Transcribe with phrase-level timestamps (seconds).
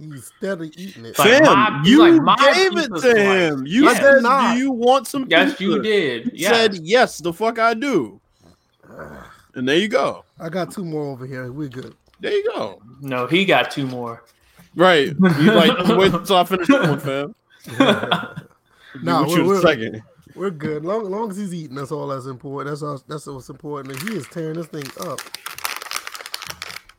[0.00, 1.18] He's steadily eating it.
[1.18, 3.16] Like Fam, my- you like gave it to slice.
[3.16, 3.66] him.
[3.66, 3.96] You Yes.
[4.00, 4.54] said, Not.
[4.54, 5.64] "Do you want some?" Yes, pizza?
[5.64, 6.24] you did.
[6.32, 6.52] He Yeah.
[6.52, 8.20] said, "Yes, the fuck I do."
[9.54, 10.24] And there you go.
[10.38, 11.50] I got two more over here.
[11.50, 11.94] We're good.
[12.20, 12.80] There you go.
[13.00, 14.22] No, he got two more.
[14.76, 15.08] Right.
[15.08, 17.34] You like wait until I finish this one, fam.
[19.02, 20.02] Nah, Nah, we're- we're, second.
[20.36, 20.84] We're good.
[20.84, 22.70] Long, long as he's eating, that's all that's important.
[22.70, 23.02] That's all.
[23.08, 24.00] That's what's important.
[24.00, 25.18] And he is tearing this thing up.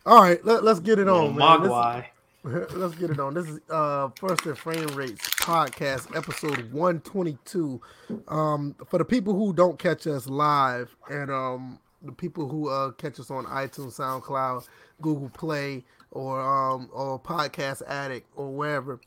[0.06, 1.60] All right, let, let's get it on, man.
[1.60, 2.06] Mogwai.
[2.44, 3.36] Let's get it on.
[3.36, 7.80] This is uh First and Frame Rates podcast, episode 122.
[8.28, 12.94] Um, for the people who don't catch us live and um the people who uh
[12.94, 14.68] catch us on iTunes, SoundCloud,
[15.02, 19.00] Google Play, or um or Podcast Addict or wherever,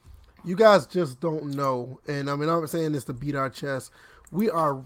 [0.44, 1.98] you guys just don't know.
[2.06, 3.90] And I mean I'm saying this to beat our chest.
[4.30, 4.80] We are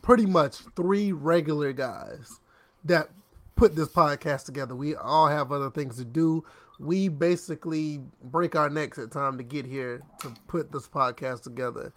[0.00, 2.40] pretty much three regular guys
[2.86, 3.10] that
[3.54, 4.74] put this podcast together.
[4.74, 6.42] We all have other things to do.
[6.78, 11.92] We basically break our necks at time to get here to put this podcast together.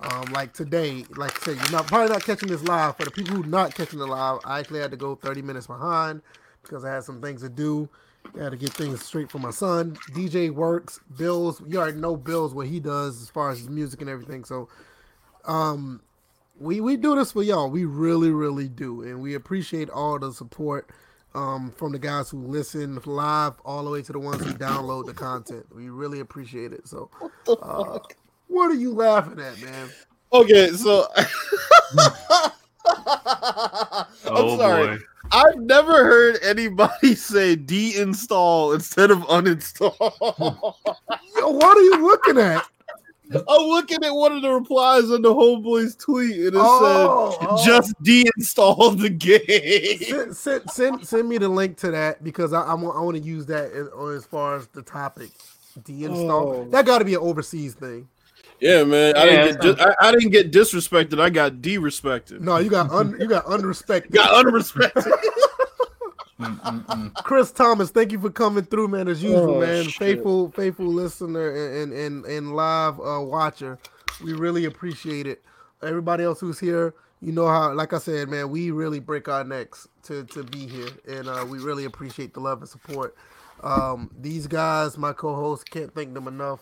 [0.00, 2.96] Um, like today, like I said, you're not probably not catching this live.
[2.96, 5.66] For the people who not catching it live, I actually had to go 30 minutes
[5.66, 6.22] behind
[6.62, 7.88] because I had some things to do.
[8.38, 9.96] I had to get things straight for my son.
[10.12, 11.62] DJ works, Bills.
[11.66, 14.44] You already know Bills what he does as far as his music and everything.
[14.44, 14.68] So,
[15.44, 16.00] um,
[16.58, 17.70] we we do this for y'all.
[17.70, 20.90] We really, really do, and we appreciate all the support
[21.34, 25.06] um, from the guys who listen live, all the way to the ones who download
[25.06, 25.66] the content.
[25.74, 26.86] We really appreciate it.
[26.86, 27.10] So,
[27.62, 27.98] uh,
[28.48, 29.90] what are you laughing at, man?
[30.32, 31.26] Okay, so I'm
[34.26, 34.96] Oh sorry.
[34.98, 35.02] boy.
[35.30, 40.74] I've never heard anybody say deinstall instead of uninstall.
[41.38, 42.64] Yo, what are you looking at?
[43.48, 47.46] I'm looking at one of the replies on the homeboy's tweet, and it Oh, said,
[47.46, 47.56] oh.
[47.58, 47.64] oh.
[47.66, 52.62] "Just deinstall the game." Send, send, send, send me the link to that because I,
[52.62, 55.30] I want I want to use that as, as far as the topic.
[55.80, 56.30] Deinstall.
[56.30, 56.68] Oh.
[56.70, 58.08] That got to be an overseas thing.
[58.60, 59.16] Yeah, man.
[59.16, 61.20] I Yeah, didn't get dis- I, I didn't get disrespected.
[61.20, 62.40] I got derespected.
[62.40, 64.12] No, you got un, you got unrespected.
[64.12, 65.10] Got unrespected.
[67.24, 69.08] Chris Thomas, thank you for coming through, man.
[69.08, 69.84] As usual, Oh, man.
[69.84, 69.94] shit.
[69.94, 73.78] Faithful, faithful listener and and and, and live uh, watcher.
[74.22, 75.42] We really appreciate it.
[75.82, 79.44] Everybody else who's here, you know how, like I said, man, we really break our
[79.44, 83.16] necks to to be here, and uh, we really appreciate the love and support.
[83.62, 86.60] Um, these guys, my co-hosts, can't thank them enough.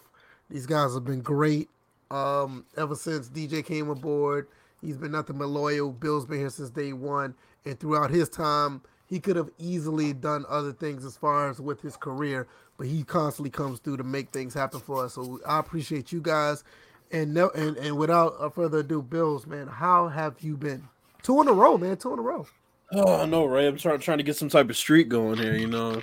[0.51, 1.69] These guys have been great.
[2.11, 4.49] Um, ever since DJ came aboard,
[4.81, 5.93] he's been nothing but loyal.
[5.93, 10.47] Bill's been here since day one, and throughout his time, he could have easily done
[10.49, 12.47] other things as far as with his career,
[12.79, 15.15] but he constantly comes through to make things happen for us.
[15.15, 16.63] So I appreciate you guys.
[17.11, 20.89] And no, and and without further ado, Bills, man, how have you been?
[21.25, 21.97] Two in a row, man.
[21.97, 22.47] Two in a row.
[22.93, 23.67] Oh no, Ray!
[23.67, 25.57] I'm trying trying to get some type of streak going here.
[25.57, 26.01] You know,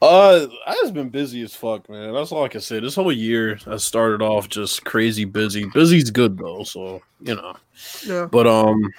[0.00, 2.14] uh, I just been busy as fuck, man.
[2.14, 2.80] That's all I can say.
[2.80, 5.66] This whole year, I started off just crazy busy.
[5.66, 7.54] Busy's good though, so you know.
[8.06, 8.26] Yeah.
[8.30, 8.90] But um,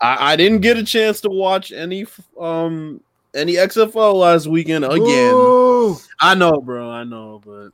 [0.00, 2.06] I, I didn't get a chance to watch any
[2.38, 3.00] um
[3.34, 5.32] any XFL last weekend again.
[5.34, 5.96] Ooh.
[6.20, 6.90] I know, bro.
[6.90, 7.70] I know, but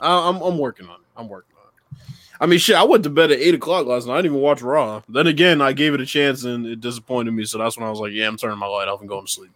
[0.00, 1.06] I, I'm I'm working on it.
[1.16, 2.06] I'm working on it.
[2.40, 2.76] I mean, shit.
[2.76, 4.14] I went to bed at eight o'clock last night.
[4.14, 5.02] I didn't even watch Raw.
[5.08, 7.44] Then again, I gave it a chance and it disappointed me.
[7.44, 9.30] So that's when I was like, "Yeah, I'm turning my light off and going to
[9.32, 9.52] sleep."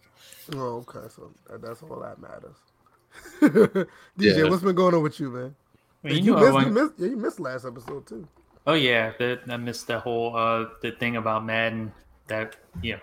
[0.55, 1.07] Oh, okay.
[1.15, 2.55] So that's all that matters.
[3.41, 3.87] DJ,
[4.17, 4.49] Yeah.
[4.49, 5.55] what's been going on with you, man?
[6.03, 8.27] Well, you, you missed, went- you missed, yeah, you missed last episode too.
[8.67, 11.91] Oh yeah, the, I missed the whole uh the thing about Madden
[12.27, 12.99] that you know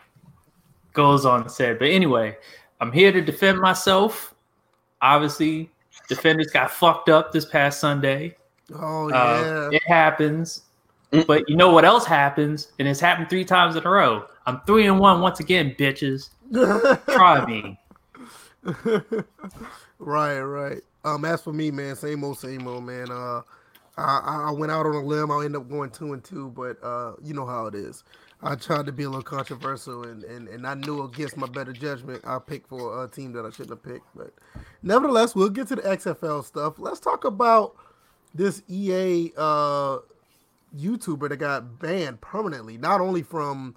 [0.92, 1.78] goes on said.
[1.78, 2.36] But anyway,
[2.80, 4.34] I'm here to defend myself.
[5.02, 5.70] Obviously,
[6.08, 8.36] defenders got fucked up this past Sunday.
[8.74, 9.76] Oh Uh, yeah.
[9.76, 10.62] it happens.
[11.26, 12.72] But you know what else happens?
[12.78, 14.26] And it's happened three times in a row.
[14.44, 16.30] I'm three and one once again, bitches.
[17.08, 17.78] Try me.
[19.98, 20.82] right, right.
[21.04, 23.10] Um, as for me, man, same old, same old, man.
[23.10, 23.42] Uh,
[23.96, 25.30] I, I went out on a limb.
[25.30, 28.04] I ended up going two and two, but uh, you know how it is.
[28.42, 31.72] I tried to be a little controversial, and, and, and I knew against my better
[31.72, 34.06] judgment, I picked for a team that I shouldn't have picked.
[34.14, 34.34] But
[34.82, 36.74] nevertheless, we'll get to the XFL stuff.
[36.78, 37.74] Let's talk about
[38.34, 39.98] this EA uh,
[40.76, 43.74] YouTuber that got banned permanently, not only from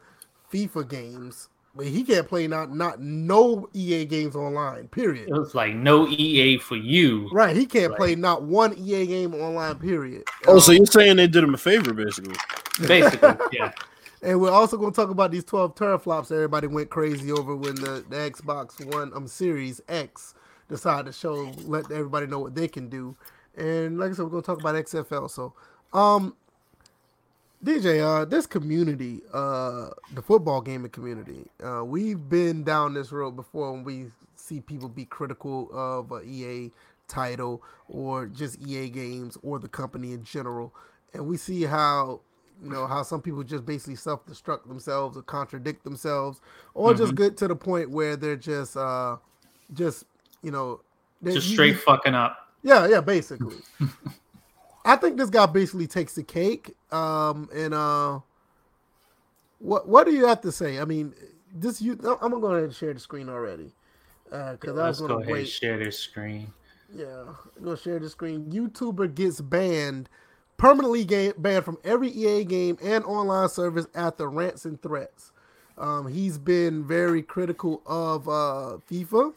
[0.51, 1.47] FIFA games,
[1.79, 4.89] but he can't play not not no EA games online.
[4.89, 5.29] Period.
[5.29, 7.29] It was like no EA for you.
[7.31, 7.97] Right, he can't Right.
[7.97, 9.75] play not one EA game online.
[9.75, 10.25] Period.
[10.45, 12.35] Oh, so Um, you're saying they did him a favor, basically?
[12.85, 13.71] Basically, yeah.
[14.21, 16.33] and we're also going to talk about these twelve teraflops.
[16.33, 20.33] Everybody went crazy over when the, the Xbox One um Series X
[20.67, 23.15] decided to show let everybody know what they can do.
[23.55, 25.29] And like I said, we're going to talk about XFL.
[25.31, 25.53] So,
[25.93, 26.35] um,
[27.63, 33.35] DJ, uh, this community, uh, the football gaming community, uh, we've been down this road
[33.35, 36.71] before when we see people be critical of uh, EA
[37.09, 40.73] title or just EA games or the company in general.
[41.13, 42.21] And we see how
[42.63, 46.41] you know how some people just basically self-destruct themselves or contradict themselves
[46.73, 47.01] or mm-hmm.
[47.01, 49.15] just get to the point where they're just uh
[49.73, 50.03] just
[50.44, 50.81] you know
[51.23, 53.56] just straight you, fucking up yeah yeah basically
[54.85, 58.19] i think this guy basically takes the cake um and uh
[59.59, 61.13] what what do you have to say i mean
[61.53, 63.71] this you i'm gonna go ahead and share the screen already
[64.31, 65.47] uh because yeah, i was gonna go ahead wait.
[65.47, 66.51] share this screen
[66.95, 67.23] yeah
[67.57, 70.09] i'm gonna share the screen youtuber gets banned
[70.59, 75.31] permanently game, banned from every EA game and online service after rants and threats.
[75.79, 79.33] Um, he's been very critical of uh, FIFA,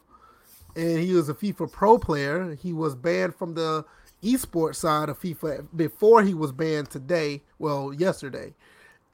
[0.76, 2.56] and he was a FIFA pro player.
[2.56, 3.86] He was banned from the
[4.22, 7.42] esports side of FIFA before he was banned today.
[7.58, 8.54] Well, yesterday,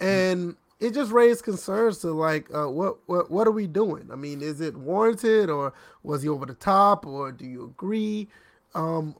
[0.01, 4.09] and it just raised concerns to like, uh, what what what are we doing?
[4.13, 5.73] I mean, is it warranted, or
[6.03, 8.29] was he over the top, or do you agree?
[8.75, 9.15] Um,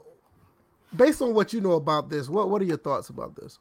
[0.95, 3.59] based on what you know about this, what what are your thoughts about this?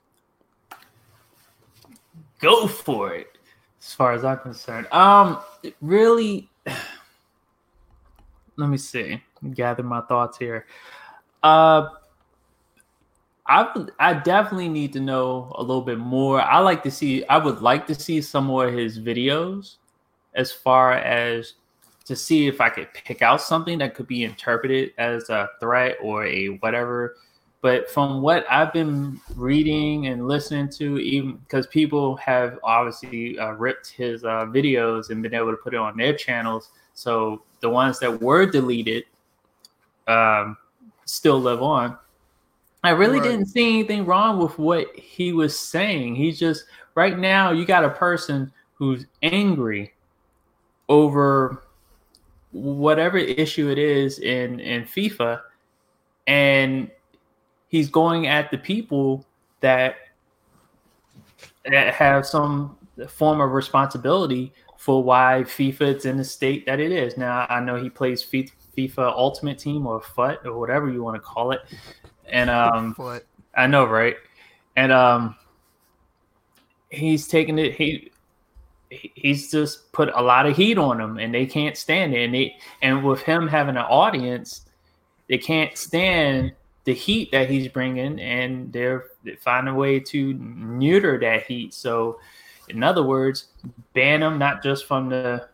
[2.39, 3.37] Go for it.
[3.81, 5.39] As far as I'm concerned, um,
[5.81, 6.49] really.
[8.57, 9.21] Let me see.
[9.53, 10.65] Gather my thoughts here.
[11.43, 11.89] Uh,
[13.47, 16.41] I I definitely need to know a little bit more.
[16.41, 17.25] I like to see.
[17.25, 19.77] I would like to see some more of his videos,
[20.35, 21.53] as far as
[22.05, 25.97] to see if I could pick out something that could be interpreted as a threat
[26.01, 27.15] or a whatever.
[27.61, 33.51] But from what I've been reading and listening to, even because people have obviously uh,
[33.53, 37.69] ripped his uh, videos and been able to put it on their channels, so the
[37.69, 39.05] ones that were deleted
[40.07, 40.55] um,
[41.05, 41.97] still live on.
[42.87, 43.31] I really right.
[43.31, 46.15] didn't see anything wrong with what he was saying.
[46.15, 46.63] He just
[46.95, 49.93] right now you got a person who's angry
[50.87, 51.63] over
[52.53, 55.41] whatever issue it is in in FIFA,
[56.27, 56.89] and
[57.67, 59.25] he's going at the people
[59.59, 59.95] that
[61.65, 62.77] that have some
[63.09, 67.17] form of responsibility for why FIFA is in the state that it is.
[67.17, 71.19] Now I know he plays FIFA Ultimate Team or FUT or whatever you want to
[71.19, 71.59] call it,
[72.29, 72.95] and um,
[73.55, 74.15] I know right,
[74.75, 75.35] and um,
[76.89, 77.73] he's taking it.
[77.73, 78.11] He
[78.89, 82.23] he's just put a lot of heat on them and they can't stand it.
[82.23, 84.61] And they and with him having an audience
[85.27, 86.53] they can't stand
[86.85, 91.73] the heat that he's bringing and they're they find a way to neuter that heat.
[91.73, 92.19] So
[92.69, 93.47] in other words
[93.93, 95.47] ban him not just from the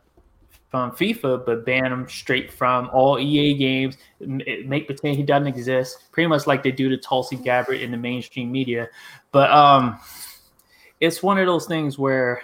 [0.73, 3.95] from FIFA, but ban him straight from all EA games.
[4.19, 7.97] Make pretend he doesn't exist, pretty much like they do to Tulsi Gabbard in the
[7.97, 8.89] mainstream media.
[9.31, 9.99] But um,
[10.99, 12.41] it's one of those things where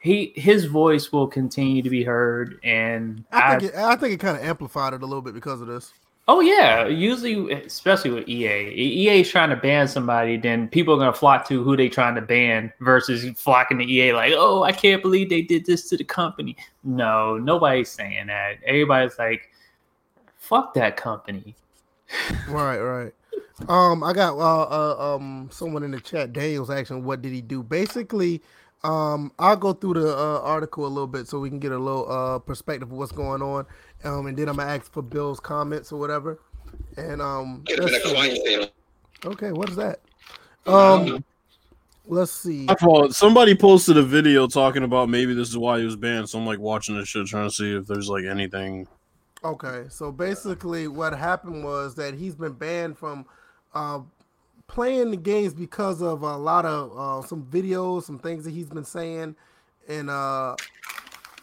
[0.00, 4.14] he his voice will continue to be heard, and I think I, it, I think
[4.14, 5.92] it kind of amplified it a little bit because of this.
[6.30, 10.98] Oh yeah, usually, especially with EA, EA is trying to ban somebody, then people are
[10.98, 14.72] gonna flock to who they trying to ban versus flocking to EA like, oh, I
[14.72, 16.54] can't believe they did this to the company.
[16.84, 18.58] No, nobody's saying that.
[18.66, 19.50] Everybody's like,
[20.36, 21.56] fuck that company.
[22.46, 23.12] Right, right.
[23.66, 26.34] Um, I got uh, uh um someone in the chat.
[26.34, 27.62] Daniel's asking, what did he do?
[27.62, 28.42] Basically,
[28.84, 31.78] um, I'll go through the uh, article a little bit so we can get a
[31.78, 33.66] little uh, perspective of what's going on,
[34.04, 36.38] um, and then I'm gonna ask for Bill's comments or whatever.
[36.96, 37.64] And um,
[39.24, 40.00] okay, what is that?
[40.66, 41.24] Um,
[42.06, 42.68] let's see.
[43.10, 46.28] Somebody posted a video talking about maybe this is why he was banned.
[46.28, 48.86] So I'm like watching this shit, trying to see if there's like anything.
[49.44, 53.24] Okay, so basically, what happened was that he's been banned from
[53.72, 54.00] uh,
[54.68, 58.68] playing the games because of a lot of uh, some videos, some things that he's
[58.68, 59.34] been saying,
[59.88, 60.54] and uh,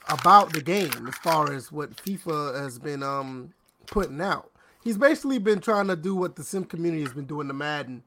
[0.07, 3.51] about the game as far as what FIFA has been um,
[3.87, 4.51] putting out.
[4.83, 8.03] He's basically been trying to do what the sim community has been doing to Madden,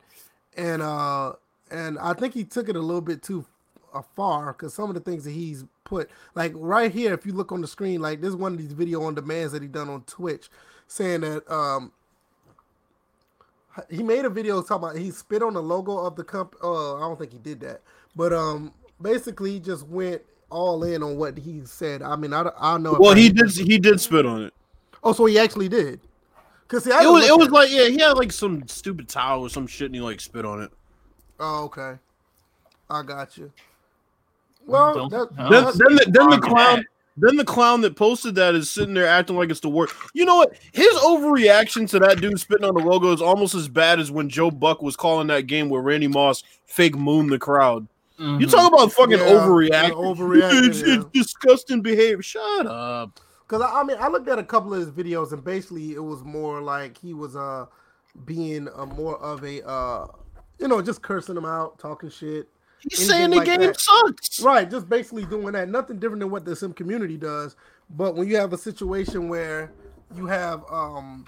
[0.56, 1.32] and uh,
[1.70, 3.44] and I think he took it a little bit too
[4.14, 7.50] far because some of the things that he's put, like right here, if you look
[7.50, 10.02] on the screen, like this one of these video on demands that he done on
[10.02, 10.48] Twitch,
[10.86, 11.90] saying that um,
[13.90, 16.60] he made a video talking about he spit on the logo of the company.
[16.62, 17.82] Uh, I don't think he did that,
[18.16, 22.02] but um, basically he just went all in on what he said.
[22.02, 22.96] I mean, I I don't know.
[22.98, 24.54] Well, he did he did spit on it.
[25.02, 26.00] Oh, so he actually did.
[26.68, 29.48] Cause see, it was it was like yeah, he had like some stupid towel or
[29.48, 30.70] some shit, and he like spit on it.
[31.40, 31.98] Oh, okay.
[32.90, 33.52] I got you.
[34.66, 36.84] Well, that, then, then, the, then the clown.
[37.20, 39.94] Then the clown that posted that is sitting there acting like it's the worst.
[40.14, 40.56] You know what?
[40.72, 44.28] His overreaction to that dude spitting on the logo is almost as bad as when
[44.28, 47.88] Joe Buck was calling that game where Randy Moss fake moon the crowd.
[48.18, 48.40] Mm-hmm.
[48.40, 49.92] You talk about fucking yeah, overreacting.
[49.92, 50.68] Overreacting.
[50.68, 50.94] It's, yeah.
[50.96, 52.22] it's disgusting behavior.
[52.22, 53.20] Shut up.
[53.46, 56.02] Because I, I mean, I looked at a couple of his videos, and basically, it
[56.02, 57.66] was more like he was uh
[58.24, 60.06] being a more of a uh
[60.58, 62.48] you know just cursing them out, talking shit.
[62.80, 63.80] He's saying the like game that.
[63.80, 64.40] sucks.
[64.40, 65.68] Right, just basically doing that.
[65.68, 67.56] Nothing different than what the sim community does.
[67.90, 69.72] But when you have a situation where
[70.16, 71.26] you have um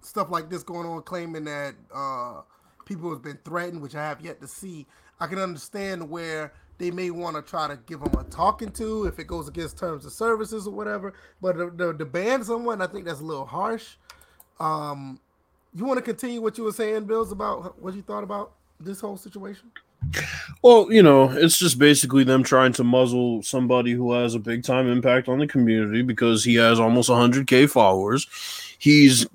[0.00, 2.42] stuff like this going on, claiming that uh
[2.84, 4.86] people have been threatened, which I have yet to see,
[5.20, 9.04] I can understand where they may want to try to give them a talking to
[9.06, 11.12] if it goes against terms of services or whatever.
[11.42, 13.96] But the, the, the ban someone, I think that's a little harsh.
[14.60, 15.20] Um,
[15.74, 19.00] you want to continue what you were saying, Bills, about what you thought about this
[19.00, 19.70] whole situation?
[20.62, 24.64] Well, you know, it's just basically them trying to muzzle somebody who has a big
[24.64, 28.26] time impact on the community because he has almost 100k followers.
[28.78, 29.26] He's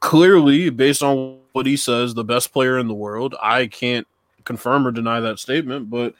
[0.00, 3.34] clearly, based on what he says, the best player in the world.
[3.40, 4.06] I can't
[4.44, 6.14] confirm or deny that statement, but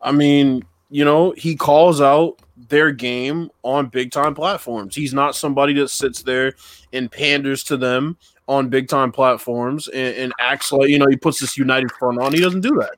[0.00, 4.94] I mean, you know, he calls out their game on big time platforms.
[4.94, 6.54] He's not somebody that sits there
[6.92, 8.16] and panders to them
[8.48, 12.18] on big time platforms and, and acts like you know he puts this united front
[12.18, 12.32] on.
[12.32, 12.96] He doesn't do that.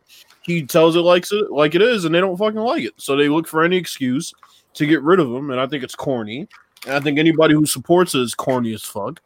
[0.50, 2.95] He tells it like it like it is, and they don't fucking like it.
[2.97, 4.33] So they look for any excuse
[4.75, 6.49] to get rid of him, and I think it's corny.
[6.87, 9.21] And I think anybody who supports it is corny as fuck.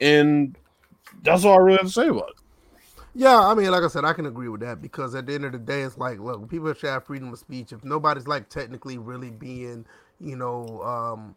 [0.00, 0.56] And
[1.22, 2.36] that's all I really have to say about it.
[3.14, 5.44] Yeah, I mean, like I said, I can agree with that because at the end
[5.44, 7.72] of the day, it's like, look, people should have freedom of speech.
[7.72, 9.86] If nobody's like technically really being,
[10.18, 11.36] you know, um,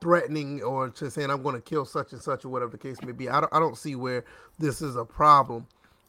[0.00, 3.02] threatening or just saying I'm going to kill such and such or whatever the case
[3.02, 4.24] may be, I don't, I don't see where
[4.60, 5.66] this is a problem.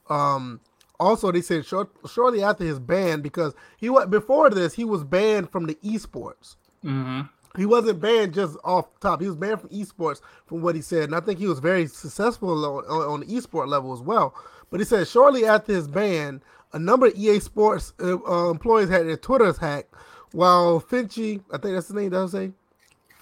[0.09, 0.59] Um,
[0.99, 5.03] also, they said short, shortly after his ban, because he was before this, he was
[5.03, 6.55] banned from the esports.
[6.81, 7.21] hmm
[7.55, 9.21] He wasn't banned just off top.
[9.21, 11.87] He was banned from esports from what he said, and I think he was very
[11.87, 14.33] successful on, on, on the esport level as well.
[14.69, 16.41] But he said shortly after his ban,
[16.73, 19.93] a number of EA Sports uh, uh, employees had their Twitters hacked,
[20.33, 22.51] while Finchy, I think that's the name, does say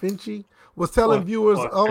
[0.02, 1.86] Finchy, was telling Or- viewers, or "Oh,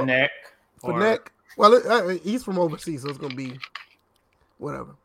[0.84, 3.58] Fnac, or- Well, it, uh, he's from overseas, so it's gonna be
[4.58, 4.96] whatever.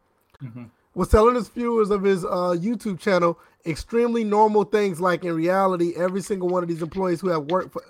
[0.43, 0.71] Mhm.
[0.95, 5.93] Was telling his viewers of his uh, YouTube channel extremely normal things, like in reality,
[5.97, 7.83] every single one of these employees who have worked for,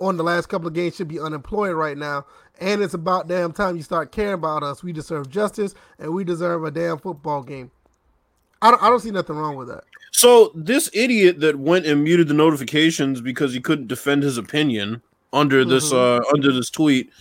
[0.00, 2.24] on the last couple of games should be unemployed right now.
[2.60, 4.82] And it's about damn time you start caring about us.
[4.82, 7.70] We deserve justice, and we deserve a damn football game.
[8.60, 9.84] I don't, I don't see nothing wrong with that.
[10.10, 15.02] So this idiot that went and muted the notifications because he couldn't defend his opinion
[15.32, 17.12] under this uh under this tweet,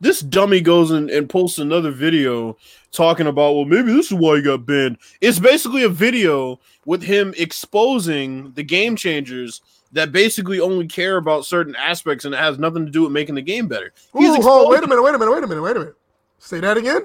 [0.00, 2.56] this dummy goes and, and posts another video
[2.92, 4.98] talking about well maybe this is why he got banned.
[5.20, 9.60] It's basically a video with him exposing the game changers
[9.92, 13.34] that basically only care about certain aspects and it has nothing to do with making
[13.34, 13.92] the game better.
[14.16, 15.94] He's Ooh, exposing- wait a minute, wait a minute, wait a minute, wait a minute.
[16.38, 17.02] Say that again.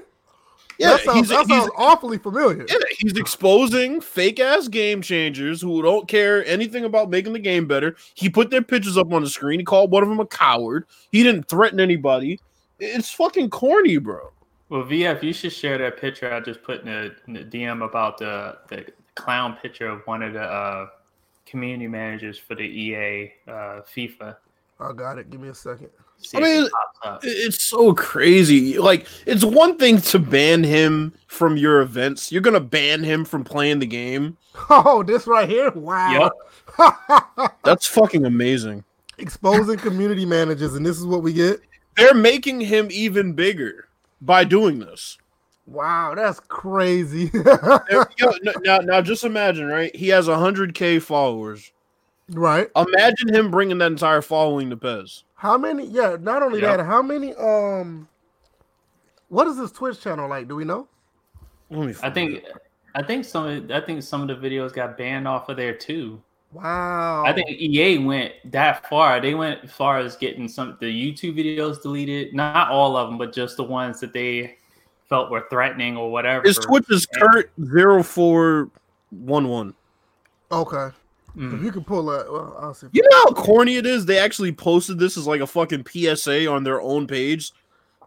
[0.78, 2.64] yeah, that sounds, he's, that he's awfully familiar.
[2.68, 7.66] Yeah, he's exposing fake ass game changers who don't care anything about making the game
[7.66, 7.96] better.
[8.14, 9.58] He put their pictures up on the screen.
[9.60, 10.86] He called one of them a coward.
[11.12, 12.40] He didn't threaten anybody.
[12.78, 14.30] It's fucking corny, bro.
[14.68, 17.84] Well, VF, you should share that picture I just put in the, in the DM
[17.84, 20.88] about the the clown picture of one of the uh,
[21.46, 24.36] community managers for the EA uh, FIFA.
[24.78, 25.30] I got it.
[25.30, 25.88] Give me a second.
[26.18, 26.70] See I mean, it.
[27.22, 28.78] It's so crazy.
[28.78, 32.32] Like, it's one thing to ban him from your events.
[32.32, 34.36] You're gonna ban him from playing the game.
[34.70, 35.70] Oh, this right here.
[35.72, 36.30] Wow.
[37.64, 38.84] That's fucking amazing.
[39.18, 41.60] Exposing community managers, and this is what we get.
[41.96, 43.88] They're making him even bigger
[44.20, 45.18] by doing this.
[45.66, 47.26] Wow, that's crazy.
[47.32, 49.94] There- yo, no- now, now, just imagine, right?
[49.96, 51.72] He has 100k followers.
[52.30, 52.68] right.
[52.76, 55.24] Imagine him bringing that entire following to PES.
[55.34, 55.86] How many?
[55.86, 56.78] Yeah, not only Yep.
[56.78, 57.34] that, how many?
[57.34, 58.08] Um,
[59.28, 60.48] what is this Twitch channel like?
[60.48, 60.86] Do we know?
[61.70, 62.52] Let me I think it.
[62.94, 66.22] I think some I think some of the videos got banned off of there too.
[66.52, 67.24] Wow.
[67.24, 69.20] I think EA went that far.
[69.20, 72.34] They went as far as getting some the YouTube videos deleted.
[72.34, 74.56] Not all of them, but just the ones that they
[75.08, 76.46] felt were threatening or whatever.
[76.46, 79.74] his Twitch is Kurt 0411.
[80.50, 80.88] Okay.
[81.36, 81.54] Mm.
[81.54, 82.86] If you can pull that, well, I'll see.
[82.92, 84.06] You know how corny it is?
[84.06, 87.52] They actually posted this as like a fucking PSA on their own page.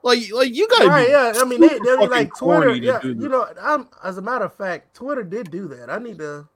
[0.01, 1.33] Like, like you gotta Right, yeah.
[1.35, 2.73] I mean, they, super they fucking like Twitter.
[2.73, 5.91] Yeah, you know, I'm as a matter of fact, Twitter did do that.
[5.91, 6.47] I need to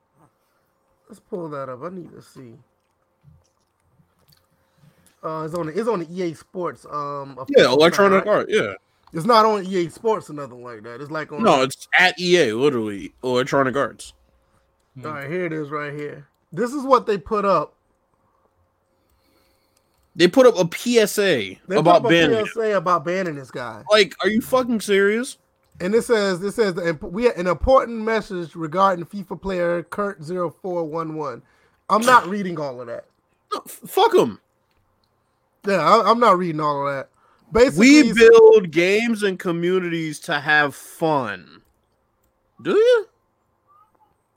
[1.13, 1.83] let's pull that up.
[1.83, 2.55] I need to see.
[5.23, 6.87] Uh, it's on the, it's on the EA Sports.
[6.89, 8.47] Um, yeah, electronic art.
[8.49, 8.73] Yeah,
[9.13, 11.01] It's not on EA Sports or nothing like that.
[11.01, 11.43] It's like on.
[11.43, 14.13] no, it's at EA, literally electronic arts.
[15.05, 16.27] All right, here it is, right here.
[16.51, 17.75] This is what they put up.
[20.15, 22.43] They put up a PSA They about up banning.
[22.47, 23.83] PSA about banning this guy.
[23.89, 25.37] Like, are you fucking serious?
[25.79, 31.41] And it says, it says, we had an important message regarding FIFA player Kurt 0411.
[31.89, 33.05] I'm not reading all of that.
[33.51, 34.39] No, f- fuck him.
[35.67, 37.09] Yeah, I, am not reading all of that.
[37.51, 41.61] Basically, we build games and communities to have fun.
[42.61, 43.07] Do you?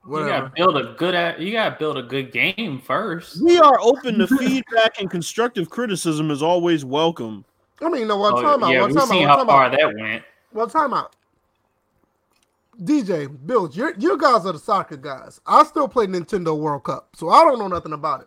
[0.04, 0.28] Whatever.
[0.28, 1.40] You gotta build a good.
[1.40, 3.42] You gotta build a good game first.
[3.42, 7.44] We are open to feedback and constructive criticism is always welcome.
[7.80, 8.70] I mean, no, well, oh, time out.
[8.70, 10.22] Yeah, well, we've seen how far that went.
[10.52, 11.15] Well, time out.
[12.82, 15.40] DJ, Bill, you you guys are the soccer guys.
[15.46, 18.26] I still play Nintendo World Cup, so I don't know nothing about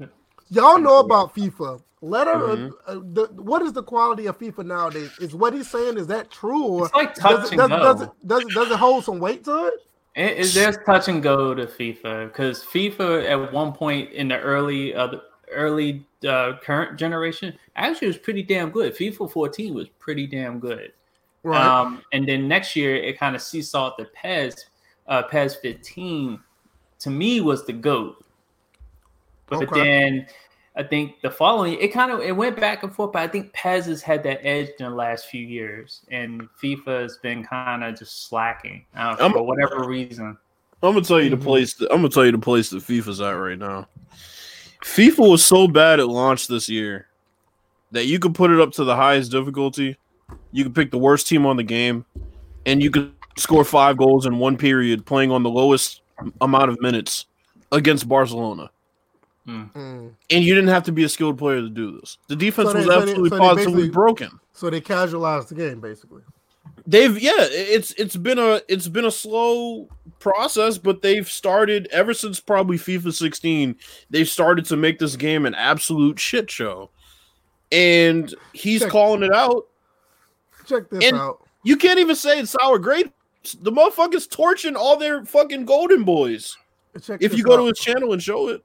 [0.00, 0.08] it.
[0.50, 1.82] Y'all know about FIFA.
[2.00, 2.34] Let her.
[2.34, 2.68] Mm-hmm.
[2.86, 5.10] Uh, the, what is the quality of FIFA nowadays?
[5.18, 8.02] Is what he's saying is that true, or it's like touch does, it, does, does,
[8.02, 9.74] it, does, it, does it hold some weight to it?
[10.14, 14.38] It, it, there's touch and go to FIFA because FIFA at one point in the
[14.38, 18.94] early uh, the early uh, current generation actually was pretty damn good.
[18.94, 20.92] FIFA 14 was pretty damn good.
[21.44, 21.64] Right.
[21.64, 24.66] Um, and then next year it kind of seesawed the PES.
[25.06, 26.40] Uh, PES 15
[27.00, 28.24] to me was the goat.
[29.46, 29.66] But, okay.
[29.66, 30.26] but then
[30.76, 33.52] I think the following it kind of it went back and forth, but I think
[33.52, 37.84] PES has had that edge in the last few years, and FIFA has been kind
[37.84, 40.36] of just slacking uh, for whatever reason.
[40.82, 41.44] I'm gonna tell you the mm-hmm.
[41.44, 41.80] place.
[41.80, 43.86] I'm gonna tell you the place that FIFA's at right now.
[44.82, 47.06] FIFA was so bad at launch this year
[47.92, 49.96] that you could put it up to the highest difficulty.
[50.54, 52.04] You could pick the worst team on the game,
[52.64, 56.02] and you could score five goals in one period playing on the lowest
[56.40, 57.26] amount of minutes
[57.72, 58.70] against Barcelona.
[59.48, 60.12] Mm.
[60.30, 62.18] And you didn't have to be a skilled player to do this.
[62.28, 64.30] The defense so was absolutely so they, so positively broken.
[64.52, 66.22] So they casualized the game, basically.
[66.86, 69.88] They've yeah, it's it's been a it's been a slow
[70.20, 73.74] process, but they've started ever since probably FIFA 16.
[74.08, 76.90] They've started to make this game an absolute shit show,
[77.72, 79.66] and he's check, calling it out.
[80.64, 81.46] Check this and out.
[81.62, 83.10] You can't even say it's sour grapes.
[83.60, 86.56] The motherfuckers torching all their fucking golden boys.
[87.02, 87.56] Check if you go out.
[87.58, 88.64] to his channel and show it.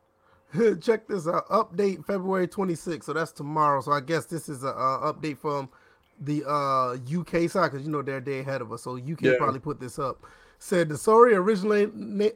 [0.82, 1.48] Check this out.
[1.50, 3.04] Update February 26th.
[3.04, 3.82] So that's tomorrow.
[3.82, 5.70] So I guess this is a uh, update from
[6.22, 8.84] the uh, UK side because you know they're day ahead of us.
[8.84, 9.34] So UK yeah.
[9.38, 10.24] probably put this up.
[10.60, 11.90] Said the story originally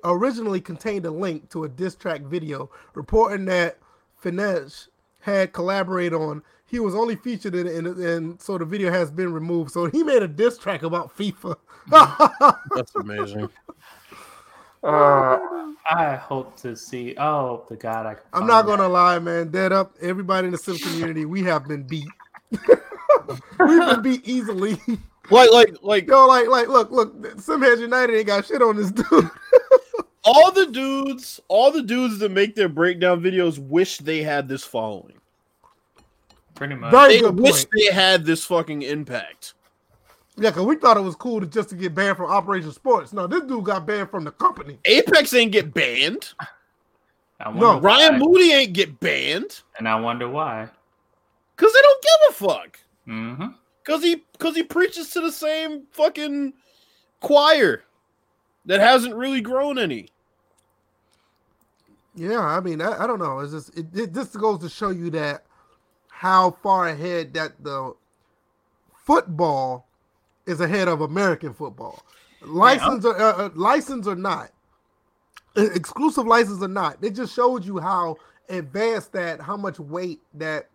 [0.05, 3.79] originally contained a link to a diss track video reporting that
[4.15, 4.87] Finesse
[5.19, 6.41] had collaborated on.
[6.73, 9.69] He was only featured in it, and, and so the video has been removed.
[9.69, 11.55] So he made a diss track about FIFA.
[12.75, 13.47] That's amazing.
[14.83, 15.37] Uh,
[15.87, 17.13] I hope to see.
[17.19, 18.15] Oh, the God, I.
[18.35, 19.51] I'm not gonna lie, man.
[19.51, 19.95] Dead up.
[20.01, 22.09] Everybody in the sim community, we have been beat.
[22.51, 22.69] We've
[23.59, 24.79] been beat easily.
[25.29, 27.21] Like, like, like, yo, like, like, look, look.
[27.37, 29.29] Simheads United ain't got shit on this dude.
[30.23, 34.63] all the dudes, all the dudes that make their breakdown videos wish they had this
[34.63, 35.19] following.
[36.55, 36.91] Pretty much.
[36.91, 37.69] Very they wish point.
[37.75, 39.53] they had this fucking impact.
[40.35, 43.13] Yeah, because we thought it was cool to just to get banned from Operation Sports.
[43.13, 44.79] No, this dude got banned from the company.
[44.85, 46.33] Apex ain't get banned.
[47.53, 49.61] No, Ryan Moody ain't get banned.
[49.77, 50.69] And I wonder why.
[51.55, 52.79] Cause they don't give a fuck.
[53.07, 53.47] Mm-hmm.
[53.83, 56.53] Cause he cause he preaches to the same fucking
[57.19, 57.83] choir
[58.65, 60.07] that hasn't really grown any.
[62.15, 63.39] Yeah, I mean, I, I don't know.
[63.39, 65.43] It's just it, it this goes to show you that
[66.23, 67.93] how far ahead that the
[68.93, 69.85] football
[70.45, 72.01] is ahead of American football.
[72.39, 74.49] License or uh, uh, license or not,
[75.57, 78.15] exclusive license or not, it just shows you how
[78.47, 80.69] advanced that, how much weight that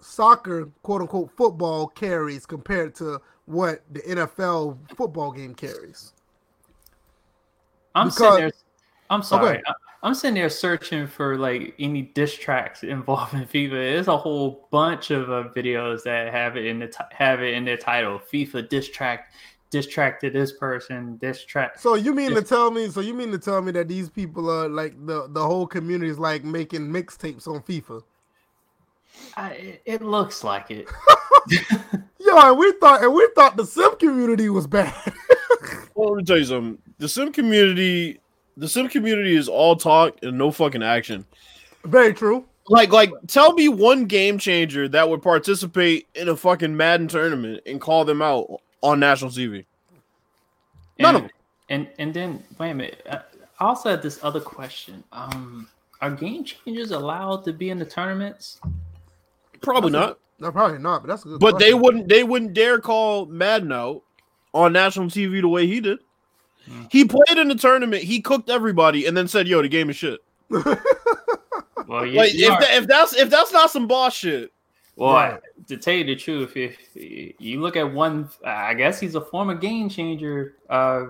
[0.00, 6.12] soccer, quote unquote, football carries compared to what the NFL football game carries.
[7.94, 8.52] I'm because, sitting there.
[9.08, 9.60] I'm sorry.
[9.60, 9.62] Okay.
[10.04, 13.70] I'm sitting there searching for like any diss tracks involving FIFA.
[13.70, 17.54] There's a whole bunch of uh, videos that have it in the t- have it
[17.54, 18.18] in their title.
[18.18, 19.32] FIFA diss track,
[19.70, 21.78] diss track to this person, diss track.
[21.78, 22.90] So you mean to tell me?
[22.90, 26.10] So you mean to tell me that these people are like the the whole community
[26.10, 28.02] is like making mixtapes on FIFA?
[29.38, 30.86] I, it looks like it.
[31.48, 34.94] yeah, and we thought and we thought the sim community was bad.
[35.94, 36.78] well, let me tell you something.
[36.98, 38.20] The sim community
[38.56, 41.24] the sim community is all talk and no fucking action.
[41.84, 42.44] Very true.
[42.68, 47.62] Like, like, tell me one game changer that would participate in a fucking Madden tournament
[47.66, 49.66] and call them out on national TV.
[50.98, 51.30] None and, of them.
[51.68, 53.06] And and then wait a minute.
[53.10, 55.02] I also had this other question.
[55.12, 55.68] Um,
[56.00, 58.60] are game changers allowed to be in the tournaments?
[59.60, 60.18] Probably that's not.
[60.40, 61.02] A, no, probably not.
[61.02, 61.40] But that's a good.
[61.40, 61.68] But question.
[61.68, 62.08] they wouldn't.
[62.08, 64.02] They wouldn't dare call Madden out
[64.52, 65.98] on national TV the way he did.
[66.68, 66.88] Mm.
[66.90, 68.02] He played in the tournament.
[68.02, 72.50] He cooked everybody, and then said, "Yo, the game is shit." well, you, like, you
[72.52, 74.52] if, that, if that's if that's not some boss shit.
[74.96, 75.40] Well, right.
[75.66, 76.76] to tell you the truth, if
[77.40, 81.06] you look at one, I guess he's a former game changer uh,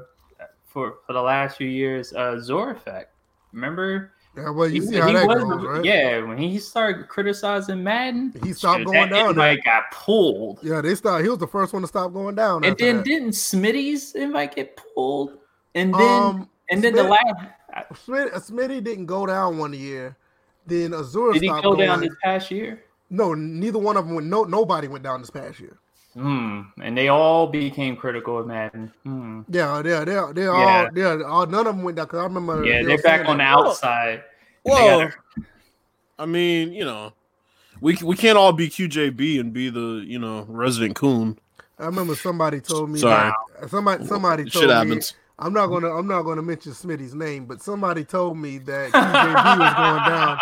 [0.65, 2.13] for for the last few years.
[2.13, 3.13] Uh, Zor effect.
[3.53, 5.85] Remember Yeah, well, you He- see how that was- goes, right?
[5.85, 9.53] Yeah, when he started criticizing Madden, He stopped going that down there.
[9.53, 10.59] invite got pulled.
[10.63, 11.23] Yeah, they start.
[11.23, 12.65] He was the first one to stop going down.
[12.65, 13.05] And then that.
[13.05, 15.39] didn't Smitty's invite get pulled?
[15.75, 17.35] And then um, and then the last
[18.05, 20.17] Smith, Smitty didn't go down one year.
[20.67, 21.87] Then Azura did he stopped go going.
[21.89, 22.85] down this past year?
[23.11, 24.29] No, neither one of them went.
[24.29, 25.77] No, nobody went down this past year.
[26.15, 26.63] Hmm.
[26.81, 28.93] And they all became critical of Madden.
[29.03, 29.41] Hmm.
[29.49, 30.85] Yeah, they're they're they're Yeah.
[30.85, 32.65] all they're all none of them went down because I remember.
[32.65, 34.11] Yeah, they they're back saying on the outside.
[34.13, 34.23] And
[34.65, 35.15] they Well, gotta-
[36.21, 37.13] I mean, you know,
[37.81, 41.37] we we can't all be QJB and be the you know resident coon.
[41.81, 43.01] I remember somebody told me.
[43.01, 43.33] Sorry.
[43.61, 44.73] that- somebody somebody told Shit me.
[44.75, 45.15] happens.
[45.39, 49.59] I'm not gonna I'm not gonna mention Smitty's name, but somebody told me that QJB
[49.59, 50.39] was going down.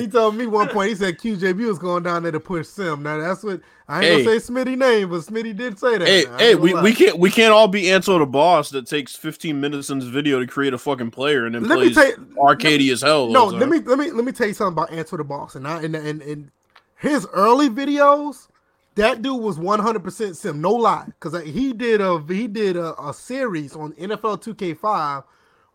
[0.00, 0.88] He told me one point.
[0.88, 3.02] He said QJB was going down there to push Sim.
[3.02, 4.24] Now that's what I ain't Hey.
[4.24, 6.08] gonna say Smitty name, but Smitty did say that.
[6.08, 6.82] hey, hey, we, lie.
[6.82, 10.08] we can't we can't all be Anto the boss that takes 15 minutes in this
[10.08, 13.02] video to create a fucking player and then Let me plays tell you, arcadey as
[13.02, 13.28] hell.
[13.28, 15.54] No, let me let me let me tell you something about Answer the Boss.
[15.54, 16.50] And I and and, and
[16.96, 18.48] his early videos,
[18.96, 21.06] that dude was 100% sim, no lie.
[21.06, 25.24] Because he did a he did a, a series on NFL 2K5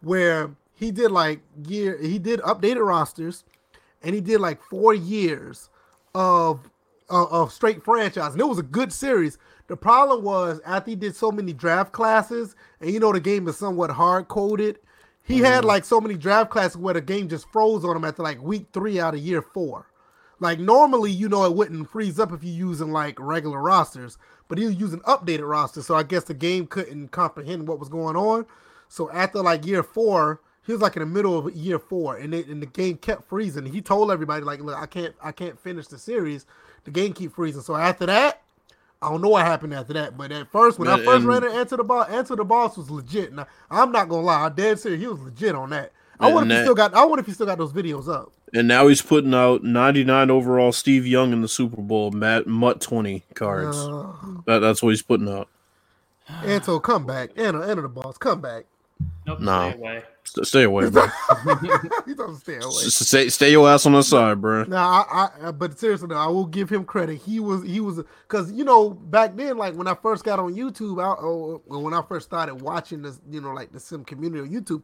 [0.02, 3.44] where he did like year he did updated rosters,
[4.04, 5.70] and he did like four years
[6.14, 6.70] of
[7.10, 9.38] uh, of straight franchise, and it was a good series.
[9.68, 13.48] The problem was after he did so many draft classes, and you know the game
[13.48, 14.80] is somewhat hard coded.
[15.24, 18.22] He had like so many draft classes where the game just froze on him after
[18.22, 19.88] like week three out of year four.
[20.40, 24.18] Like normally, you know, it wouldn't freeze up if you're using like regular rosters,
[24.48, 27.90] but he was using updated rosters, so I guess the game couldn't comprehend what was
[27.90, 28.46] going on.
[28.90, 32.34] So after like year four, he was like in the middle of year four, and,
[32.34, 33.66] it, and the game kept freezing.
[33.66, 36.46] He told everybody like, "Look, I can't, I can't finish the series.
[36.84, 38.42] The game keep freezing." So after that,
[39.02, 40.18] I don't know what happened after that.
[40.18, 42.90] But at first, when I first ran into Answer the Boss, Answer the Boss was
[42.90, 43.34] legit.
[43.34, 45.02] Now I'm not gonna lie, I'm dead serious.
[45.02, 45.92] He was legit on that.
[46.20, 46.94] I wonder if he still got.
[46.94, 48.32] I wonder if he still got those videos up.
[48.54, 52.82] And now he's putting out 99 overall Steve Young in the Super Bowl, Matt MUT
[52.82, 53.90] 20 cards.
[53.90, 54.14] Uh,
[54.48, 55.50] that, that's what he's putting out.
[56.44, 57.32] Anto, come back.
[57.38, 58.66] Anto, Enter the Boss, come back.
[59.28, 59.52] Nope, No.
[59.52, 60.04] stay away.
[60.26, 61.08] S- Stay away, bro.
[62.06, 62.86] he doesn't stay away.
[62.86, 64.66] S- stay, stay your ass on the side, bro.
[64.66, 67.18] Now, I, I, but seriously, though, I will give him credit.
[67.22, 70.56] He was, he was, because you know, back then, like when I first got on
[70.56, 74.06] YouTube, I, or or when I first started watching this, you know, like the sim
[74.06, 74.84] community on YouTube,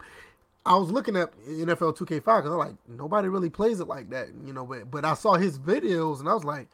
[0.64, 4.28] I was looking at NFL 2K5 because I'm like, nobody really plays it like that,
[4.44, 4.64] you know.
[4.64, 6.68] But but I saw his videos and I was like,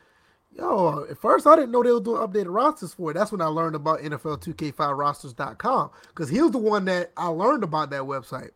[0.56, 3.14] yo, at first I didn't know they were doing updated rosters for it.
[3.14, 7.28] That's when I learned about NFL 2K5 rosters.com because he was the one that I
[7.28, 8.50] learned about that website.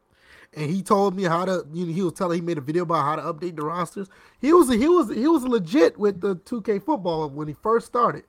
[0.54, 1.64] And he told me how to.
[1.72, 2.36] You know, he was telling.
[2.38, 4.08] He made a video about how to update the rosters.
[4.38, 8.24] He was he was he was legit with the 2K football when he first started.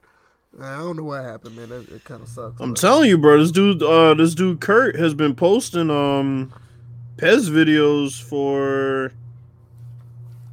[0.62, 1.72] I don't know what happened, man.
[1.72, 2.62] It, it kind of sucks.
[2.62, 3.40] I'm but- telling you, bro.
[3.40, 6.54] This dude, uh, this dude Kurt has been posting um
[7.18, 9.12] PES videos for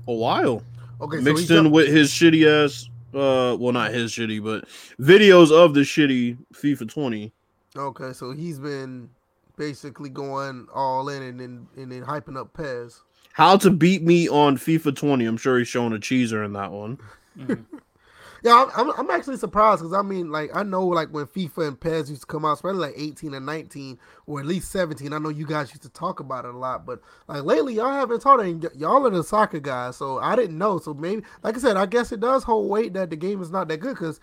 [0.07, 0.63] a while,
[1.01, 2.89] Okay, mixed he in jumped- with his shitty ass.
[3.13, 4.67] Uh, well, not his shitty, but
[5.01, 7.33] videos of the shitty FIFA 20.
[7.77, 9.09] Okay, so he's been
[9.57, 13.03] basically going all in and then and then hyping up PES.
[13.33, 15.25] How to beat me on FIFA 20.
[15.25, 16.99] I'm sure he's showing a cheeser in that one.
[17.39, 17.65] Mhm.
[18.43, 21.69] Yeah, I'm, I'm, I'm actually surprised because I mean, like, I know like when FIFA
[21.69, 25.13] and PES used to come out, especially like 18 and 19, or at least 17.
[25.13, 27.93] I know you guys used to talk about it a lot, but like lately, y'all
[27.93, 28.43] haven't talked.
[28.43, 30.79] And y- y'all are the soccer guys, so I didn't know.
[30.79, 33.51] So maybe, like I said, I guess it does hold weight that the game is
[33.51, 34.21] not that good because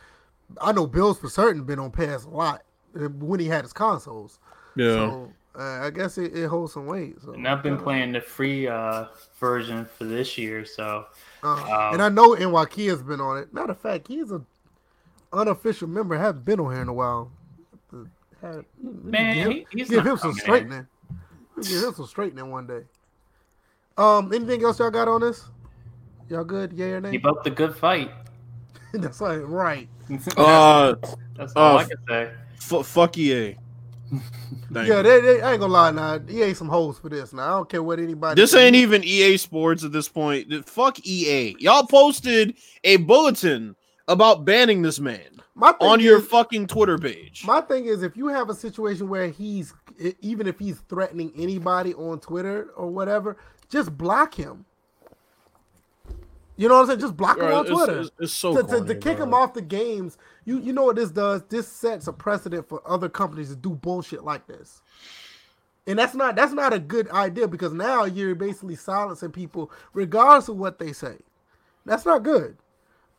[0.61, 2.63] I know Bill's for certain been on PES a lot
[2.95, 4.39] uh, when he had his consoles.
[4.75, 4.93] Yeah.
[4.93, 7.15] So uh, I guess it, it holds some weight.
[7.23, 9.05] So And I've been playing the free uh,
[9.39, 11.05] version for this year, so
[11.43, 13.53] Uh, Um, and I know NYK has been on it.
[13.53, 14.41] Matter of fact, he's a
[15.33, 16.17] unofficial member.
[16.17, 17.31] Haven't been on here in a while.
[18.41, 20.87] Had- man, give, he, he's give not him some coming straightening.
[21.63, 22.81] Give him some straightening one day.
[23.97, 25.43] Um, anything else y'all got on this?
[26.29, 26.71] Y'all good?
[26.73, 27.11] Yeah or nay?
[27.11, 28.11] Keep up the good fight.
[28.93, 29.37] That's right.
[29.47, 29.87] Right.
[30.37, 30.95] Uh,
[31.35, 32.31] That's all uh, I can say.
[32.71, 33.57] f- fuck EA.
[34.71, 35.91] Thank yeah, they, they, I ain't gonna lie.
[35.91, 37.33] Now he ain't some hoes for this.
[37.33, 38.39] Now I don't care what anybody.
[38.39, 38.67] This say.
[38.67, 40.51] ain't even EA Sports at this point.
[40.67, 41.55] Fuck EA.
[41.59, 43.75] Y'all posted a bulletin
[44.07, 47.45] about banning this man My thing on your fucking Twitter page.
[47.45, 49.73] My thing is, if you have a situation where he's
[50.21, 53.37] even if he's threatening anybody on Twitter or whatever,
[53.69, 54.65] just block him.
[56.57, 56.99] You know what I'm saying?
[56.99, 57.99] Just block him Bro, on it's- Twitter.
[58.01, 59.27] It's, it's so to, to, to kick bro.
[59.27, 60.17] him off the games,
[60.47, 61.43] you you know what this does?
[61.49, 64.81] This sets a precedent for other companies to do bullshit like this.
[65.85, 70.47] And that's not that's not a good idea because now you're basically silencing people regardless
[70.47, 71.17] of what they say.
[71.85, 72.57] That's not good.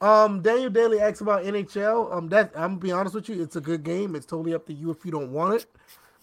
[0.00, 2.14] Um, Daniel Daly asks about NHL.
[2.14, 4.14] Um, that I'm gonna be honest with you, it's a good game.
[4.14, 5.66] It's totally up to you if you don't want it.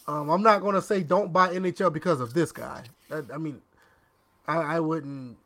[0.08, 2.84] Um, I'm not gonna say don't buy NHL because of this guy.
[3.12, 3.62] I, I mean,
[4.48, 5.38] I, I wouldn't.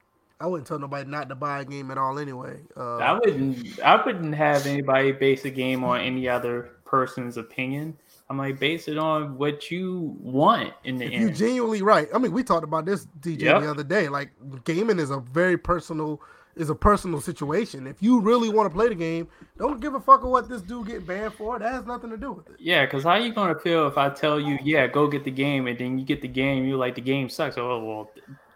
[0.42, 2.62] I wouldn't tell nobody not to buy a game at all anyway.
[2.78, 3.80] Uh, I wouldn't.
[3.82, 7.98] I wouldn't have anybody base a game on any other person's opinion.
[8.30, 11.14] I'm like base it on what you want in the end.
[11.24, 12.08] you genuinely right.
[12.14, 13.62] I mean, we talked about this DJ Yep.
[13.64, 14.08] the other day.
[14.08, 14.30] Like
[14.64, 16.22] gaming is a very personal
[16.56, 17.88] is a personal situation.
[17.88, 20.62] If you really want to play the game, don't give a fuck of what this
[20.62, 21.58] dude get banned for.
[21.58, 22.56] That has nothing to do with it.
[22.60, 25.68] yeah, because how you gonna feel if I tell you, yeah, go get the game,
[25.68, 27.58] and then you get the game, you like the game sucks.
[27.58, 28.12] Oh well,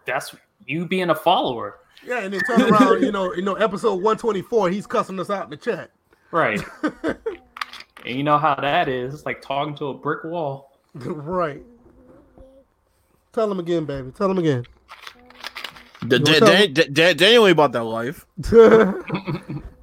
[0.06, 0.36] that's
[0.66, 4.18] you being a follower, Yeah, and then turn around, you know, you know, episode one
[4.18, 5.92] twenty four, he's cussing us out in the chat.
[6.32, 6.62] right?
[7.04, 7.18] and
[8.06, 9.13] you know how that is.
[9.13, 10.78] It's like talking to a brick wall.
[10.96, 11.63] right.
[13.32, 14.12] Tell him again, baby.
[14.12, 14.63] Tell him again.
[16.08, 18.26] Da- You Da- wanna tell Da- Da- Da- Daniel ain't about that life.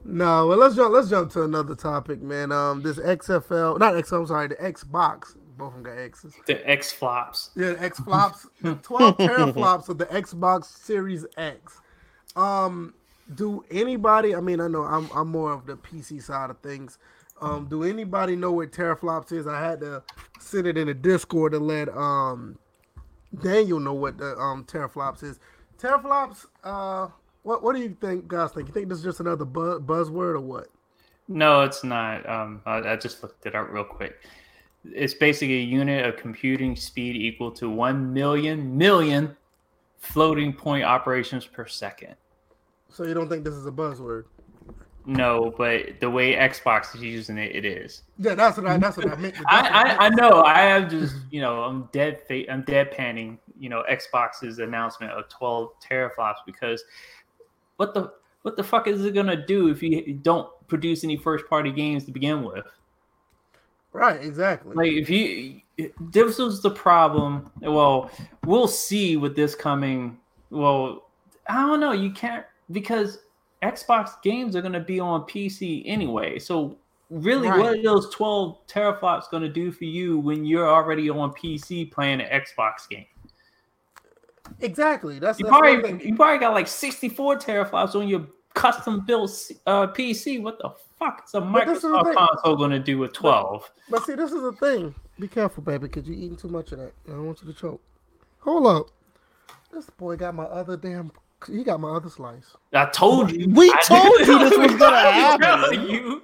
[0.05, 2.53] no, well let's jump let's jump to another topic, man.
[2.53, 5.37] Um this XFL not X I'm sorry, the Xbox.
[5.61, 6.35] Both of them got X's.
[6.47, 7.51] The X flops.
[7.55, 11.81] Yeah, the X flops, the 12 teraflops of the Xbox Series X.
[12.35, 12.95] Um,
[13.35, 14.35] do anybody?
[14.35, 16.99] I mean, I know I'm I'm more of the PC side of things.
[17.43, 19.47] Um, do anybody know what teraflops is?
[19.47, 20.03] I had to
[20.41, 22.59] send it in the Discord to let um
[23.43, 25.39] Daniel know what the um teraflops is.
[25.79, 26.47] Teraflops.
[26.65, 27.09] Uh,
[27.43, 28.53] what what do you think, guys?
[28.53, 30.69] Think you think this is just another bu- buzzword or what?
[31.29, 32.29] No, it's not.
[32.29, 34.17] Um, I, I just looked it up real quick.
[34.85, 39.37] It's basically a unit of computing speed equal to one million million
[39.99, 42.15] floating point operations per second.
[42.89, 44.25] So you don't think this is a buzzword?
[45.07, 48.03] No, but the way Xbox is using it, it is.
[48.19, 49.35] Yeah, that's what I that's what I meant.
[49.47, 50.43] I, I, I know.
[50.43, 52.21] I am just you know I'm dead.
[52.29, 53.39] Fa- I'm dead panning.
[53.59, 56.85] You know Xbox's announcement of 12 teraflops because
[57.77, 58.13] what the
[58.43, 62.05] what the fuck is it gonna do if you don't produce any first party games
[62.05, 62.67] to begin with?
[63.93, 64.75] Right, exactly.
[64.75, 65.61] Like if you
[66.01, 67.51] this was the problem.
[67.61, 68.11] Well,
[68.45, 70.19] we'll see with this coming.
[70.51, 71.09] Well,
[71.49, 71.93] I don't know.
[71.93, 73.21] You can't because
[73.63, 76.39] Xbox games are going to be on PC anyway.
[76.39, 76.77] So
[77.11, 81.33] really, what are those twelve teraflops going to do for you when you're already on
[81.33, 83.07] PC playing an Xbox game?
[84.61, 85.19] exactly.
[85.19, 89.31] That's, You that's probably you probably got like sixty four teraflops on your custom built
[89.67, 90.43] uh, PC.
[90.43, 92.15] What the fuck is a But this is the Microsoft thing.
[92.15, 93.69] console going to do with twelve?
[93.91, 94.95] But see, this is the thing.
[95.19, 96.93] Be careful, baby, because you're eating too much of that.
[97.09, 97.81] I don't want you to choke.
[98.41, 98.87] Hold up.
[99.73, 101.11] This boy got my other damn.
[101.47, 102.55] He got my other slice.
[102.75, 103.49] I told you.
[103.49, 105.89] We I told did- you this was gonna happen.
[105.89, 106.23] You.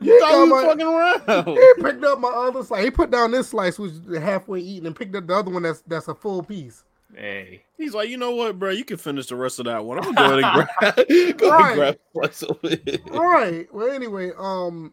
[0.00, 1.58] You got thought we my- were fucking around.
[1.58, 2.84] He picked up my other slice.
[2.84, 5.62] He put down this slice, which is halfway eaten, and picked up the other one
[5.64, 6.84] that's that's a full piece.
[7.14, 8.70] Hey, He's like, you know what, bro?
[8.70, 9.98] You can finish the rest of that one.
[9.98, 11.66] I'm gonna go ahead and grab, go Right.
[11.70, 12.98] and grab slice over here.
[13.12, 13.72] All right.
[13.72, 14.92] Well, anyway, um,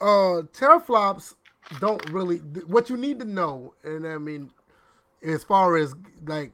[0.00, 1.34] uh, teraflops
[1.80, 2.38] don't really.
[2.66, 4.50] What you need to know, and I mean,
[5.24, 5.94] as far as
[6.26, 6.52] like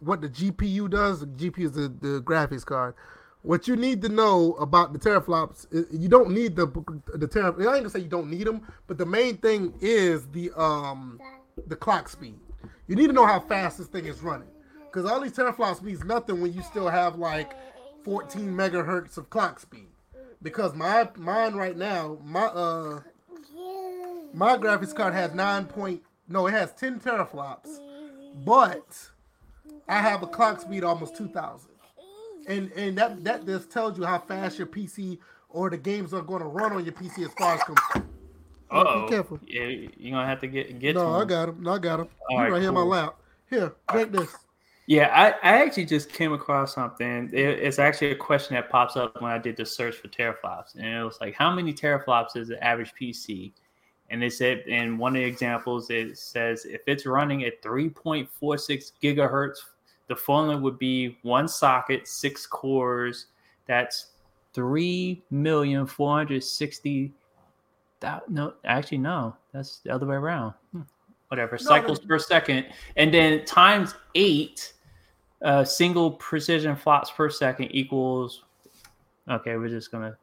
[0.00, 2.94] what the GPU does, the GPU is the, the graphics card.
[3.42, 6.66] What you need to know about the teraflops, you don't need the
[7.14, 7.54] the teraf.
[7.58, 11.20] I ain't gonna say you don't need them, but the main thing is the um
[11.68, 12.38] the clock speed.
[12.86, 14.48] You need to know how fast this thing is running,
[14.84, 17.52] because all these teraflops means nothing when you still have like
[18.04, 19.88] 14 megahertz of clock speed.
[20.42, 23.00] Because my mine right now, my uh
[24.34, 27.78] my graphics card has nine point no, it has 10 teraflops,
[28.44, 29.10] but
[29.88, 31.70] I have a clock speed almost 2,000,
[32.48, 35.18] and and that that just tells you how fast your PC
[35.48, 37.62] or the games are going to run on your PC as far as
[38.72, 39.40] oh, Be careful.
[39.46, 40.94] Yeah, you're gonna have to get get.
[40.94, 41.62] no, I got him.
[41.62, 42.08] No, I got him.
[42.30, 42.88] All right, right here in my cool.
[42.90, 43.16] lap.
[43.50, 44.34] Here, drink this.
[44.86, 47.30] Yeah, I, I actually just came across something.
[47.32, 50.74] It, it's actually a question that pops up when I did the search for teraflops,
[50.74, 53.52] and it was like, how many teraflops is the average PC?
[54.10, 58.92] And they said, in one of the examples, it says if it's running at 3.46
[59.02, 59.58] gigahertz,
[60.08, 63.26] the formula would be one socket, six cores.
[63.66, 64.08] That's
[64.52, 67.12] three million four hundred sixty.
[68.02, 70.54] That no, actually no, that's the other way around.
[70.72, 70.82] Hmm.
[71.28, 74.74] Whatever cycles per second, and then times eight
[75.40, 78.42] uh, single precision flops per second equals.
[79.30, 80.16] Okay, we're just gonna.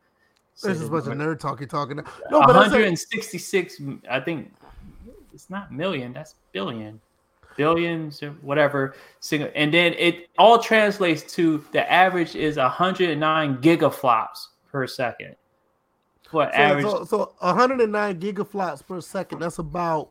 [0.62, 1.36] This is a the bunch of number.
[1.36, 1.98] nerd talking talking.
[2.32, 2.74] No, but that's it.
[2.74, 4.54] 166 i think
[5.34, 7.00] it's not million that's billion
[7.56, 14.48] billions or whatever single and then it all translates to the average is 109 gigaflops
[14.70, 15.36] per second
[16.32, 19.40] what So, average so, so 109 gigaflops per second.
[19.40, 20.10] That's about.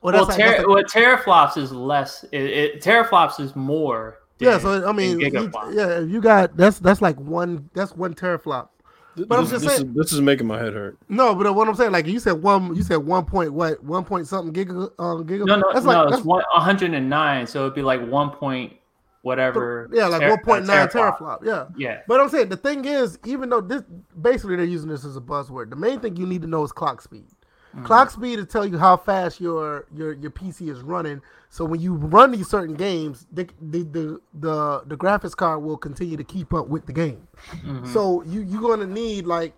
[0.00, 4.58] Well, well, that's, ter- like, well teraflops is less it, it teraflops is more yeah.
[4.58, 8.68] So I mean, you- yeah, you got that's that's like one that's one teraflop.
[9.16, 10.98] But I'm this, just this saying- is, this is making my head hurt.
[11.08, 14.04] No, but what I'm saying, like you said, one you said one point what one
[14.04, 15.46] point something giga um giga.
[15.46, 18.76] no no that's no like it's one, 109 so it'd be like 1.1
[19.24, 19.88] whatever.
[19.92, 21.18] Yeah, like ter- one point nine teraflop.
[21.18, 21.44] teraflop.
[21.44, 21.64] Yeah.
[21.76, 22.00] Yeah.
[22.06, 23.82] But I'm saying the thing is, even though this
[24.20, 26.72] basically they're using this as a buzzword, the main thing you need to know is
[26.72, 27.26] clock speed.
[27.74, 27.86] Mm-hmm.
[27.86, 31.22] Clock speed to tell you how fast your your your PC is running.
[31.48, 35.78] So when you run these certain games, the the the the, the graphics card will
[35.78, 37.26] continue to keep up with the game.
[37.50, 37.92] Mm-hmm.
[37.92, 39.54] So you you're gonna need like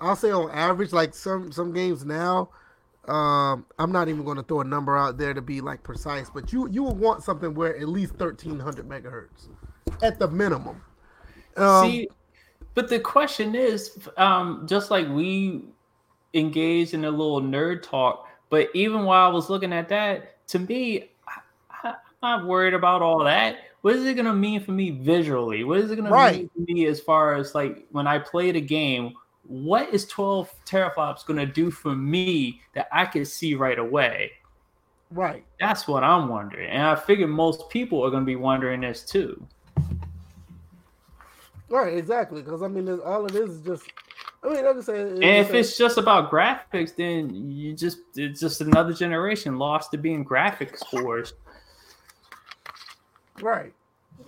[0.00, 2.50] I'll say on average, like some some games now.
[3.08, 6.28] Um, I'm not even going to throw a number out there to be like precise,
[6.28, 9.48] but you you would want something where at least 1300 megahertz
[10.02, 10.82] at the minimum.
[11.56, 12.08] Um, See,
[12.74, 15.62] but the question is, um, just like we
[16.34, 20.58] engaged in a little nerd talk, but even while I was looking at that, to
[20.58, 21.40] me, I,
[21.84, 23.58] I'm not worried about all that.
[23.82, 25.62] What is it going to mean for me visually?
[25.62, 26.32] What is it going Right.
[26.32, 29.14] to mean for me as far as like when I play the game?
[29.48, 34.32] What is 12 teraflops going to do for me that I can see right away?
[35.10, 35.44] right.
[35.60, 36.68] That's what I'm wondering.
[36.68, 39.46] And I figure most people are going to be wondering this too.
[41.68, 42.42] Right, exactly.
[42.42, 43.84] Because I mean, all it is is just.
[44.44, 48.38] I mean, like I said, And if it's just about graphics, then you just it's
[48.38, 51.34] just another generation lost to being graphics scores.
[53.40, 53.72] right,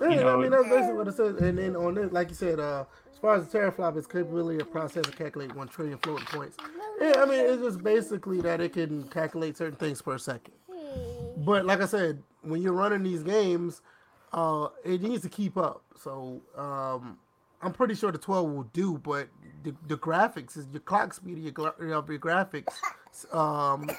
[0.00, 1.36] yeah, you I mean that's basically what it says.
[1.36, 2.84] And then on this, like you said, uh,
[3.18, 6.56] as far as the teraflop, its capability of processing calculate one trillion floating points.
[7.00, 10.54] Yeah, I mean, it's just basically that it can calculate certain things per second.
[11.38, 13.82] But like I said, when you're running these games,
[14.32, 15.82] uh, it needs to keep up.
[16.00, 17.18] So um,
[17.60, 19.26] I'm pretty sure the 12 will do, but
[19.64, 22.72] the, the graphics is your clock speed of your, gra- of your graphics.
[23.34, 23.90] Um,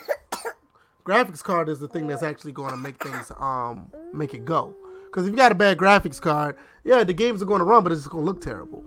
[1.03, 4.73] graphics card is the thing that's actually going to make things um make it go.
[5.07, 6.55] Because if you got a bad graphics card,
[6.85, 8.85] yeah, the games are going to run, but it's going to look terrible.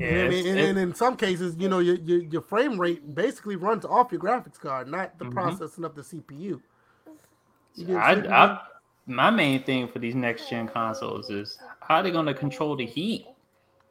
[0.00, 0.46] Yeah, You know I mean?
[0.46, 4.12] and, and in some cases, you know, your, your your frame rate basically runs off
[4.12, 5.32] your graphics card, not the Mhm.
[5.32, 6.60] processing of the CPU.
[7.96, 8.60] I, I,
[9.06, 12.86] my main thing for these next gen consoles is how they're going to control the
[12.86, 13.26] heat.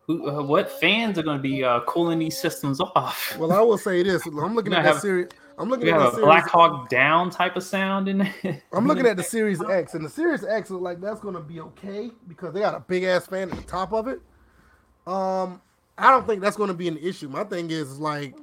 [0.06, 3.36] Who, uh, what fans are going to be uh, cooling these systems off?
[3.38, 5.28] Well, I will say this: I'm looking at have- that series.
[5.60, 6.48] I'm looking at a Black.
[6.48, 8.62] Hawk Down type of sound in there.
[8.72, 11.60] I'm looking at the Series X, and the Series X is like that's gonna be
[11.62, 14.22] okay because they got a big ass fan at the top of it.
[15.08, 15.60] Um,
[15.98, 17.28] I don't think that's gonna be an issue.
[17.30, 18.36] My thing is like,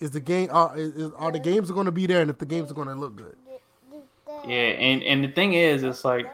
[0.00, 2.46] is the game are is, is- are the games gonna be there, and if the
[2.46, 3.36] games are gonna look good.
[4.46, 6.26] Yeah, and and the thing is, it's like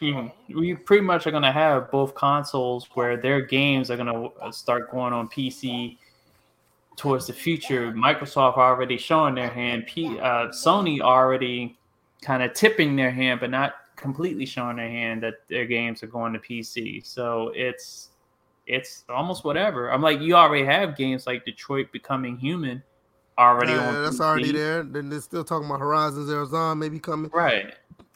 [0.00, 4.90] you we pretty much are gonna have both consoles where their games are gonna start
[4.90, 5.98] going on PC
[6.96, 7.92] towards the future.
[7.92, 9.86] Microsoft already showing their hand.
[9.86, 11.76] P, uh, Sony already
[12.20, 16.06] kind of tipping their hand, but not completely showing their hand that their games are
[16.06, 17.04] going to PC.
[17.06, 18.08] So it's
[18.66, 19.90] it's almost whatever.
[19.92, 22.82] I'm like, you already have games like Detroit Becoming Human
[23.38, 24.02] already Yeah, on.
[24.02, 24.20] that's PC.
[24.24, 24.82] already there.
[24.82, 27.74] Then they're still talking about Horizon Zero Dawn maybe coming Right.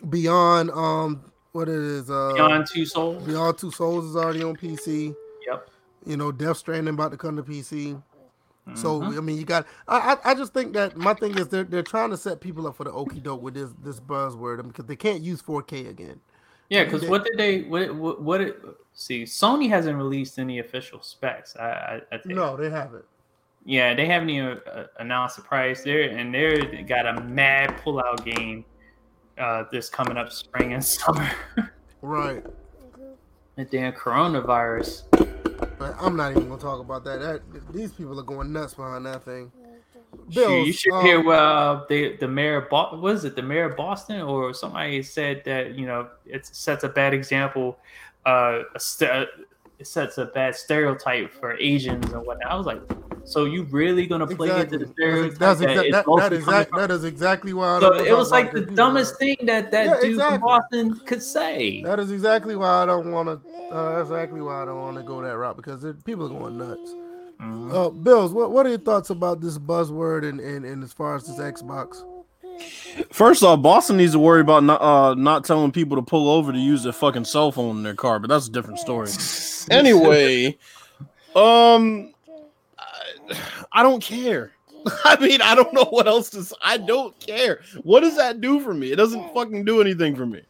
[0.09, 0.71] beyond.
[0.71, 2.11] Um, what it is?
[2.11, 3.23] Uh, Beyond Two Souls.
[3.25, 5.15] Beyond Two Souls is already on PC.
[5.47, 5.71] Yep.
[6.05, 8.01] You know, Death Stranding about to come to PC.
[8.75, 9.17] So Mhm.
[9.17, 9.65] I mean, you got.
[9.87, 12.67] I, I I just think that my thing is they're they're trying to set people
[12.67, 16.21] up for the okey doke with this this buzzword because they can't use 4K again.
[16.69, 17.63] Yeah, because what did they?
[17.63, 17.95] What?
[17.95, 18.23] What?
[18.23, 18.61] what it,
[18.95, 21.57] see, Sony hasn't released any official specs.
[21.57, 22.35] I, I, I think.
[22.35, 23.05] No, they haven't.
[23.65, 25.83] Yeah, they haven't even uh, announced the price.
[25.83, 28.65] They're and they're got a mad pullout game.
[29.39, 31.31] Uh, this coming up spring and summer.
[32.01, 32.43] Right.
[33.57, 35.03] the damn coronavirus.
[35.79, 37.21] But I'm not even gonna talk about that.
[37.21, 39.53] that these people are going nuts behind that thing.
[40.31, 43.01] Shoot, you should um, hear uh, the the mayor of Boston.
[43.01, 46.89] Was it the mayor of Boston or somebody said that you know it sets a
[46.89, 47.79] bad example,
[48.25, 49.29] uh, a st-
[49.79, 52.51] it sets a bad stereotype for Asians and whatnot.
[52.51, 52.81] I was like,
[53.25, 54.75] so you really gonna play Exactly.
[54.75, 55.39] into the stereotype?
[55.39, 57.77] that's, that exa- that, that, coming exact, that is exactly why.
[57.77, 60.39] I So it was like the dumbest thing that that Yeah, dude exactly.
[60.39, 61.83] from Boston could say.
[61.83, 63.77] That is exactly why I don't want to.
[63.77, 66.57] Uh, exactly why I don't want to go that route because it, people are going
[66.57, 66.95] nuts.
[67.41, 67.73] Mhm.
[67.73, 71.17] Uh, Bills, what what are your thoughts about this buzzword and, and, and as far
[71.17, 72.03] as this Xbox?
[73.13, 76.53] First off, Boston needs to worry about not uh, not telling people to pull over
[76.53, 79.11] to use their fucking cell phone in their car, but that's a different story.
[79.71, 80.57] anyway,
[81.35, 82.15] um,
[82.79, 83.37] I,
[83.73, 84.53] I don't care.
[85.05, 86.57] I mean, I don't know what else to.
[86.63, 87.61] I don't care.
[87.83, 88.93] What does that do for me?
[88.93, 90.43] It doesn't fucking do anything for me.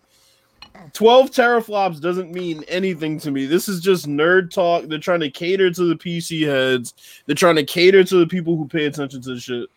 [0.92, 3.46] 12 teraflops doesn't mean anything to me.
[3.46, 4.84] This is just nerd talk.
[4.84, 6.94] They're trying to cater to the PC heads.
[7.26, 9.68] They're trying to cater to the people who pay attention to the shit.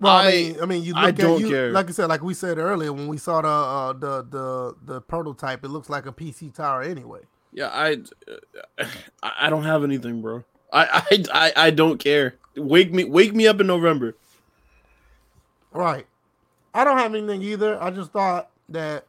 [0.00, 1.72] Well, I, I- mean, I mean, you look I at don't you, care.
[1.72, 5.00] like I said, like we said earlier when we saw the uh, the the the
[5.02, 5.64] prototype.
[5.64, 7.20] It looks like a PC tower anyway.
[7.52, 7.98] Yeah, I,
[9.22, 10.44] I I don't have anything, bro.
[10.72, 12.36] I, I I I don't care.
[12.56, 14.14] Wake me wake me up in November.
[15.72, 16.06] Right.
[16.72, 17.80] I don't have anything either.
[17.82, 19.04] I just thought that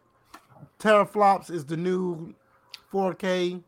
[0.80, 2.34] teraflops is the new
[2.91, 3.62] 4K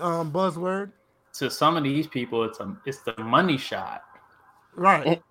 [0.00, 0.92] um, buzzword.
[1.34, 4.02] To some of these people, it's a it's the money shot.
[4.74, 5.22] Right.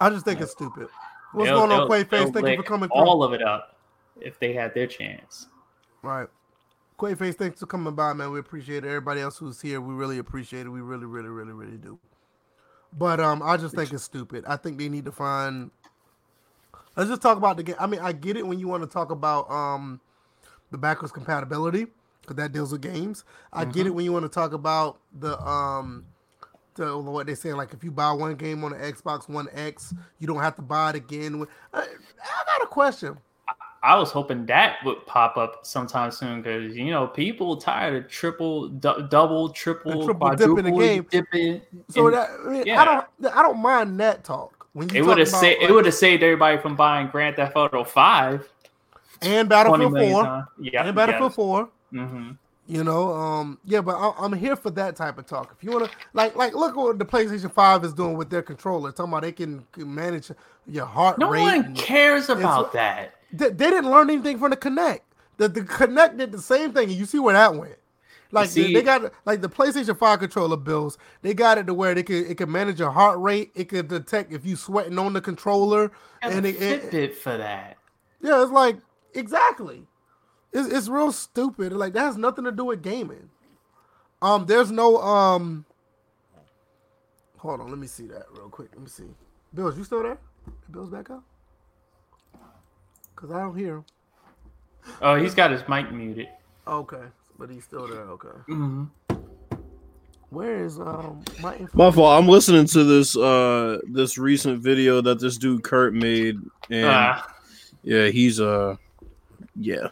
[0.00, 0.88] I just think it's stupid.
[1.32, 2.32] What's They'll- going on, they'll- Quayface?
[2.32, 3.00] Thank you for coming through.
[3.00, 3.76] all of it up
[4.20, 5.48] if they had their chance.
[6.02, 6.28] Right.
[6.98, 8.32] Quayface, thanks for coming by, man.
[8.32, 8.88] We appreciate it.
[8.88, 10.68] Everybody else who's here, we really appreciate it.
[10.68, 11.98] We really, really, really, really do.
[12.96, 14.44] But um, I just think it's stupid.
[14.48, 15.70] I think they need to find.
[16.98, 17.76] Let's just talk about the game.
[17.78, 20.00] I mean, I get it when you want to talk about um,
[20.72, 21.86] the backwards compatibility
[22.20, 23.24] because that deals with games.
[23.52, 26.04] I get it when you want to talk about the um,
[26.74, 29.94] the what they say like if you buy one game on the Xbox One X,
[30.18, 31.46] you don't have to buy it again.
[31.72, 33.16] I, I got a question.
[33.80, 38.10] I was hoping that would pop up sometime soon because you know people tired of
[38.10, 41.06] triple, du- double, triple, triple dip in the game.
[41.08, 41.62] dipping.
[41.90, 42.82] So and that I, mean, yeah.
[42.82, 45.60] I don't I don't mind that talk when it would have saved.
[45.60, 48.48] like, It would have saved everybody from buying Grand Theft Auto Five.
[49.20, 50.46] and 20 Battlefield Four times.
[50.60, 51.68] Yeah, and Battlefield Four.
[51.90, 52.30] hmm
[52.66, 55.54] You know, um, yeah, but I, I'm here for that type of talk.
[55.56, 58.42] If you want to, like, like, look what the PlayStation Five is doing with their
[58.42, 58.92] controller.
[58.92, 60.30] Talking about they can, can manage
[60.66, 61.40] your heart No rate.
[61.42, 63.14] one and- cares about that.
[63.32, 65.00] they, they didn't learn anything from the Kinect.
[65.38, 67.76] The, the Kinect did the same thing, and you see where that went.
[68.30, 70.98] Like they, see- they got like the PlayStation Five controller bills.
[71.22, 73.52] They got it to where they could it could manage your heart rate.
[73.54, 75.90] It could detect if you sweating on the controller,
[76.22, 77.78] And and a it, it, for that.
[78.20, 78.76] yeah, it's like
[79.14, 79.86] exactly.
[80.52, 81.72] It's it's real stupid.
[81.72, 83.30] Like that has nothing to do with gaming.
[84.20, 85.64] Um, there's no um.
[87.38, 88.68] Hold on, let me see that real quick.
[88.72, 89.04] Let me see.
[89.54, 90.18] Bills, you still there?
[90.70, 91.22] Bills back up?
[93.16, 93.84] Cause I don't hear him.
[95.02, 96.28] Oh, he's got his mic muted.
[96.66, 97.02] Okay,
[97.38, 98.02] but he's still there.
[98.02, 98.28] Okay.
[98.46, 98.84] hmm
[100.30, 101.76] Where is um my info?
[101.78, 102.18] My fault.
[102.22, 106.36] I'm listening to this uh this recent video that this dude Kurt made,
[106.70, 107.26] and Ah,
[107.82, 108.76] yeah, he's uh
[109.56, 109.88] yeah,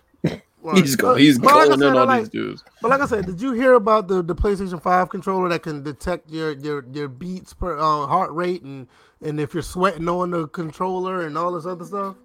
[0.61, 2.65] Well, he's going he's but like said, in I on like- these dudes.
[2.83, 5.83] But like I said, did you hear about the, the PlayStation Five controller that can
[5.83, 8.87] detect your your, your beats per uh, heart rate and
[9.23, 12.17] and if you're sweating on the controller and all this other stuff?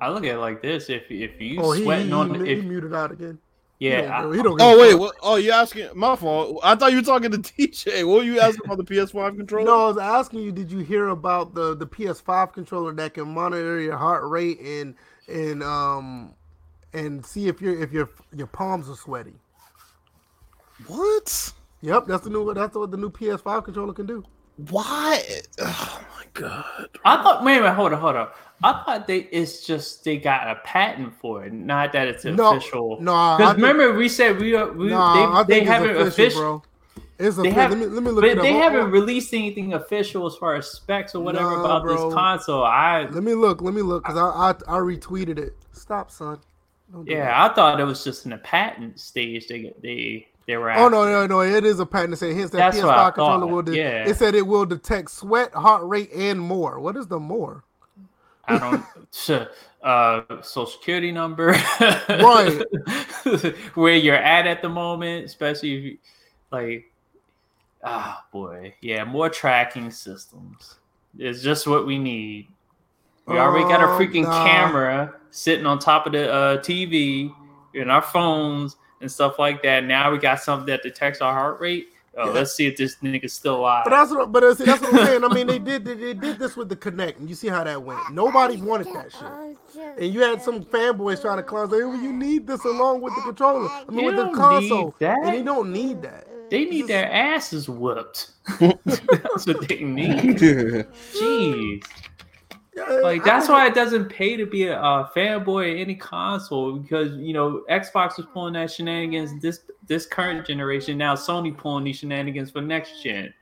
[0.00, 2.62] I look at it like this: if if you Oh, sweating he, on, he, if
[2.62, 3.38] he muted out again.
[3.78, 5.00] yeah, he don't, he don't Oh wait, fuck.
[5.00, 6.60] what, oh you asking my fault?
[6.62, 8.06] I thought you were talking to TJ.
[8.06, 9.64] What were you asking about the PS5 controller?
[9.66, 10.52] No, I was asking you.
[10.52, 14.94] Did you hear about the the PS5 controller that can monitor your heart rate and
[15.28, 16.34] and um
[16.92, 19.34] and see if your if your your palms are sweaty?
[20.86, 21.52] What?
[21.82, 24.24] Yep, that's the new that's what the new PS5 controller can do.
[24.58, 25.22] Why?
[25.60, 26.88] Oh my god.
[27.04, 27.44] I thought.
[27.44, 28.28] Wait a minute, hold on, hold on.
[28.62, 32.34] I thought they it's just they got a patent for it, not that it's No,
[32.52, 33.04] official.
[33.04, 36.64] no, because remember we said we are we Nah, I they, they haven't official.
[37.18, 38.42] It's They have, let me let me look but up.
[38.42, 41.96] they haven't released anything official as far as specs or whatever Nah, about bro.
[41.96, 42.64] this console.
[42.64, 43.62] I Let me look.
[43.62, 45.54] Let me look because I, I I retweeted it.
[45.72, 46.40] Stop, son.
[46.92, 47.16] Don't that.
[47.16, 49.48] yeah, I thought it was just in the patent stage.
[49.48, 50.72] They they they were.
[50.72, 51.40] Oh no, no, no!
[51.42, 53.62] It is a patent that says hence that That's PS5 controller will.
[53.62, 54.08] De- yeah.
[54.08, 56.80] It said it will detect sweat, heart rate, and more.
[56.80, 57.64] What is the more?
[58.46, 58.84] I don't.
[59.80, 61.50] Uh, social security number,
[62.08, 62.64] Right.
[63.74, 65.98] Where you're at at the moment, especially if you
[66.50, 66.90] like.
[67.84, 70.80] Ah, boy, yeah, more tracking systems
[71.16, 72.48] is just what we need.
[73.26, 74.44] We already got a Oh, freaking nah.
[74.44, 77.32] camera sitting on top of the uh, TV
[77.74, 79.84] in our phones and stuff like that.
[79.84, 81.88] Now we got something that detects our heart rate.
[82.16, 82.32] Oh, Yeah.
[82.32, 83.84] let's see if this nigga's still alive.
[83.84, 84.32] But that's what.
[84.32, 85.24] But see, that's what I'm saying.
[85.24, 87.62] I mean, they did they, they did this with the Kinect, and you see how
[87.62, 88.00] that went.
[88.12, 89.96] Nobody wanted that shit.
[89.98, 93.14] And you had some fanboys trying to clown, say, "Oh, "You need this along with
[93.14, 93.68] the controller.
[93.70, 95.18] I mean, You with the console." that.
[95.22, 96.26] And they don't need that.
[96.50, 98.30] They need their asses whooped.
[98.58, 100.38] that's what they need.
[100.38, 101.84] Jeez.
[103.02, 107.16] Like that's why it doesn't pay to be a, uh fanboy of any console because
[107.16, 110.98] you know Xbox was pulling that shenanigans this this current generation.
[110.98, 113.32] Now Sony pulling these shenanigans for next gen.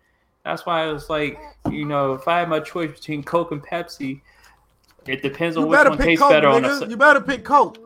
[0.45, 1.39] That's why I was like
[1.71, 4.21] you know if I had my choice between Coke and Pepsi,
[5.07, 6.81] it depends on You which one tastes Coke, better on nigga.
[6.81, 6.87] the.
[6.89, 7.79] You better pick Coke.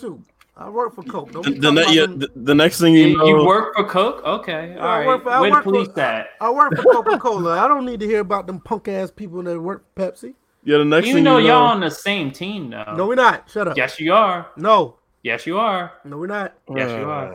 [0.00, 0.20] Shoot,
[0.56, 1.32] I work for Coke.
[1.32, 3.84] Don't The, the, ne- yeah, the, the next thing you You, know, you work for
[3.84, 4.22] Coke?
[4.24, 5.24] Okay, Yeah, I work right.
[5.24, 6.28] for- I Way to work for- police that.
[6.40, 7.58] I work for Coca Cola.
[7.58, 10.34] I don't need to hear about them punk ass people that work Pepsi.
[10.64, 12.94] Yeah, the next Even thing though you know, y'all on the same team though.
[12.96, 13.50] No, we're not.
[13.50, 13.76] Shut up.
[13.76, 14.46] Yes, you are.
[14.56, 15.92] No, Yes, you are.
[16.04, 16.54] no, we're not.
[16.74, 17.32] Yes, you are.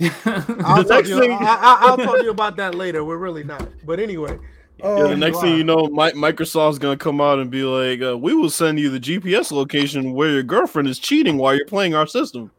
[0.00, 2.74] I'll, The talk next to you, thing- I, I, I'll talk to you about that
[2.74, 3.02] later.
[3.04, 3.66] We're really not.
[3.84, 4.38] But anyway.
[4.78, 8.16] yeah, the next thing you know, Mi- Microsoft's gonna come out and be like, uh,
[8.16, 11.94] "We will send you the GPS location where your girlfriend is cheating while you're playing
[11.96, 12.52] our system."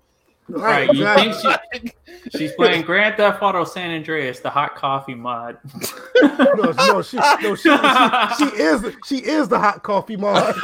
[0.50, 5.58] Right, you think she, she's playing Grand Theft Auto San Andreas, the hot coffee mod.
[6.22, 7.78] no, no, she, no, she, she,
[8.38, 10.56] she is she is the hot coffee mod.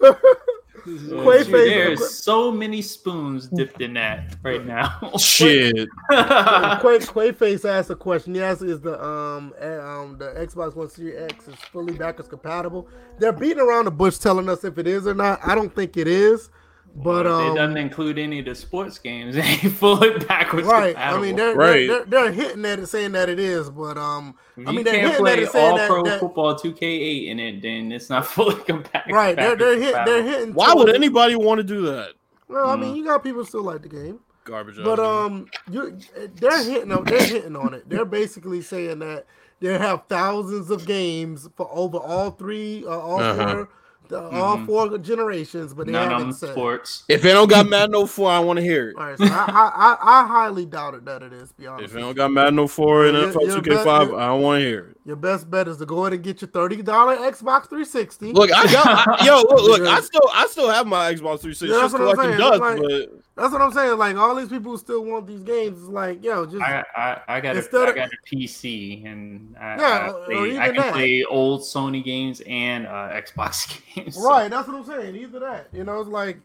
[0.84, 5.12] Quay There's so many spoons dipped in that right now.
[5.18, 5.74] Shit.
[5.74, 8.34] Quay, Quayface asked a question.
[8.34, 12.86] He asked, "Is the um um the Xbox One Series X is fully backwards compatible?"
[13.18, 15.40] They're beating around the bush, telling us if it is or not.
[15.42, 16.50] I don't think it is.
[16.96, 19.34] But um, it doesn't include any of the sports games.
[19.36, 20.66] They fully backwards.
[20.68, 20.94] Right.
[20.94, 21.18] Compatible.
[21.18, 21.88] I mean, they're, right.
[21.88, 24.84] they're, they're, they're hitting at it, saying that it is, but um, If I mean,
[24.84, 27.62] they're can't hitting at play it, saying all that, pro that- football 2K8 in it,
[27.62, 29.16] then it's not fully compatible.
[29.16, 29.34] right.
[29.34, 30.54] They're they're hit, they're hitting.
[30.54, 32.10] Why would towards- anybody want to do that?
[32.46, 32.80] Well, I Mm.
[32.80, 34.20] mean, you got people still like the game.
[34.44, 34.76] Garbage.
[34.76, 35.98] But ass um, you
[36.36, 37.88] they're hitting on they're hitting on it.
[37.88, 39.24] They're basically saying that
[39.60, 43.52] they have thousands of games for over all three, uh, all Uh-huh.
[43.54, 43.68] four,
[44.14, 44.66] the, all Mhm.
[44.66, 45.74] four generations.
[45.74, 46.50] But they None haven't said.
[46.52, 47.04] sports.
[47.08, 48.96] If they don't got Madden 04, I want to hear it.
[48.96, 51.48] All right, so I, I, I, I highly doubt it that it is.
[51.50, 52.14] To be honest, If they with don't you.
[52.14, 54.93] got Madden 04 and You're- NFL you're 2K5, I don't want to hear it.
[55.04, 58.32] Your best bet is to go ahead and get your thirty dollar Xbox 360.
[58.32, 59.36] Look, I got I, yo.
[59.42, 62.38] Look, look, I still, I still have my Xbox 360 Yeah, that's what I'm saying.
[62.38, 63.98] dust, It's but That's what I'm saying.
[63.98, 67.20] Like all these people who still want these games is like, yo, just I, I,
[67.28, 70.76] I got a, Instead I got a PC and I, Yeah, I, play, I can
[70.76, 70.92] that.
[70.94, 74.14] play old Sony games and uh, Xbox games.
[74.14, 75.16] so- Right, that's what I'm saying.
[75.16, 76.38] Either that, you know, it's like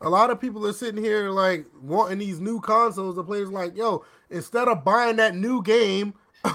[0.00, 3.16] a lot of people are sitting here like wanting these new consoles.
[3.16, 6.14] The players like, yo, instead of buying that new game,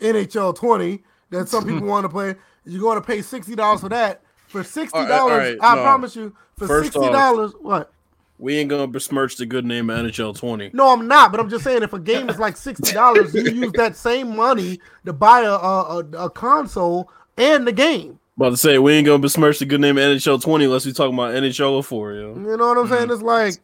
[0.00, 2.34] NHL 20, that some people want to play,
[2.64, 4.22] you're going to pay sixty dollars for that.
[4.48, 5.82] For sixty dollars, right, I no.
[5.82, 7.92] promise you, for First sixty dollars, what?
[8.40, 10.70] we ain't gonna besmirch the good name of NHL 20.
[10.72, 11.30] No, I'm not.
[11.30, 14.34] But I'm just saying, if a game is like sixty dollars, you use that same
[14.34, 18.18] money to buy a, a a console and the game.
[18.36, 20.92] About to say we ain't gonna besmirch the good name of NHL 20 unless we
[20.92, 22.20] talking about NHL 04, yo.
[22.34, 23.02] You know what I'm saying?
[23.02, 23.12] Mm-hmm.
[23.12, 23.54] It's like,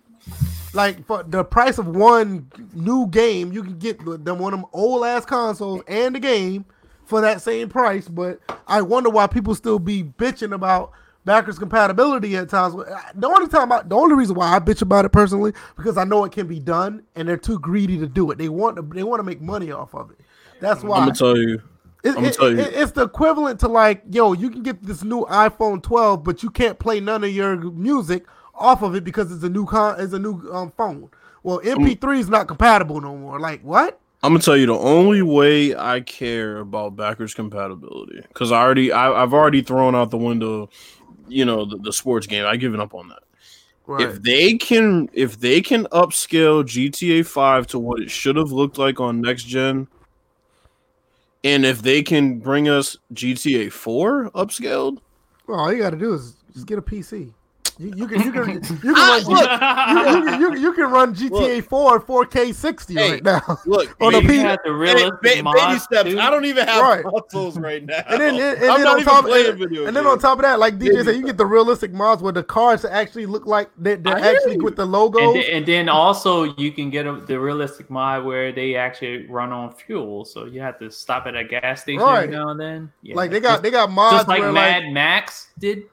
[0.76, 4.68] like for the price of one new game, you can get them one of them
[4.72, 6.64] old ass consoles and the game
[7.04, 8.08] for that same price.
[8.08, 10.92] But I wonder why people still be bitching about
[11.24, 12.74] backwards compatibility at times.
[12.74, 16.04] The only time, I, the only reason why I bitch about it personally because I
[16.04, 18.38] know it can be done, and they're too greedy to do it.
[18.38, 20.20] They want to, they want to make money off of it.
[20.60, 20.98] That's why.
[20.98, 21.62] I'm gonna tell you.
[22.04, 22.58] It- I'ma it- tell you.
[22.58, 26.42] it- it's the equivalent to like, yo, you can get this new iPhone 12, but
[26.42, 28.24] you can't play none of your music
[28.58, 31.10] off of it because it's a new con, it's a new um, phone.
[31.42, 33.38] Well, MP3 is not compatible no more.
[33.38, 34.00] Like what?
[34.22, 38.90] I'm gonna tell you the only way I care about backwards compatibility because I already
[38.90, 40.68] I, I've already thrown out the window,
[41.28, 42.44] you know, the, the sports game.
[42.44, 43.20] I given up on that.
[43.86, 44.02] Right.
[44.02, 48.78] If they can if they can upscale GTA 5 to what it should have looked
[48.78, 49.86] like on next gen,
[51.44, 54.98] and if they can bring us GTA 4 upscaled,
[55.46, 57.32] well, all you got to do is just get a PC.
[57.78, 60.90] You, you can you can you can Ah, run, G- you, you, you, you can
[60.90, 63.58] run GTA 4 4K 60 Hey, right now.
[63.66, 66.10] look, On the baby, P- the ba- realistic ba- baby steps.
[66.10, 66.18] too.
[66.18, 67.04] I don't even have Right.
[67.04, 68.00] consoles right now.
[68.08, 70.58] And then, and, and then on top, playing and, video then on top of that,
[70.58, 71.02] like DJ Yeah.
[71.02, 74.56] said, you get the realistic mods where the cars actually look like they, they're actually
[74.58, 75.18] with the logo.
[75.18, 79.26] And, then, and then also you can get a, the realistic mod where they actually
[79.26, 82.24] run on fuel, so you have to stop at a gas station Right.
[82.24, 82.92] every now and then.
[83.02, 83.16] Yeah.
[83.16, 85.84] like they got just, they got mods just like where Mad like Max did,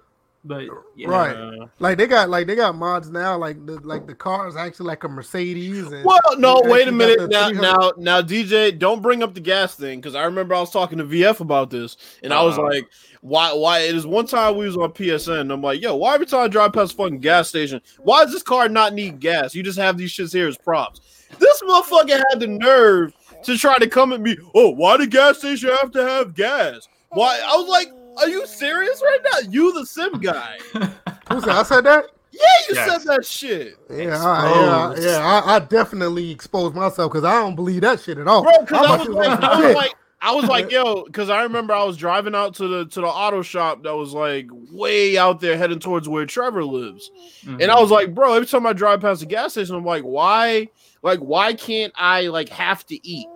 [0.46, 0.64] but
[0.96, 1.08] yeah.
[1.08, 1.36] Right.
[1.36, 4.56] Uh, like they got like they got mods now like the like the car is
[4.56, 5.92] actually like a Mercedes.
[5.92, 7.30] And Well, no, you wait a minute.
[7.30, 10.72] Now, now, now, DJ, don't bring up the gas thing because I remember I was
[10.72, 12.68] talking to VF about this, and I was Uh-huh.
[12.68, 12.90] like,
[13.22, 13.54] "Why?
[13.54, 15.40] Why?" It is one time we was on PSN.
[15.42, 18.24] And I'm like, "Yo, why every time I drive past a fucking gas station, why
[18.24, 19.56] does this car not need gas?
[19.56, 21.02] You just have these shits here as props."
[21.40, 23.14] This motherfucker had the nerve
[23.44, 24.38] to try to come at me.
[24.54, 26.88] Oh, why the gas station have to have gas?
[27.10, 27.40] Why?
[27.46, 27.88] I was like,
[28.18, 29.50] "Are you serious right now?
[29.50, 30.58] You the sim guy?
[30.74, 32.06] Who said I said that?
[32.32, 33.04] Yeah, you Yes.
[33.04, 35.42] said that shit." Yeah, I, yeah, yeah.
[35.46, 38.44] I, I definitely exposed myself because I don't believe that shit at all.
[38.44, 38.52] bro.
[38.62, 39.94] Because I'm was like, like, I was like,
[40.26, 43.08] I was like, yo, because I remember I was driving out to the to the
[43.08, 47.12] auto shop that was like way out there, heading towards where Trevor lives,
[47.46, 47.62] Mhm.
[47.62, 50.04] and I was like, bro, every time I drive past the gas station, I'm like,
[50.04, 50.70] why,
[51.02, 53.28] like, why can't I like have to eat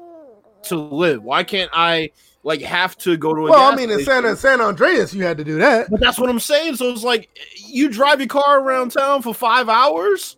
[0.63, 1.23] to live?
[1.23, 2.11] Why can't I
[2.47, 4.05] like have to go to a well, I mean, in?
[4.05, 5.91] San San Andreas, you had to do that.
[5.91, 6.77] But that's what I'm saying.
[6.77, 7.29] So it's like
[7.67, 10.37] you drive your car around town for five hours.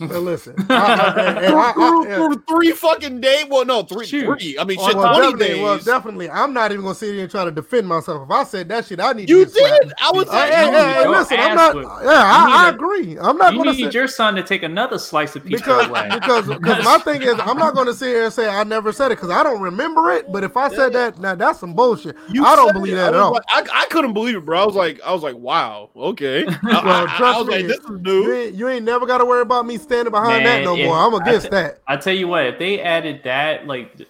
[0.00, 3.46] But listen, I, I, I, I, I, for three fucking days.
[3.48, 4.26] Well, no, three, Shoot.
[4.40, 4.58] three.
[4.58, 5.62] I mean, On shit, well, twenty days.
[5.62, 6.28] well, definitely.
[6.30, 8.24] I'm not even gonna sit here and try to defend myself.
[8.26, 9.82] If I said that shit, I need you to get slapped.
[9.84, 9.92] did.
[10.00, 10.28] I was.
[10.28, 11.74] Uh, hey, hey, hey, listen, I'm not.
[11.76, 11.88] whipped.
[12.02, 13.18] Yeah, I, I agree.
[13.18, 15.88] I'm not You gonna need sit your son to take another slice of pizza because
[15.88, 16.08] away.
[16.12, 19.12] because because my thing is I'm not gonna sit here and say I never said
[19.12, 20.30] it because I don't remember it.
[20.32, 22.16] But if I said that, now that's some bullshit.
[22.30, 22.96] You I don't believe it.
[22.96, 23.32] that at all.
[23.32, 24.60] like- I, I couldn't believe it, bro.
[24.60, 26.44] I was like, I was like, wow, okay.
[26.64, 28.32] Well, I- I trust was me, like, this is new.
[28.54, 30.86] you ain't never got to worry about me standing behind Man, that no yeah.
[30.86, 30.96] more.
[30.96, 31.80] I'm I against t- that.
[31.86, 34.00] I tell you what, if they added that, like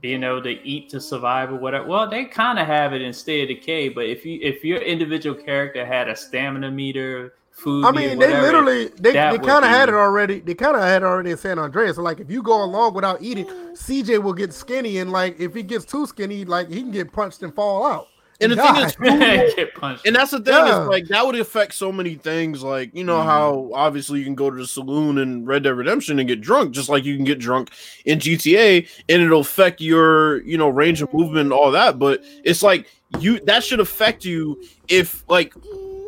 [0.00, 3.12] being able to eat to survive or whatever, well, they kind of have it in
[3.12, 3.88] state of decay.
[3.88, 8.18] But if you if your individual character had a stamina meter, food, I meter, mean,
[8.18, 10.40] they literally they, they kind of had it already.
[10.40, 11.96] They kind of had it already in San Andreas.
[11.96, 15.54] So like, if you go along without eating, CJ will get skinny, and like if
[15.54, 18.08] he gets too skinny, like he can get punched and fall out.
[18.40, 19.06] And the thing is, food
[19.56, 20.06] get punched.
[20.06, 20.82] And that's the thing Yeah.
[20.82, 22.62] is like that would affect so many things.
[22.62, 23.24] Like you know Mhm.
[23.24, 26.72] how obviously you can go to the saloon in Red Dead Redemption and get drunk,
[26.72, 27.70] just like you can get drunk
[28.04, 31.98] in GTA, and it'll affect your you know range of movement and all that.
[31.98, 32.86] But it's like
[33.18, 35.52] you that should affect you if like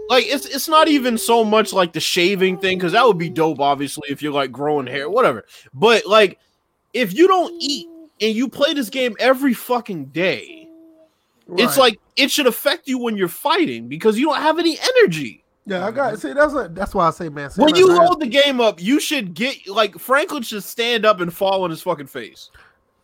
[0.08, 3.28] like it's it's not even so much like the shaving thing because that would be
[3.30, 5.46] dope, obviously if you're like growing hair, whatever.
[5.74, 6.38] But like
[6.94, 7.86] if you don't eat
[8.20, 10.59] and you play this game every fucking day.
[11.58, 15.44] It's like it should affect you when you're fighting because you don't have any energy.
[15.66, 17.50] yeah, I got see that's a, that's why I say man.
[17.56, 21.32] When you load the game up, you should get like Franklin should stand up and
[21.32, 22.50] fall on his fucking face.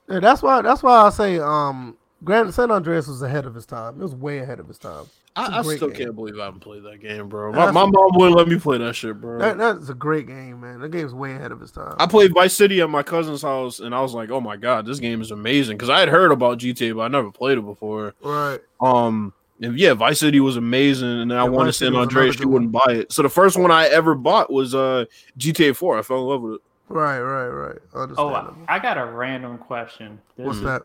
[0.09, 3.66] Yeah, that's why that's why I say um Grand San Andreas was ahead of his
[3.66, 4.01] time.
[4.01, 5.07] It was way ahead of his time.
[5.39, 5.97] It's a I, I great still game.
[6.07, 7.51] can't believe I haven't played that game, bro.
[7.53, 9.39] My, That's- my mom wouldn't let me play that shit, bro.
[9.39, 10.80] That, that's a great game, man.
[10.80, 11.95] That game's way ahead of its time.
[11.99, 14.87] I played Vice City at my cousin's house, and I was like, "Oh my god,
[14.87, 17.64] this game is amazing!" Because I had heard about GTA, but I never played it
[17.66, 18.14] before.
[18.22, 18.61] right.
[18.80, 22.07] Um, and yeah, Vice City was amazing, and then I wanted Vice City San was
[22.09, 22.37] Andreas.
[22.37, 25.05] She wouldn't buy it, so the first one I ever bought was uh
[25.39, 25.99] GTA Four.
[25.99, 26.61] I fell in love with it.
[26.89, 27.78] Right, right, right.
[28.16, 30.20] oh, I, I got a random question.
[30.37, 30.82] This What's is- that?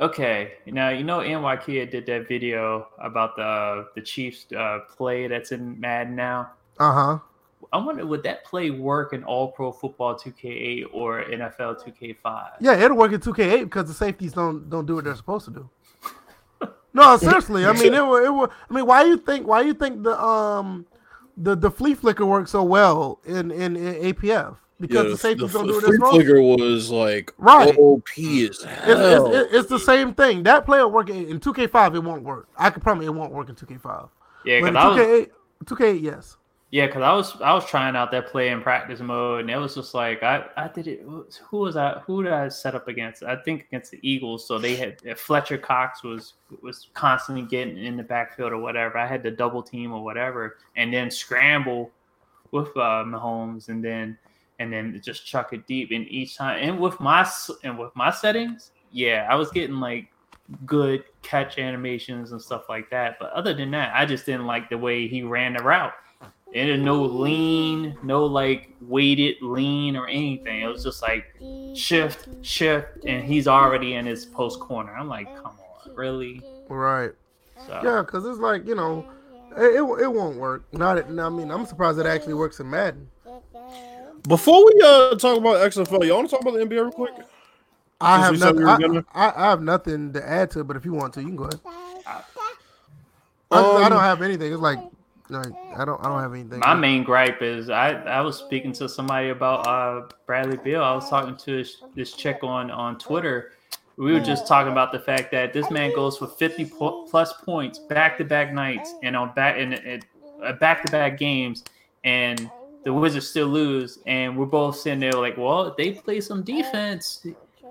[0.00, 5.26] Okay, now you know NY Kid did that video about the the Chiefs uh, play
[5.26, 6.52] that's in Madden now.
[6.78, 7.18] Uh huh.
[7.72, 12.50] I wonder would that play work in All Pro Football 2K8 or NFL 2K5?
[12.60, 15.50] Yeah, it'll work in 2K8 because the safeties don't don't do what they're supposed to
[15.50, 15.70] do.
[16.92, 17.64] No, seriously.
[17.66, 18.16] I mean, it will.
[18.16, 18.50] It will.
[18.68, 19.46] I mean, why you think?
[19.46, 20.86] Why you think the um
[21.36, 24.56] the the flea flicker works so well in in, in APF?
[24.80, 27.76] Because the safeties don't do what they're flea flicker was like Right.
[27.76, 29.26] OP as It's, hell.
[29.26, 30.42] it's, it's, it's the same thing.
[30.44, 31.94] That play will work in, in 2K5.
[31.96, 32.48] It won't work.
[32.56, 34.08] I can promise it won't work in 2K5.
[34.46, 35.30] Yeah, But in because 2K8,
[35.66, 36.36] 2K8, yes.
[36.70, 39.56] yeah, because I was I was trying out that play in practice mode, and it
[39.58, 41.02] was just like I I did it.
[41.02, 42.00] Who was I?
[42.06, 43.22] Who did I set up against?
[43.22, 44.46] I think against the Eagles.
[44.48, 48.96] So they had Fletcher Cox was was constantly getting in the backfield or whatever.
[48.96, 51.90] I had to double team or whatever, and then scramble
[52.52, 54.16] with uh, Mahomes, and then
[54.60, 55.90] and then just chuck it deep.
[55.90, 57.28] And each time, and with my
[57.64, 60.12] and with my settings, yeah, I was getting like
[60.66, 63.18] good catch animations and stuff like that.
[63.18, 65.94] But other than that, I just didn't like the way he ran the route.
[66.54, 70.62] And no lean, no like weighted lean or anything.
[70.62, 71.26] It was just like
[71.74, 74.94] shift, shift, and he's already in his post corner.
[74.94, 75.56] I'm like, come
[75.86, 76.42] on, really?
[76.68, 77.12] Right.
[77.66, 79.06] So, Yeah, because it's like, you know,
[79.56, 80.64] it, it, it won't work.
[80.72, 83.08] Not, I mean, I'm surprised it actually works in Madden.
[84.28, 87.14] Before we uh talk about XFL, y'all want to talk about the NBA real quick?
[88.00, 89.04] I have nothing.
[89.14, 91.26] I, I, I have nothing to add to it, but if you want to, you
[91.28, 91.60] can go ahead.
[92.06, 92.22] I,
[93.50, 94.52] I Um, don't have anything.
[94.52, 94.78] It's like,
[95.28, 96.00] like I don't.
[96.04, 96.60] I don't have anything.
[96.60, 100.82] my main gripe is I, I was speaking to somebody about uh, Bradley Beal.
[100.82, 103.52] I was talking to this, this chick on, on Twitter.
[103.96, 107.34] We were just talking about the fact that this man goes for 50 po- plus
[107.34, 110.02] points back to back nights and on back and
[110.58, 111.64] back to back games,
[112.04, 112.50] and
[112.84, 113.98] the Wizards still lose.
[114.06, 117.24] And we're both sitting there like, well, if they play some defense,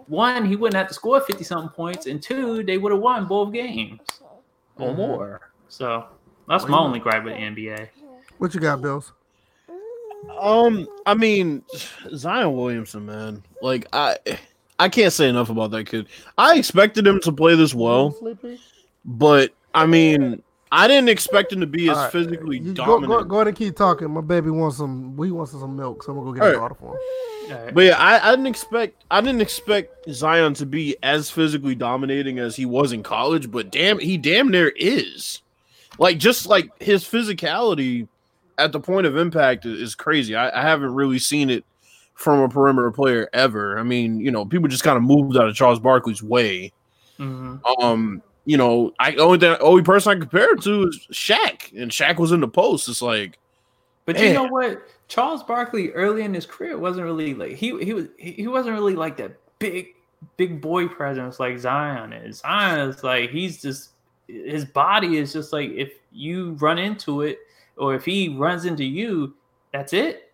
[0.08, 3.26] one, he wouldn't have to score 50 something points, and two, they would have won
[3.26, 4.00] both games
[4.78, 4.98] or Mhm.
[4.98, 5.42] more.
[5.68, 6.06] So
[6.48, 7.90] that's my only gripe with the NBA.
[8.38, 9.12] What you got, Bills?
[10.40, 11.64] Um, I mean,
[12.16, 13.44] Zion Williamson, man.
[13.62, 14.18] Like I,
[14.78, 16.08] I can't say enough about that kid.
[16.38, 18.16] I expected him to play this well,
[19.06, 20.42] but I mean,
[20.72, 23.10] I didn't expect him to be as All right, physically you go, dominant.
[23.10, 24.10] go, go ahead and keep talking.
[24.12, 25.16] My baby wants some.
[25.18, 26.60] We wants some milk, so I'm gonna go get All a right.
[26.60, 27.58] bottle for him.
[27.58, 27.74] All right.
[27.74, 32.38] But yeah, I, I didn't expect I didn't expect Zion to be as physically dominating
[32.38, 35.42] as he was in college, but damn he damn near is.
[35.98, 38.08] Like just like his physicality
[38.60, 40.36] at the point of impact is, is crazy.
[40.36, 41.66] I, I haven't really seen it
[42.14, 43.80] from a perimeter player ever.
[43.80, 46.72] I mean, you know, people just kind of moved out of Charles Barkley's way.
[47.18, 47.60] Mhm.
[47.82, 51.92] Um, you know, I only thing, only person I compare it to is Shaq, and
[51.92, 52.90] Shaq was in the post.
[52.90, 53.38] It's like,
[54.08, 54.88] But you know what?
[55.08, 58.96] Charles Barkley early in his career wasn't really like he he was he wasn't really
[58.96, 59.90] like that big
[60.36, 62.40] big boy presence like Zion is.
[62.40, 63.92] Zion is like he's just
[64.28, 67.38] his body is just like if you run into it
[67.78, 69.36] or if he runs into you,
[69.72, 70.29] that's it.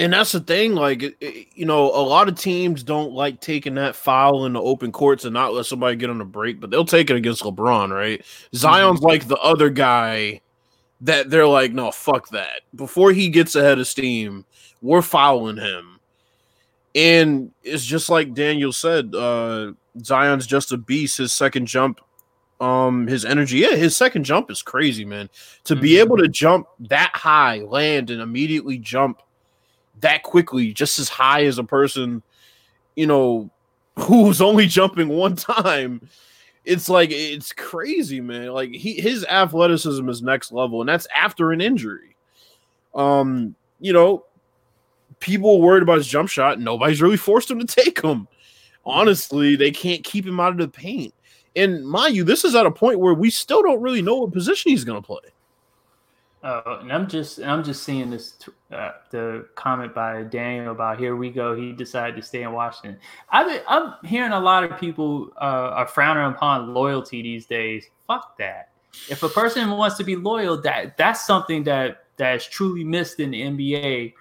[0.00, 1.02] And that's the thing, like
[1.54, 5.26] you know, a lot of teams don't like taking that foul in the open courts
[5.26, 8.24] and not let somebody get on a break, but they'll take it against LeBron, right?
[8.54, 10.40] Zion's like the other guy
[11.02, 12.62] that they're like, no, fuck that.
[12.74, 14.46] Before he gets ahead of steam,
[14.80, 16.00] we're fouling him.
[16.94, 19.72] And it's just like Daniel said, uh
[20.02, 21.18] Zion's just a beast.
[21.18, 22.00] His second jump,
[22.58, 25.28] um, his energy, yeah, his second jump is crazy, man.
[25.64, 25.82] To mm-hmm.
[25.82, 29.20] be able to jump that high, land, and immediately jump
[30.00, 32.22] that quickly, just as high as a person,
[32.96, 33.50] you know,
[33.98, 36.08] who's only jumping one time.
[36.64, 38.48] It's like it's crazy, man.
[38.48, 42.16] Like he his athleticism is next level, and that's after an injury.
[42.94, 44.24] Um, you know,
[45.20, 46.60] people worried about his jump shot.
[46.60, 48.28] Nobody's really forced him to take him.
[48.84, 51.14] Honestly, they can't keep him out of the paint.
[51.56, 54.32] And mind you, this is at a point where we still don't really know what
[54.32, 55.20] position he's going to play.
[56.42, 58.34] Uh, and I'm just I'm just seeing this
[58.72, 61.54] uh, the comment by Daniel about here we go.
[61.54, 62.98] He decided to stay in Washington.
[63.30, 67.86] I'm hearing a lot of people uh, are frowning upon loyalty these days.
[68.06, 68.70] Fuck that.
[69.10, 73.32] If a person wants to be loyal, that that's something that that's truly missed in
[73.32, 74.14] the NBA.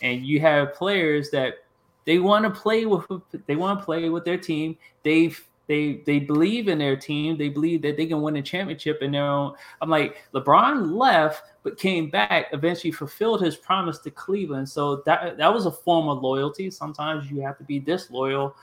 [0.00, 1.66] And you have players that
[2.06, 3.04] they want to play with
[3.46, 4.78] they want to play with their team.
[5.02, 5.38] They've
[5.68, 7.36] they they believe in their team.
[7.36, 9.54] They believe that they can win a championship in their own.
[9.80, 12.46] I'm like LeBron left, but came back.
[12.52, 14.68] Eventually, fulfilled his promise to Cleveland.
[14.68, 16.70] So that that was a form of loyalty.
[16.70, 18.54] Sometimes you have to be disloyal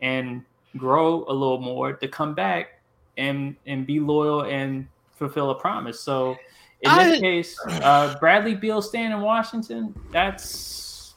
[0.00, 0.44] and
[0.76, 2.80] grow a little more to come back
[3.16, 4.86] and and be loyal and
[5.16, 6.00] fulfill a promise.
[6.00, 6.36] So
[6.82, 9.92] in this I, case, uh, Bradley Beal staying in Washington.
[10.12, 11.14] That's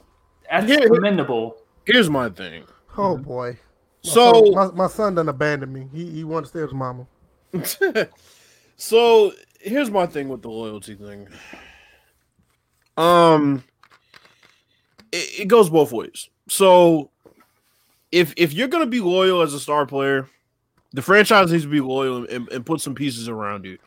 [0.49, 1.57] that's here, commendable.
[1.85, 2.63] Here's my thing.
[2.97, 3.59] Oh boy.
[4.03, 5.87] My so son, my, my, son done abandoned me.
[5.93, 7.07] He he wants to stay with his mama.
[8.77, 11.27] so here's my thing with the loyalty thing.
[12.97, 13.63] Um,
[15.11, 16.29] it, it goes both ways.
[16.47, 17.11] So
[18.11, 20.27] if if you're gonna be loyal as a star player,
[20.93, 23.77] the franchise needs to be loyal and, and put some pieces around you.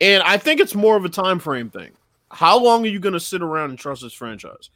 [0.00, 1.92] And I think it's more of a time frame thing.
[2.30, 4.70] How long are you gonna sit around and trust this franchise?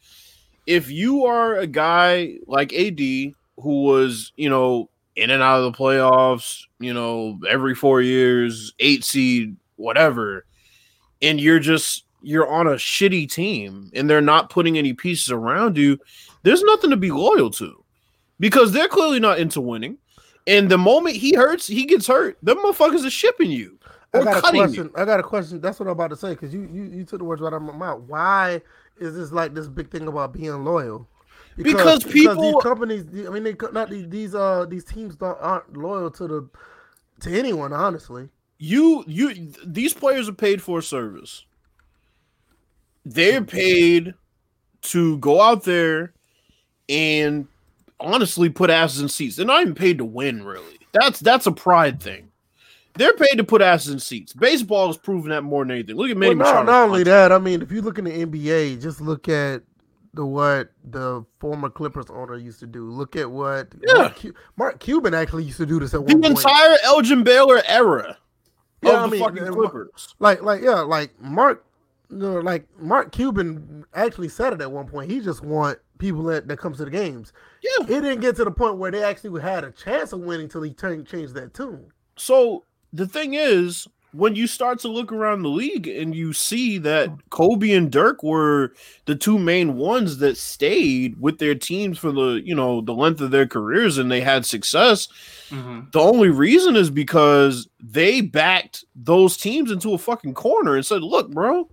[0.67, 3.01] If you are a guy like AD
[3.59, 8.75] who was, you know, in and out of the playoffs, you know, every four years,
[8.79, 10.45] eight seed, whatever,
[11.23, 15.77] and you're just you're on a shitty team and they're not putting any pieces around
[15.77, 15.99] you,
[16.43, 17.85] there's nothing to be loyal to
[18.41, 19.97] because they're clearly not into winning.
[20.47, 22.39] And the moment he hurts, he gets hurt.
[22.43, 23.79] Them motherfuckers are shipping you.
[24.15, 24.85] I got a question.
[24.85, 24.93] You.
[24.97, 25.61] I got a question.
[25.61, 27.57] That's what I'm about to say because you, you you took the words right out
[27.57, 28.03] of my mouth.
[28.03, 28.63] Why
[28.99, 31.09] is this like this big thing about being loyal?
[31.57, 35.17] Because, because people, because these companies, I mean, they not these, these uh these teams
[35.17, 36.49] don't, aren't loyal to the
[37.21, 37.73] to anyone.
[37.73, 38.29] Honestly,
[38.59, 41.45] you you these players are paid for a service.
[43.07, 44.15] They're paid
[44.83, 46.13] to go out there
[46.89, 47.47] and
[47.99, 49.37] honestly put asses in seats.
[49.37, 50.79] They're not even paid to win, really.
[50.93, 52.31] That's that's a pride thing.
[52.95, 54.33] They're paid to put asses in seats.
[54.33, 55.97] Baseball has proven that more than anything.
[55.97, 58.27] Look at Manny well, not, not only that, I mean, if you look in the
[58.27, 59.63] NBA, just look at
[60.17, 62.91] the what the former Clippers owner used to do.
[62.91, 64.13] Look at what yeah.
[64.57, 68.19] Mark, Cuban actually used to do this at the entire Elgin Baylor era.
[68.83, 70.15] Yeah, I mean, Clippers.
[70.19, 71.65] Like, like, yeah, like Mark,
[72.11, 75.11] you know, like Mark Cuban actually said it at one point.
[75.11, 77.33] He just want people that, that comes to the games.
[77.63, 80.45] Yeah, it didn't get to the point where they actually had a chance of winning
[80.45, 81.91] until he turned changed that tune.
[82.17, 83.87] So the thing is,
[84.17, 88.23] when you start to look around the league and you see that Kobe and Dirk
[88.23, 88.73] were
[89.05, 93.21] the two main ones that stayed with their teams for the you know the length
[93.21, 95.09] of their careers and they had success,
[95.51, 95.81] mm-hmm.
[95.93, 101.03] the only reason is because they backed those teams into a fucking corner and said,
[101.03, 101.69] "Look, bro,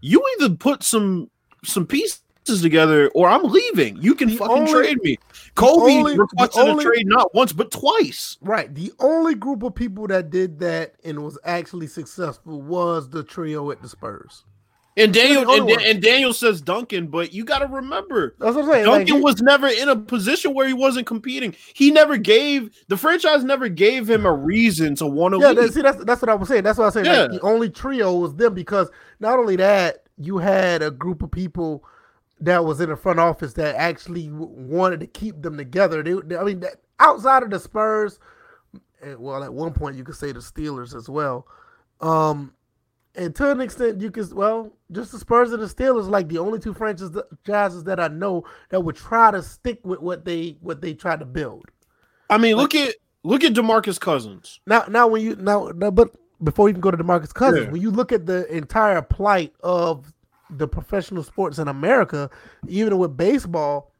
[0.00, 1.30] you either put some
[1.64, 3.96] some pieces together or I'm leaving.
[3.96, 5.18] You can the fucking only, trade me.
[5.54, 8.38] Kobe only, requested only, a trade not once but twice.
[8.40, 8.74] Right.
[8.74, 13.70] The only group of people that did that and was actually successful was the trio
[13.70, 14.44] at the Spurs.
[14.94, 18.70] And Daniel and, and, Daniel says Duncan, but you got to remember that's what I'm
[18.70, 18.84] saying.
[18.84, 21.54] Duncan like, was never in a position where he wasn't competing.
[21.72, 25.40] He never gave the franchise never gave him a reason to want to.
[25.40, 26.64] Yeah, see, that's that's what I was saying.
[26.64, 27.06] That's what I was saying.
[27.06, 27.22] Yeah.
[27.22, 31.30] Like, the only trio was them because not only that, you had a group of
[31.30, 31.84] people
[32.42, 36.02] that was in the front office that actually wanted to keep them together.
[36.02, 38.18] They, they I mean, that, outside of the Spurs,
[39.16, 41.46] well, at one point you could say the Steelers as well.
[42.00, 42.52] Um,
[43.14, 46.38] and to an extent, you could well, just the Spurs and the Steelers, like the
[46.38, 47.12] only two franchises
[47.84, 51.26] that I know that would try to stick with what they what they tried to
[51.26, 51.66] build.
[52.28, 54.60] I mean, look at look at Demarcus Cousins.
[54.66, 56.10] Now, now when you now, now but
[56.42, 57.70] before you even go to Demarcus Cousins, Yeah.
[57.70, 60.12] when you look at the entire plight of
[60.58, 62.30] the professional sports in America,
[62.68, 63.92] even with baseball,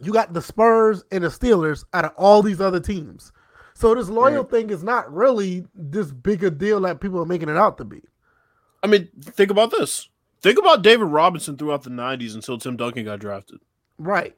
[0.00, 3.32] you got the Spurs and the Steelers out of all these other teams.
[3.74, 7.48] So this loyal thing is not really this big a deal that people are making
[7.48, 8.02] it out to be.
[8.82, 10.08] I mean, think about this.
[10.42, 13.58] Think about David Robinson throughout the '90s until Tim Duncan got drafted.
[13.98, 14.36] Right.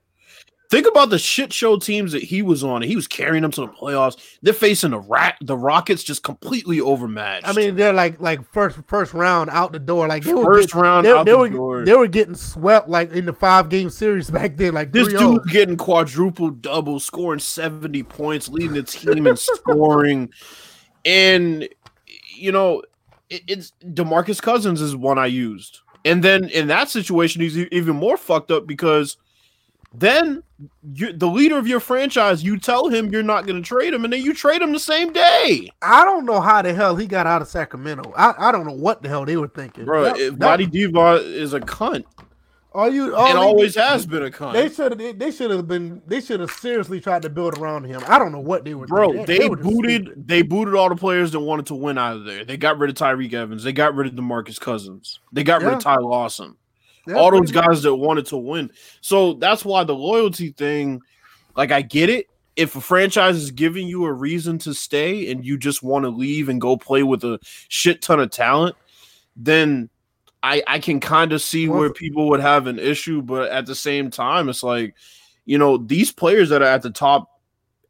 [0.68, 2.82] Think about the shit show teams that he was on.
[2.82, 4.16] He was carrying them to the playoffs.
[4.42, 7.46] They're facing the rat, the Rockets, just completely overmatched.
[7.46, 10.08] I mean, they're like like first first round out the door.
[10.08, 11.84] Like they were First getting- round they, out they the were door.
[11.84, 14.74] they were getting swept like in the five game series back then.
[14.74, 15.18] Like this 3-0.
[15.18, 20.30] dude getting quadruple double, scoring 70 points, leading the team in scoring.
[21.04, 21.68] And,
[22.34, 22.82] you know,
[23.30, 25.80] it, it's Demarcus Cousins is one I used.
[26.04, 29.16] And then in that situation, he's even more fucked up because
[29.98, 30.42] then
[30.94, 34.04] you, the leader of your franchise, you tell him you're not going to trade him,
[34.04, 35.68] and then you trade him the same day.
[35.82, 38.12] I don't know how the hell he got out of Sacramento.
[38.16, 39.84] I, I don't know what the hell they were thinking.
[39.84, 42.04] Bro, That- Vlade is a cunt
[42.76, 43.16] are you?
[43.16, 44.52] all and they- always has been a cunt.
[44.52, 45.18] They should have.
[45.18, 46.02] They should have been.
[46.06, 48.02] They should have seriously tried to build around him.
[48.06, 48.86] I don't know what they were.
[48.86, 50.28] Bro, they, just booted stupid.
[50.28, 52.44] they booted all the players that wanted to win out of there.
[52.44, 53.64] They got rid of Tyreke Evans.
[53.64, 55.20] They got rid of DeMarcus Cousins.
[55.32, 55.94] They got rid of Yeah.
[55.94, 56.56] Ty Lawson.
[57.14, 58.70] All those guys that wanted to win.
[59.00, 61.02] So that's why the loyalty thing,
[61.56, 62.26] like I get it.
[62.56, 66.08] If a franchise is giving you a reason to stay and you just want to
[66.08, 67.38] leave and go play with a
[67.68, 68.76] shit ton of talent,
[69.36, 69.90] then
[70.42, 73.20] I I can kind of see where people would have an issue.
[73.20, 74.94] But at the same time, it's like,
[75.44, 77.30] you know, these players that are at the top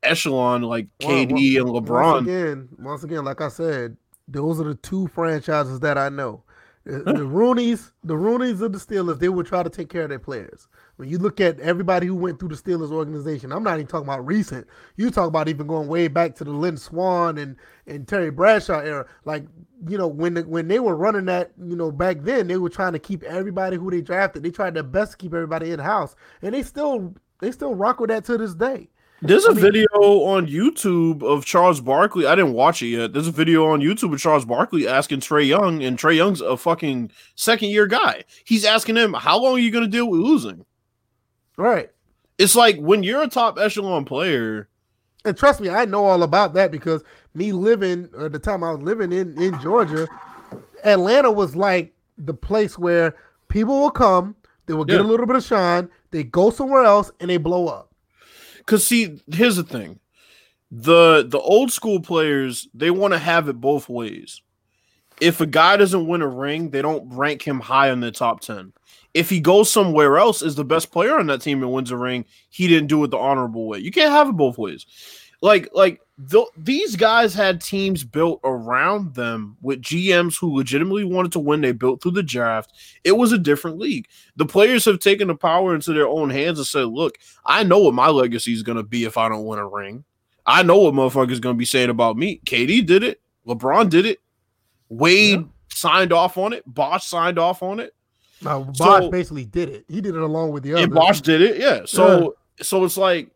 [0.02, 3.96] echelon, like Well, KD and Once LeBron, again, once again, like I said,
[4.28, 6.42] those are the two franchises that I know.
[6.88, 10.02] Uh, the, the Rooneys, the Rooneys of the Steelers, they would try to take care
[10.02, 10.68] of their players.
[10.96, 14.08] When you look at everybody who went through the Steelers organization, I'm not even talking
[14.08, 14.66] about recent.
[14.96, 17.56] You talk about even going way back to the Lynn Swann and,
[17.86, 19.06] and Terry Bradshaw era.
[19.24, 19.46] Like,
[19.88, 22.70] you know, when the, when they were running that, you know, back then, they were
[22.70, 24.42] trying to keep everybody who they drafted.
[24.42, 28.00] They tried their best to keep everybody in house, and they still they still rock
[28.00, 28.88] with that to this day.
[29.22, 29.86] There's a I mean- video
[30.24, 32.26] on YouTube of Charles Barkley.
[32.26, 33.12] I didn't watch it yet.
[33.12, 36.56] There's a video on YouTube of Charles Barkley asking Trae Young, and Trae Young's a
[36.56, 38.24] fucking second year guy.
[38.44, 40.64] He's asking him, How long are you going to deal with losing?
[41.56, 41.90] Right.
[42.38, 44.68] It's like when you're a top echelon player,
[45.24, 47.02] And trust me, I know all about that because
[47.34, 50.06] me living at the time I was living in in Georgia,
[50.84, 53.16] Atlanta was like the place where
[53.48, 54.36] people will come,
[54.66, 55.06] they will get Yeah.
[55.06, 57.90] a little bit of shine, they go somewhere else, and they blow up.
[58.66, 60.00] Because see, here's the thing:
[60.70, 64.42] the the old school players they want to have it both ways.
[65.20, 68.40] If a guy doesn't win a ring, they don't rank him high in the top
[68.40, 68.72] ten.
[69.14, 71.96] If he goes somewhere else, is the best player on that team and wins a
[71.96, 73.78] ring, he didn't do it the honorable way.
[73.78, 74.84] You can't have it both ways.
[75.40, 76.00] Like like
[76.30, 81.60] th- these guys had teams built around them with GMs who legitimately wanted to win.
[81.60, 82.72] They built through the draft.
[83.04, 84.06] It was a different league.
[84.36, 87.78] The players have taken the power into their own hands and said, "Look, I know
[87.78, 90.04] what my legacy is going to be if I don't win a ring.
[90.46, 92.40] I know what motherfuckers going to be saying about me.
[92.46, 93.20] KD did it.
[93.46, 94.18] LeBron did it.
[94.88, 95.46] Wade Yeah.
[95.72, 96.62] signed off on it.
[96.66, 97.94] Bosh signed off on it.
[98.42, 99.84] Now Bosh So- basically did it.
[99.88, 100.82] He did it along with the other.
[100.84, 101.58] And Bosh did it.
[101.58, 101.80] Yeah.
[101.84, 103.30] So so it's like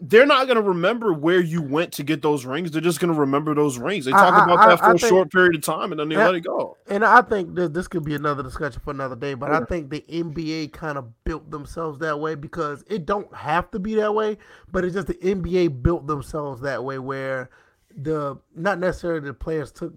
[0.00, 2.70] they're not going to remember where you went to get those rings.
[2.70, 4.04] They're just going to remember those rings.
[4.04, 6.08] They talk I- about I- that for a think- short period of time and then
[6.08, 6.76] they let it go.
[6.88, 9.90] And I think that this could be another discussion for another day, but I think
[9.90, 14.14] the NBA kind of built themselves that way because it don't have to be that
[14.14, 14.38] way,
[14.70, 17.50] but it's just the NBA built themselves that way where
[17.96, 19.94] the not necessarily the players took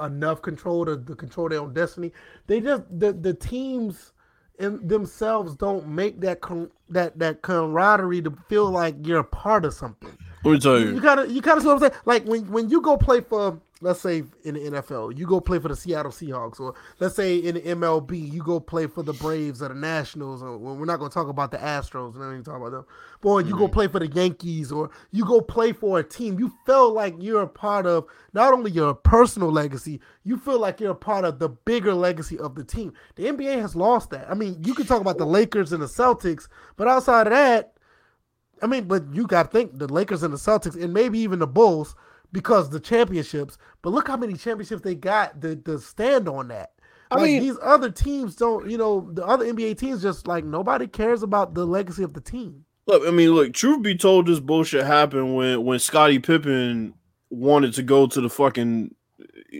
[0.00, 2.12] enough control to, to control their own destiny.
[2.46, 4.12] They just the the teams
[4.58, 6.40] themselves don't make that
[6.88, 10.16] that that camaraderie to feel like you're a part of something.
[10.44, 11.00] Let me tell You you.
[11.00, 12.02] kind of, you kind of see what I'm saying.
[12.04, 15.58] Like when, when you go play for, let's say in the NFL, you go play
[15.58, 19.14] for the Seattle Seahawks, or let's say in the MLB, you go play for the
[19.14, 20.42] Braves or the Nationals.
[20.42, 22.14] Or well, we're not going to talk about the Astros.
[22.14, 22.84] We're not even talking about them.
[23.22, 23.72] Boy, you go mm-hmm.
[23.72, 26.38] play for the Yankees, or you go play for a team.
[26.38, 30.78] You feel like you're a part of not only your personal legacy, you feel like
[30.78, 32.92] you're a part of the bigger legacy of the team.
[33.16, 34.30] The NBA has lost that.
[34.30, 37.73] I mean, you can talk about the Lakers and the Celtics, but outside of that,
[38.64, 41.38] I mean, but you got to think the Lakers and the Celtics, and maybe even
[41.38, 41.94] the Bulls,
[42.32, 43.58] because the championships.
[43.82, 46.72] But look how many championships they got to, to stand on that.
[47.10, 48.68] I Like, mean- these other teams don't.
[48.70, 52.20] You know, the other NBA teams just like nobody cares about the legacy of the
[52.22, 52.64] team.
[52.86, 56.94] Look, I mean, look, truth be told, this bullshit happened when when Scottie Pippen
[57.30, 58.94] wanted to go to the fucking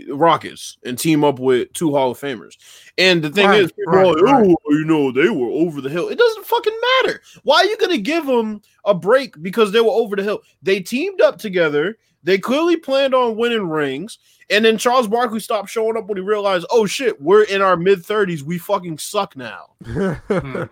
[0.09, 2.57] Rockets and team up with two Hall of Famers.
[2.99, 4.47] And the thing Right, is, people right, are like, right.
[4.47, 6.09] oh, you know, they were over the hill.
[6.09, 7.21] It doesn't fucking matter.
[7.43, 10.41] Why are you going to give them a break because they were over the hill?
[10.63, 11.99] They teamed up together.
[12.23, 14.19] They clearly planned on winning rings.
[14.51, 17.77] And then Charles Barkley stopped showing up when he realized, oh shit, we're in our
[17.77, 18.43] mid 30s.
[18.43, 19.71] We fucking suck now.
[19.85, 20.65] Hmm.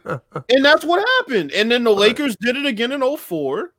[0.48, 1.52] And that's what happened.
[1.52, 3.72] And then the Lakers did it again in 04.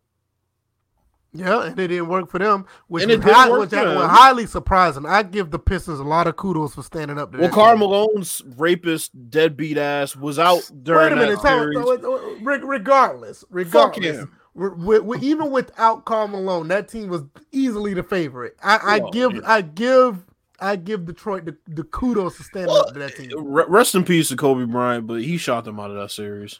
[1.35, 4.09] Yeah, and it didn't work for them, which, And was, it didn't high, which was
[4.09, 5.05] highly surprising.
[5.07, 7.75] I give the Pistons a lot of kudos for standing up to Well, that Karl.
[7.77, 11.41] Malone's rapist, deadbeat ass was out during Wait a minute.
[11.41, 12.61] that Tell, series.
[12.67, 14.31] regardless, regardless, him.
[14.53, 18.55] re- re- re- even without Karl Malone, that team was easily the favorite.
[18.61, 19.41] I, I Well, give, yeah.
[19.45, 20.23] I give,
[20.59, 23.31] I give Detroit the, the kudos to standing Well, up to that team.
[23.35, 26.59] Rest in peace to Kobe Bryant, but he shot them out of that series.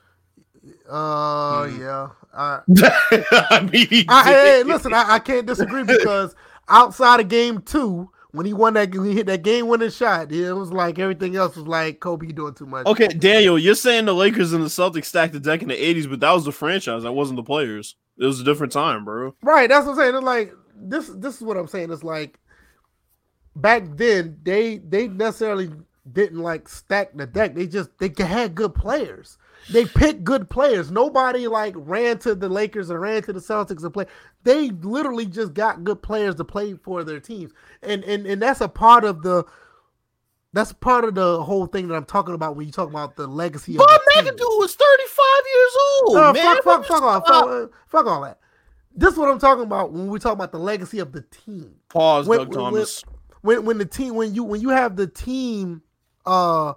[0.89, 1.82] Uh, Hmm.
[1.82, 2.07] yeah.
[2.34, 2.61] I,
[3.49, 6.36] I mean, I, hey, listen, I, I can't disagree because
[6.67, 10.31] outside of game two, when he won that, when he hit that game winning shot,
[10.31, 12.88] it was like everything else was like Kobe, doing too much.
[12.88, 16.09] Okay, Daniel, you're saying the Lakers and the Celtics stacked the deck in the 80s,
[16.09, 17.03] but that was the franchise.
[17.03, 17.95] That wasn't the players.
[18.17, 19.36] It was a different time, bro.
[19.43, 20.15] Right, that's what I'm saying.
[20.15, 21.07] It's like this.
[21.09, 21.91] This is what I'm saying.
[21.91, 22.39] It's like
[23.55, 25.69] back then they they necessarily
[26.11, 27.55] didn't like stack the deck.
[27.55, 29.38] They just they had good players.
[29.72, 30.91] They picked good players.
[30.91, 34.05] Nobody like ran to the Lakers or ran to the Celtics to play.
[34.43, 37.51] They literally just got good players to play for their teams,
[37.82, 39.45] and and and that's a part of the.
[40.55, 43.26] That's part of the whole thing that I'm talking about when you talk about the
[43.26, 44.34] legacy Bob of the team.
[44.36, 45.72] McAdoo was 35 years
[46.03, 46.55] old, Uh, man.
[46.57, 48.38] fuck, fuck, fuck off, fuck, uh, fuck all that.
[48.95, 51.78] This is what I'm talking about when we talk about the legacy of the team.
[51.89, 53.03] Pause, When- Doug when- Thomas.
[53.41, 55.82] When when the team when you when you have the team
[56.26, 56.74] uh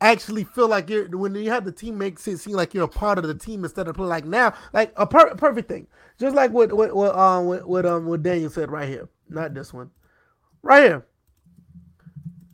[0.00, 2.88] actually feel like you're when you have the team makes it seem like you're a
[2.88, 5.86] part of the team instead of like now like a per- perfect thing.
[6.18, 9.08] Just like what what what um what, what um what Daniel said right here.
[9.28, 9.90] Not this one.
[10.62, 11.06] Right here.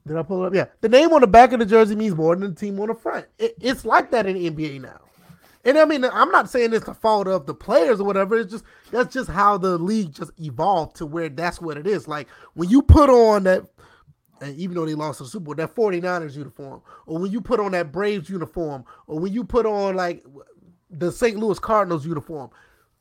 [0.07, 0.55] Did I pull it up?
[0.55, 0.67] Yeah.
[0.81, 2.95] The name on the back of the jersey means more than the team on the
[2.95, 3.27] front.
[3.39, 5.01] It, it's like that in the NBA now.
[5.65, 8.39] And I mean, I'm not saying it's the fault of the players or whatever.
[8.39, 12.07] It's just that's just how the league just evolved to where that's what it is.
[12.07, 13.65] Like when you put on that,
[14.41, 17.61] and even though they lost the Super Bowl, that 49ers uniform, or when you put
[17.61, 20.25] on that Braves uniform, or when you put on like
[20.91, 21.37] the St.
[21.37, 22.51] Louis Cardinals uniform,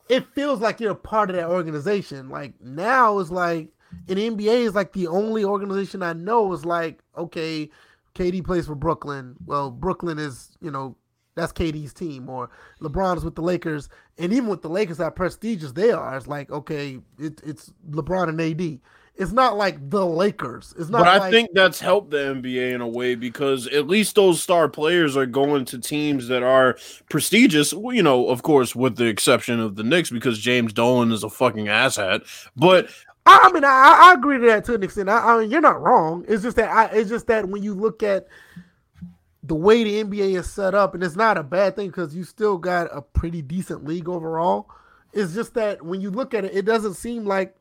[0.10, 2.30] it feels like you're a part of that organization.
[2.30, 3.70] Like now it's like
[4.08, 7.70] in the NBA is like the only organization I know is like, okay,
[8.14, 9.36] KD plays for Brooklyn.
[9.46, 10.96] Well, Brooklyn is, you know,
[11.36, 12.50] that's KD's team, or
[12.82, 16.50] LeBron's with the Lakers, and even with the Lakers, how prestigious they are, it's like
[16.50, 18.80] okay, it, it's LeBron and AD.
[19.18, 20.74] It's not like the Lakers.
[20.78, 21.00] It's not.
[21.00, 24.42] But I like, think that's helped the NBA in a way because at least those
[24.42, 26.78] star players are going to teams that are
[27.10, 27.72] prestigious.
[27.72, 31.30] You know, of course, with the exception of the Knicks because James Dolan is a
[31.30, 32.26] fucking asshat.
[32.58, 32.90] But
[33.26, 35.10] I, mean, I, I agree to that to an extent.
[35.10, 36.26] I, I mean, you're not wrong.
[36.28, 38.28] It's just that I, it's just that when you look at
[39.44, 42.24] the way the NBA is set up, and it's not a bad thing because you
[42.26, 44.70] still got a pretty decent league overall.
[45.14, 47.56] It's just that when you look at it, it doesn't seem like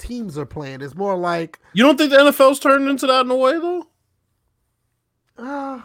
[0.00, 0.80] teams are playing.
[0.80, 3.86] It's more like, you don't think the NFL's turned into that in a way though?
[5.38, 5.80] uh,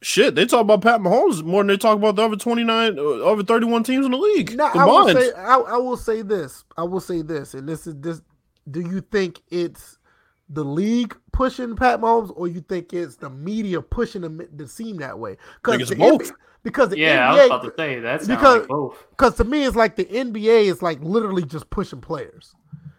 [0.00, 2.98] Shit, they talk about Pat Mahomes more than they talk about the other twenty nine,
[2.98, 5.96] uh, over thirty one teams in the league No, I will say I, I will
[5.96, 6.64] say this.
[6.76, 8.22] I will say this, and this is this.
[8.70, 9.98] Do you think it's
[10.48, 14.98] the league pushing Pat Mahomes, or you think it's the media pushing him to seem
[14.98, 15.36] that way?
[15.64, 16.22] think it's the both.
[16.22, 19.04] NBA because the Yeah, I was about to say that sounds because- like both.
[19.10, 22.54] because to me it's like the NBA is like literally just pushing players.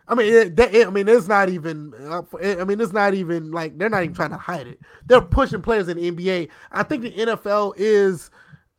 [0.10, 1.94] I mean, it, it- I mean, it's not even.
[2.10, 4.80] uh, I mean, it's not even like they're not even trying to hide it.
[5.06, 6.50] They're pushing players in the NBA.
[6.72, 8.32] I think the NFL is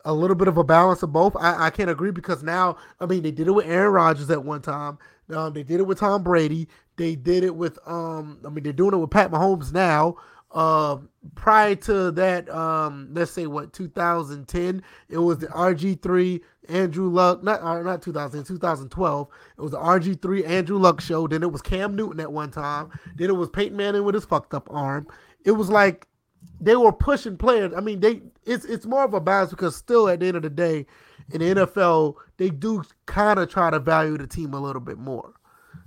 [0.04, 1.36] a little bit of a balance of both.
[1.36, 4.44] I, I can't agree because now, I mean, they did it with Aaron Rodgers at
[4.44, 4.98] one time.
[5.32, 6.68] Um, they did it with Tom Brady.
[6.96, 7.78] They did it with.
[7.86, 10.16] Um, I mean, they're doing it with Pat Mahomes now.
[10.52, 16.40] Um, prior to that, um, let's say what 2010, it was the RG3
[16.70, 19.28] Andrew Luck, not uh, not 2000, 2012.
[19.58, 21.26] It was the RG3 Andrew Luck show.
[21.26, 22.90] Then it was Cam Newton at one time.
[23.16, 25.06] Then it was Peyton Manning with his fucked up arm.
[25.44, 26.06] It was like
[26.60, 27.72] they were pushing players.
[27.76, 30.42] I mean, they it's it's more of a balance because still at the end of
[30.42, 30.86] the day,
[31.32, 34.98] in the NFL, they do kind of try to value the team a little bit
[34.98, 35.34] more.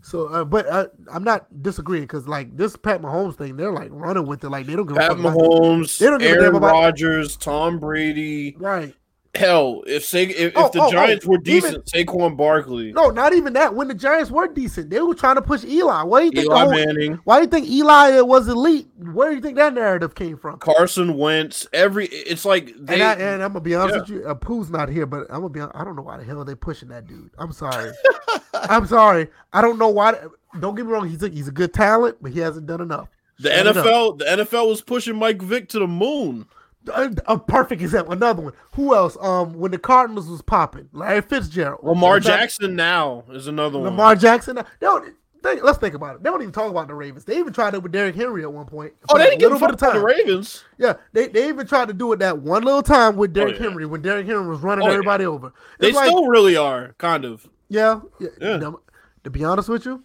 [0.02, 3.90] So, uh, but uh, I'm not disagreeing because like this Pat Mahomes thing, they're like
[3.92, 4.50] running with it.
[4.50, 7.38] Like they don't give a Pat fuck about- Mahomes, They don't give a Aaron Rodgers,
[7.38, 8.56] Tom Brady.
[8.60, 8.94] right?
[9.36, 12.94] Hell, if Sa- if, if Oh, the oh, oh, Giants were even- decent, Saquon Barkley,
[12.94, 13.74] No, not even that.
[13.74, 16.04] When the Giants were decent, they were trying to push Eli.
[16.04, 16.46] Why do you think?
[16.46, 18.88] Eli whole- Manning, why do you think Eli was elite?
[19.00, 20.60] Where do you think that narrative came from?
[20.60, 22.94] Carson Wentz, every it's like they.
[22.94, 24.02] and, I, and I'm gonna be honest yeah.
[24.02, 25.62] with you, uh, Pooh's not here, but I'm gonna be.
[25.62, 27.32] I don't know why the hell they pushing that dude.
[27.40, 27.92] I'm sorry.
[28.54, 29.30] I'm sorry.
[29.52, 30.16] I don't know why.
[30.60, 31.10] Don't get me wrong.
[31.10, 33.08] He's a, he's a good talent, but he hasn't done enough.
[33.40, 33.76] the Shut.
[33.76, 36.46] NFL, the NFL was pushing Mike Vick to the moon.
[36.94, 38.14] A, a perfect example.
[38.14, 38.54] Another one.
[38.74, 39.18] Who else?
[39.22, 43.90] Um, when the Cardinals was popping, Larry Fitzgerald, Lamar Jackson now is another one.
[43.90, 44.56] Lamar Jackson.
[44.58, 45.14] They don't,
[45.44, 46.24] they, let's think about it.
[46.24, 47.26] They don't even talk about the Ravens.
[47.26, 48.94] They even tried it with Derrick Henry at one point.
[49.10, 50.06] oh, they didn't give a little bit fuck about the time.
[50.26, 50.64] Ravens.
[50.78, 53.64] Yeah, they, they even tried to do it that one little time with Derrick yeah.
[53.68, 54.94] Henry when Derrick Henry was running Oh, yeah.
[54.94, 55.54] everybody over.
[55.80, 57.48] They like- still really are, kind of.
[57.70, 58.28] Yeah, yeah.
[58.40, 58.58] Yeah.
[58.58, 58.80] Now,
[59.24, 60.04] to be honest with you,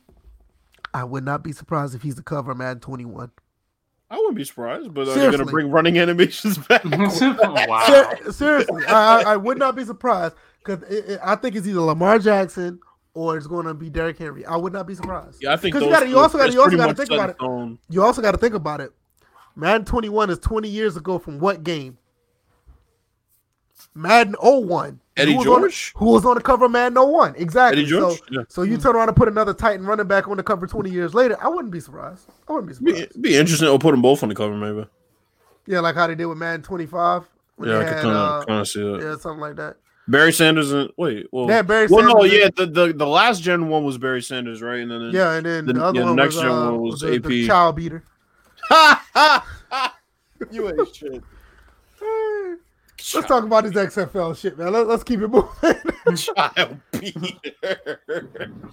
[0.95, 3.31] I would not be surprised if he's the cover of Madden 21.
[4.11, 6.83] I wouldn't be surprised, but are they going to bring running animations back?
[6.85, 7.85] wow.
[7.87, 8.93] Ser- seriously, I,
[9.23, 10.35] I, I would not be surprised
[10.65, 10.83] because
[11.23, 12.81] I think it's either Lamar Jackson
[13.15, 14.47] or it's going to be Derrick Henry.
[14.47, 15.43] I would not be surprised.
[15.43, 17.37] yeah, I think 'Cause you those you also gotta- you also gotta think about it.
[17.37, 17.79] stone.
[17.91, 18.93] You also got to think about it.
[19.57, 21.99] Madden 21 is 20 years ago from what game?
[23.95, 25.01] Madden 01.
[25.17, 25.93] Eddie Who was on- George?
[25.97, 27.35] who was on the cover of Madden 01?
[27.37, 27.83] Exactly.
[27.83, 28.19] Eddie George?
[28.19, 28.41] So, Yeah.
[28.49, 31.15] so you turn around and put another Titan running back on the cover 20 years
[31.15, 31.37] later.
[31.41, 32.29] I wouldn't be surprised.
[32.49, 33.23] I wouldn't be Be, surprised.
[33.23, 33.67] be interesting.
[33.69, 34.87] We'll put them both on the cover, maybe.
[35.67, 37.25] Yeah, like how they did with Madden 25.
[37.65, 38.11] Yeah, I could kind uh,
[38.41, 39.01] of kind of see that.
[39.03, 39.77] yeah, something like that.
[40.07, 43.43] Barry Sanders and wait, well, Yeah, Barry well, no, Sanders yeah, the, the the last
[43.43, 44.79] gen one was Barry Sanders, right?
[44.81, 46.65] And then Yeah, and then The- the, other yeah, the one next was, gen uh,
[46.71, 47.47] one was the, the AP.
[47.47, 48.05] child beater.
[50.51, 51.23] you ain't shit.
[53.15, 54.73] Let's talk about this XFL shit, man.
[54.73, 55.49] Let, let's keep it moving.
[56.17, 58.01] Child beater.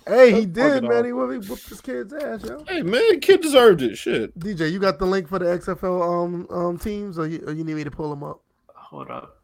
[0.07, 0.91] hey, he did, man.
[0.91, 1.05] off.
[1.05, 2.63] He whooped, he whooped his kid's ass, yo.
[2.67, 3.95] hey man, kid deserved it.
[3.97, 4.37] Shit.
[4.39, 7.63] DJ, you got the link for the XFL um um teams, or you, or you
[7.63, 8.41] need me to pull them up?
[8.73, 9.41] Hold up.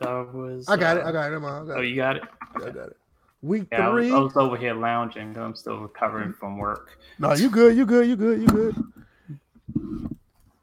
[0.00, 0.68] That was.
[0.68, 1.04] I got it.
[1.04, 1.36] uh, I got it.
[1.36, 1.86] I'm on, got Oh, it.
[1.86, 2.22] you got it.
[2.56, 2.96] I got it.
[3.42, 4.10] Week Yeah, I was.
[4.10, 5.32] I was over here lounging.
[5.34, 6.98] 'cause I'm still recovering from work.
[7.18, 7.76] No, you good.
[7.76, 8.06] You good.
[8.08, 8.40] You good.
[8.42, 8.84] You good.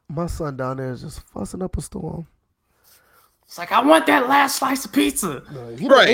[0.09, 2.27] My son down there is just fussing up a storm.
[3.55, 5.41] It's like I want that last slice of pizza.
[5.49, 6.09] Right.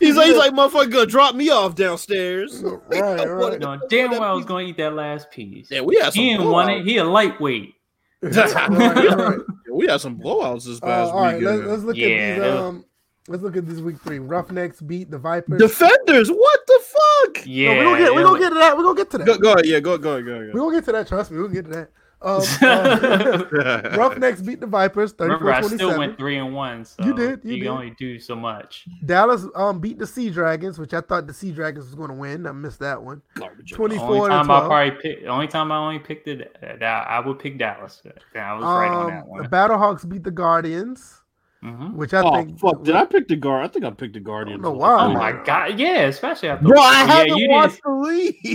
[0.00, 2.64] He's like, he's like, motherfucker, gonna drop me off downstairs.
[2.88, 3.58] Right, right.
[3.60, 5.70] No, damn well I was going to eat that last piece.
[5.70, 6.22] Yeah, we had some.
[6.22, 6.86] he didn't want it.
[6.86, 7.74] He a lightweight.
[8.22, 8.34] right,
[8.70, 9.04] right.
[9.04, 9.36] Yeah,
[9.74, 11.58] we had some blowouts this Uh, past all right, weekend.
[11.58, 12.44] let's, let's look Yeah, at these.
[12.54, 12.84] Um,
[13.28, 14.20] let's look at this week three.
[14.20, 15.58] Roughnecks beat the Vipers.
[15.58, 17.42] Defenders, what the fuck?
[17.44, 18.78] Yeah, no, we gonna get we gonna get to that.
[18.78, 19.26] We gonna get to that.
[19.26, 21.08] Go, go ahead, yeah, go, go, go, We gonna get to that.
[21.08, 21.90] Trust me, we gonna get to that.
[22.20, 25.74] Um, uh, Roughnecks beat the Vipers Remember, I 34-27.
[25.74, 26.84] still went three and one.
[26.84, 27.62] So You did, you You, did.
[27.66, 28.86] can only do so much.
[29.06, 32.16] Dallas um beat the Sea Dragons, which I thought the Sea Dragons was going to
[32.16, 32.46] win.
[32.46, 33.22] I missed that one.
[33.34, 33.70] Garbage.
[33.72, 34.66] 24 only time I 12.
[34.68, 38.02] probably pick, the only time I only picked it, uh, that I would pick Dallas.
[38.34, 39.42] I was right on that Um, one.
[39.44, 41.17] the Battlehawks beat the Guardians,
[41.64, 41.94] Mhm.
[41.94, 42.84] which I Oh think fuck!
[42.84, 43.64] Did I pick the guard?
[43.64, 44.62] I think I picked the Guardians.
[44.62, 45.06] know why.
[45.06, 45.76] Oh my god!
[45.78, 46.64] Yeah, especially after.
[46.68, 48.02] Bro, I haven't you watched didn't.
[48.02, 48.08] the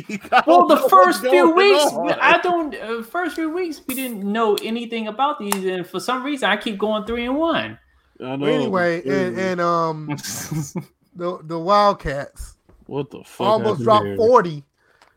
[0.08, 0.32] league.
[0.48, 2.14] Well, the first few weeks, on.
[2.14, 2.74] I don't.
[2.76, 6.56] Uh, first few weeks, we didn't know anything about these, and for some reason, I
[6.56, 7.78] keep going three and one.
[8.24, 8.46] I know.
[8.46, 10.08] anyway, and, and um
[11.16, 13.48] the the Wildcats what the fuck?
[13.48, 14.16] almost dropped here?
[14.16, 14.64] forty.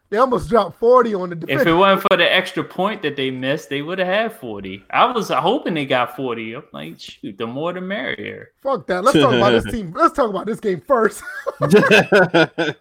[0.09, 1.63] They almost dropped forty on the defense.
[1.63, 4.85] if it wasn't for the extra point that they missed, they would have had forty.
[4.91, 6.55] I was hoping they got forty.
[6.55, 8.53] I'm like, shoot, the more the merrier.
[8.63, 9.03] Fuck that.
[9.03, 9.93] Let's talk about this team.
[9.97, 11.23] Let's talk about this game first.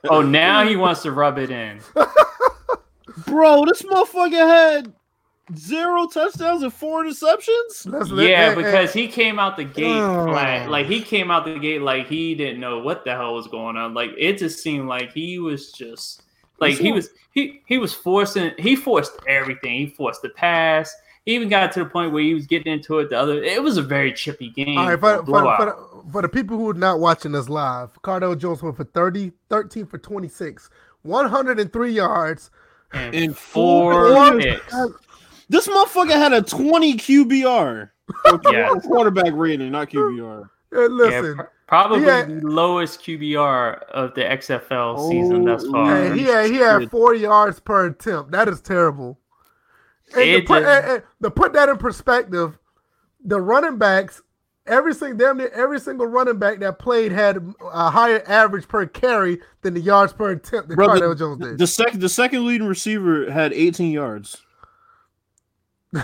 [0.10, 1.80] Oh, now he wants to rub it in.
[3.26, 4.94] Bro, this motherfucker had
[5.58, 7.86] zero touchdowns and four interceptions.
[7.86, 10.28] Let's Yeah, hey, hey, because he came out the gate Oh.
[10.28, 10.70] flat.
[10.70, 13.78] Like he came out the gate like he didn't know what the hell was going
[13.78, 13.94] on.
[13.94, 16.24] Like it just seemed like he was just
[16.60, 19.78] like he was he he was forcing he forced everything.
[19.80, 20.94] He forced the pass.
[21.26, 23.10] He even got to the point where he was getting into it.
[23.10, 24.78] The other it was a very chippy game.
[24.78, 27.50] All right, for for, for, for, the, for the people who are not watching us
[27.50, 30.70] live, Cardale Jones went for 30, 13 for 26,
[31.02, 32.52] 103 yards.
[32.94, 34.76] and and four four picks.
[35.50, 37.90] This motherfucker had a 20 QBR.
[38.52, 38.70] Yeah.
[38.84, 40.48] Quarterback rating, not QBR.
[40.76, 45.72] And Yeah, listen, pr- probably had- the lowest QBR of the XFL season thus Oh,
[45.72, 45.96] far.
[45.96, 48.32] hey, he had he had four yards per attempt.
[48.32, 49.20] That is terrible.
[50.16, 52.58] And to put, and- and to put that in perspective,
[53.24, 54.22] the running backs,
[54.68, 57.38] every single damn near every single running back that played had
[57.72, 61.40] a higher average per carry than the yards per attempt that Bro, Cardale the, Jones
[61.40, 61.58] did.
[61.58, 64.42] the second the second leading receiver had 18 yards.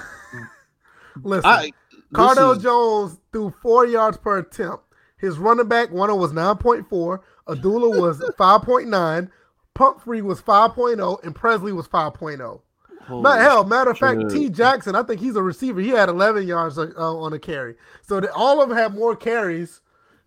[1.23, 1.71] Listen, I this
[2.13, 4.83] Cardale is- Jones threw four yards per attempt.
[5.17, 9.29] His running back one was 9.4, Adula was 5.9,
[9.75, 12.61] Pumphrey was 5.0, and Pressley was 5.0.
[13.09, 14.29] But hell, matter of fact, shit.
[14.31, 15.81] T Jackson, I think he's a receiver.
[15.81, 17.75] He had 11 yards uh, on a carry.
[18.03, 19.81] So that all of them had more carries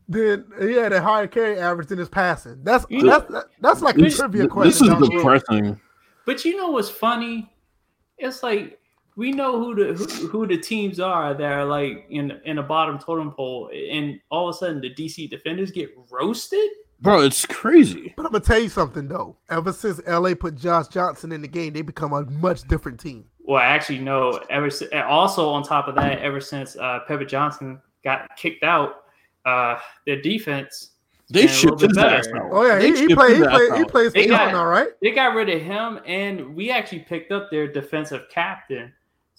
[0.09, 2.62] than he had a higher carry average than his passing.
[2.62, 4.69] That's You that's that's like a This, trivia question.
[4.70, 5.16] this is down the road.
[5.19, 5.81] depressing.
[6.27, 7.51] But you know what's funny?
[8.19, 8.78] It's like
[9.16, 12.62] we know who the who, who the teams are that are like in in the
[12.62, 16.69] bottom totem pole, and all of a sudden the DC defenders get roasted.
[17.01, 18.15] Bro, it's crazy.
[18.16, 19.36] But I'm gonna tell you something though.
[19.51, 23.27] Ever since LA put Josh Johnson in the game, they become a much different team.
[23.47, 24.41] Well, I actually, no.
[24.49, 29.05] Ever si- also on top of that, ever since uh, Pepper Johnson got kicked out,
[29.45, 29.77] uh,
[30.07, 30.93] their defense
[31.28, 32.16] They been a little shipped his better.
[32.16, 32.49] ass out.
[32.51, 33.31] Oh yeah, They he, he shipped played.
[33.32, 33.78] He his ass played.
[33.78, 34.89] He plays for They got- y'all now, right?
[35.03, 38.91] they got rid of him, and we actually picked up their defensive captain.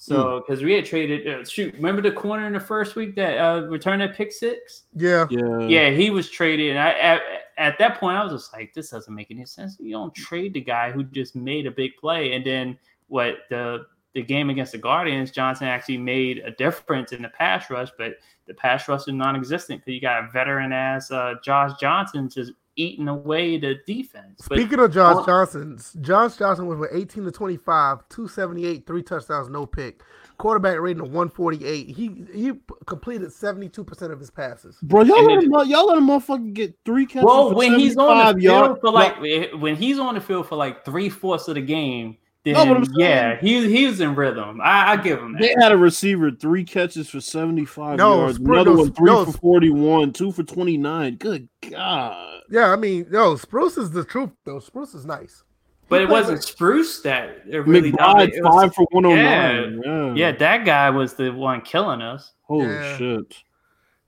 [0.05, 3.39] So, because we had traded, uh, shoot, remember the corner in the first week that
[3.39, 4.83] uh, returned that pick six?
[4.93, 5.25] Yeah.
[5.31, 5.59] Yeah.
[5.61, 7.21] Yeah, he was traded, and I at,
[7.57, 9.77] at that point I was just like, this doesn't make any sense.
[9.79, 12.77] You don't trade the guy who just made a big play, and then
[13.07, 17.69] what the the game against the Guardians, Johnson actually made a difference in the pass
[17.69, 18.13] rush, but
[18.47, 22.53] the pass rush is non-existent because you got a veteran as uh, Josh Johnson just
[22.75, 24.41] eating away the defense.
[24.47, 25.25] But Speaking of Josh Oh.
[25.25, 30.01] Johnson, Josh Johnson was with 18 to 25, 278, three touchdowns, no pick.
[30.37, 31.87] Quarterback rating of 148.
[31.95, 32.51] He he
[32.85, 34.77] completed 72% of his passes.
[34.83, 37.23] Bro, y'all And let, then- him, y'all let a motherfucker get three catches.
[37.25, 38.67] well, when he's on the yards.
[38.67, 42.17] field for like when he's on the field for like three fourths of the game,
[42.45, 44.61] then No, but I'm saying- yeah, he he was in rhythm.
[44.63, 45.41] I, I give him that.
[45.41, 49.05] They had a receiver three catches for 75 No, yards, Spru- another no, one three
[49.11, 51.15] no, for 41, two for 29.
[51.17, 52.41] Good God.
[52.49, 54.59] Yeah, I mean, yo, Spruce is the truth though.
[54.59, 55.43] Spruce is nice.
[55.89, 58.37] But it wasn't Spruce that it really McBride, dominated.
[58.37, 59.81] It was- five for 109.
[59.83, 60.13] Yeah.
[60.15, 62.33] yeah, that guy was the one killing us.
[62.43, 62.97] Holy Yeah.
[62.97, 63.35] shit.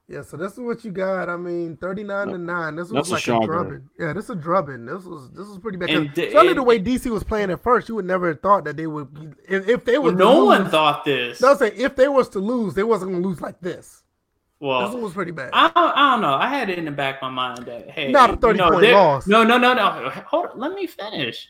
[0.10, 1.28] Yeah, so this is what you got.
[1.28, 2.76] I mean, 39 to 9.
[2.78, 3.46] This was That's a like a, shocker.
[3.46, 3.90] drubbing.
[4.00, 4.86] Yeah, this is a drubbing.
[4.86, 5.90] This was this was pretty bad.
[5.90, 8.64] And the- Especially the way DC was playing at first, you would never have thought
[8.64, 11.42] that they would if, if they Well, were no to one thought this.
[11.42, 14.04] No, I'm if they was to lose, they wasn't gonna lose like this.
[14.62, 15.50] Well, this one was pretty bad.
[15.54, 16.34] I don't, I don't know.
[16.36, 18.58] I had it in the back of my mind that hey, Not a you 30
[18.60, 19.28] know, point there- loss.
[19.28, 20.10] No, no, no, no.
[20.26, 21.50] Hold on, let me finish.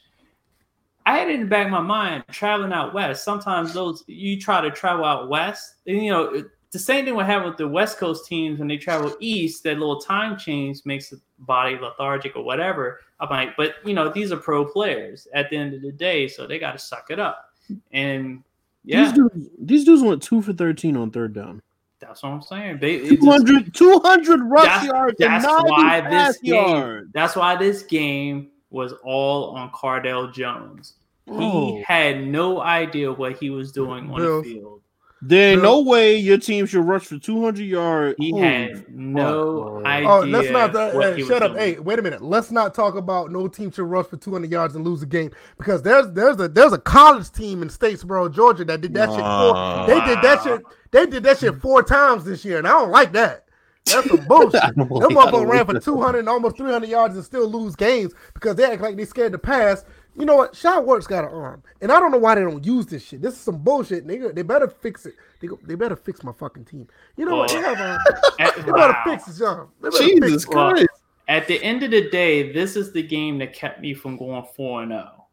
[1.05, 3.23] I had it in the back of my mind traveling out west.
[3.23, 7.15] Sometimes those you try to travel out west, and you know it- the same thing
[7.15, 9.63] would happen with the West Coast teams when they travel east.
[9.63, 12.99] That little time change makes the body lethargic or whatever.
[13.19, 16.27] I'm like, but you know these are pro players at the end of the day,
[16.27, 17.53] so they got to suck it up.
[17.91, 18.43] And
[18.83, 21.61] yeah, These, dudes, these dudes went two for 13 on third down.
[21.99, 22.77] that's what I'm saying.
[22.79, 25.15] They, it just- 200, 200 rush That's- yards.
[25.17, 27.09] that's why pass this game- yards.
[27.13, 30.93] That's why this game was all on Cardale Jones.
[31.25, 31.81] He Bro.
[31.85, 34.43] had no idea what he was doing on Bills.
[34.45, 34.81] the field.
[35.27, 38.15] There ain't Bill- no way your team should rush for 200 yards.
[38.17, 39.85] He Holy had no bro.
[39.85, 40.09] idea.
[40.09, 40.73] Oh, let's not.
[40.73, 41.51] What hey, he was shut up.
[41.53, 41.61] doing.
[41.75, 42.21] Hey, wait a minute.
[42.21, 45.31] Let's not talk about no team should rush for 200 yards and lose a game
[45.57, 49.19] because there's there's a there's a college team in Statesboro, Georgia that did that shit.
[49.19, 50.61] Four, they did that shit.
[50.91, 53.43] They did that shit four times this year, and I don't like that.
[53.85, 54.63] That's some bullshit.
[54.63, 57.47] I don't Them like- I motherfuckers ran for 200 and almost 300 yards and still
[57.49, 59.85] lose games because they act like they scared to pass.
[60.17, 60.55] You know what?
[60.55, 63.21] Shai Werts got an arm, and I don't know why they don't use this shit.
[63.21, 64.07] This is some bullshit.
[64.07, 65.13] They, they better fix it.
[65.39, 66.87] They, go, they better fix my fucking team.
[67.17, 67.49] You know what?
[67.49, 68.01] They, Well, have,
[68.39, 69.67] At- they better fix it, John.
[69.83, 70.49] Jesus fix it.
[70.49, 70.87] Well, Christ.
[71.27, 74.45] At the end of the day, this is the game that kept me from going
[74.55, 75.27] four and zero.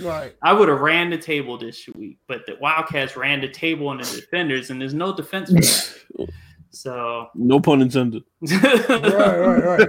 [0.00, 0.36] Right.
[0.42, 3.96] I would have ran the table this week, but the Wildcats ran the table on
[3.98, 6.32] the defenders, and there's no defense for that.
[6.70, 8.24] So, No pun intended.
[8.42, 9.88] Right, right,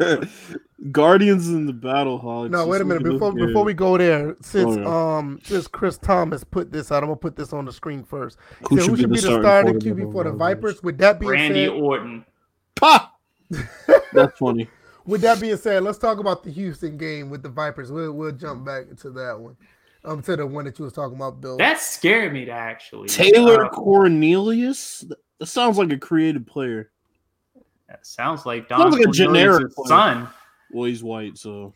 [0.00, 0.28] right.
[0.90, 2.50] Guardians in the Battlehawks.
[2.50, 3.04] No, wait a minute.
[3.04, 3.66] Before this before game.
[3.66, 5.16] we go there, since Oh, yeah.
[5.18, 8.38] um since Chris Thomas put this out, I'm gonna put this on the screen first.
[8.60, 10.24] He Who said, should who should be be the the starting starting quarterback QB for
[10.24, 10.82] the Vipers?
[10.82, 12.24] With that being Randy said, Orton.
[12.74, 13.12] Pa!
[14.12, 14.68] That's funny.
[15.06, 17.92] with that being said, let's talk about the Houston game with the Vipers.
[17.92, 19.56] We'll we'll jump back to that one.
[20.04, 21.56] Um, to the one that you was talking about, Bill.
[21.56, 23.08] That scared me, to actually.
[23.08, 25.02] Taylor Uh, Cornelius?
[25.38, 26.90] That sounds like a creative player.
[27.88, 30.28] that sounds like Don Sounds like a Cornelius' generic player.
[30.74, 30.78] Son.
[30.80, 31.74] Well, he's white, so.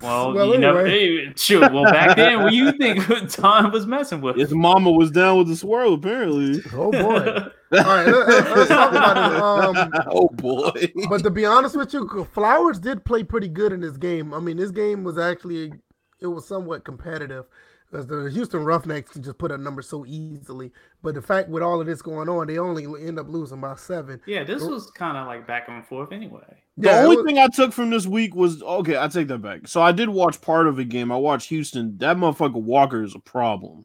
[0.00, 1.26] Well, Well, you know, anyway.
[1.26, 1.60] hey, shoot.
[1.72, 3.06] Well, back then, what do you think
[3.36, 4.36] Don was messing with?
[4.36, 6.62] His mama was down with the swirl, apparently.
[6.72, 7.28] oh boy.
[7.78, 9.76] All right, let, let, let's talk about it.
[9.76, 10.70] Um, oh, boy.
[11.08, 14.32] but to be honest with you, Flowers did play pretty good in this game.
[14.34, 15.72] I mean, this game was actually
[16.20, 17.44] it was somewhat competitive
[17.92, 20.72] because the Houston Roughnecks can just put a number so easily.
[21.02, 23.76] But the fact with all of this going on, they only end up losing by
[23.76, 24.18] seven.
[24.26, 26.40] yeah, this was kind of like back and forth anyway.
[26.78, 28.96] The Yeah, it only was- thing I took from this week was okay.
[28.98, 29.68] I take that back.
[29.68, 31.12] So I did watch part of a game.
[31.12, 31.98] I watched Houston.
[31.98, 33.84] That motherfucker Walker is a problem.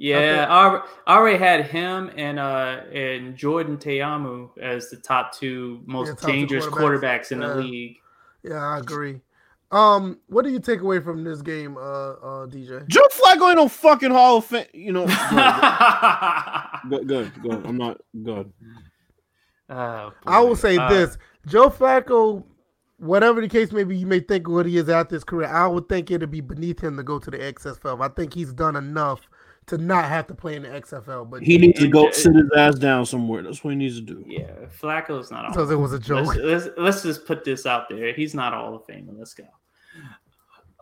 [0.00, 0.80] Yeah, I,
[1.12, 6.14] I already had him and uh and Jordan Ta'amu as the top two most Yeah,
[6.14, 7.00] top two dangerous quarterbacks.
[7.28, 7.96] quarterbacks, in the league.
[8.44, 9.20] Yeah, I agree.
[9.70, 12.86] Um, what do you take away from this game, uh, uh, DJ?
[12.88, 14.64] Joe Flacco ain't no fucking Hall of Fame.
[14.72, 15.06] You know,
[16.88, 17.66] good, good, good.
[17.66, 18.52] I'm not good.
[19.70, 22.42] Oh, I will say Uh, this: Joe Flacco,
[22.96, 25.46] whatever the case may be, you may think what he is at this career.
[25.46, 28.00] I would think it'd be beneath him to go to the XFL.
[28.02, 29.20] I think he's done enough
[29.66, 31.28] to not have to play in the XFL.
[31.28, 33.42] But He needs to go J- sit his ass down somewhere.
[33.42, 34.24] That's what he needs to do.
[34.26, 35.52] Yeah, Flacco's not all.
[35.52, 36.28] so it was a joke.
[36.28, 38.14] Let's, let's, let's just put this out there.
[38.14, 39.10] He's not all of Fame.
[39.18, 39.44] Let's go.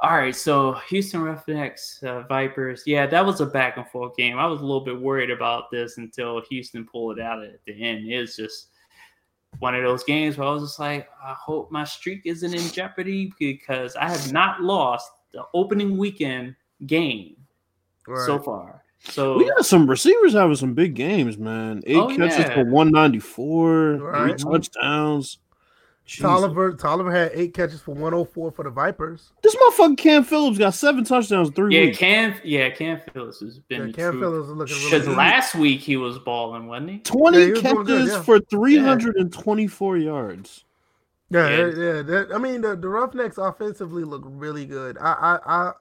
[0.02, 2.82] All right, so Houston Roughnecks, uh, Vipers.
[2.84, 4.38] Yeah, that was a back and forth game.
[4.38, 7.72] I was a little bit worried about this until Houston pulled it out at the
[7.82, 8.04] end.
[8.06, 8.68] It's just
[9.58, 12.68] one of those games where I was just like, I hope my streak isn't in
[12.72, 16.56] jeopardy because I have not lost the opening weekend
[16.86, 17.36] game
[18.26, 18.82] so far.
[19.00, 21.82] So We got some receivers having some big games, man.
[21.86, 22.54] Eight Oh, catches yeah.
[22.54, 24.38] for 194, Right.
[24.38, 25.38] three touchdowns.
[26.06, 26.22] Jesus.
[26.22, 29.32] Tolliver, Tolliver had eight catches for 104 for the Vipers.
[29.42, 31.98] This motherfucking Cam Phillips got seven touchdowns three yeah, weeks.
[31.98, 34.22] Cam, yeah, Cam Phillips has been Yeah, the Cam truth.
[34.22, 35.16] Phillips is looking really good.
[35.16, 36.98] last week he was balling, wasn't he?
[37.00, 38.22] 20 Yeah, he catches good, yeah.
[38.22, 40.64] for 324 yards.
[41.30, 41.56] Yeah, Yeah.
[41.56, 41.64] yeah.
[41.66, 44.96] yeah that, I mean, the, the Roughnecks offensively look really good.
[44.98, 45.72] I, I, I,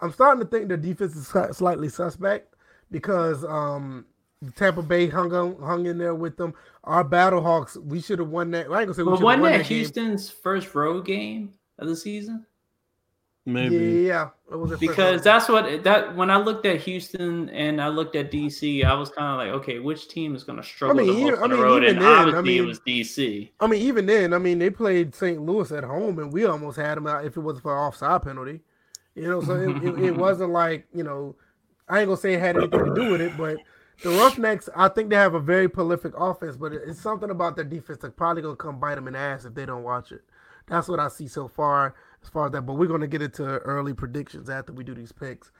[0.00, 1.26] I'm starting to think the defense is
[1.56, 2.54] slightly suspect
[2.92, 4.06] because um,
[4.56, 6.54] Tampa Bay hung on, hung in there with them.
[6.84, 8.66] Our Battlehawks, we should have won that.
[8.70, 9.78] I ain't gonna say we But should have wasn't won that that game.
[9.78, 12.44] Houston's first road game of the season?
[13.44, 14.04] Maybe.
[14.06, 17.80] Yeah, it was their first Because that's what that when I looked at Houston and
[17.82, 20.64] I looked at DC, I was kind of like, okay, which team is going to
[20.64, 21.82] struggle mean, the most I on the mean, road?
[21.82, 23.50] even And then, I obviously, it mean- was DC.
[23.58, 25.40] I mean, even then, I mean, they played St.
[25.40, 28.22] Louis at home, and we almost had them out if it wasn't for an offside
[28.22, 28.60] penalty.
[29.16, 31.34] You know, so it, it, it wasn't like you know,
[31.88, 33.56] I ain't gonna say it had anything to do with it, but
[34.02, 37.64] the Roughnecks, I think they have a very prolific offense, but it's something about their
[37.64, 40.22] defense that's probably gonna come bite them in the ass if they don't watch it.
[40.66, 42.62] That's what I see so far as far as that.
[42.62, 45.50] But we're gonna get into early predictions after we do these picks.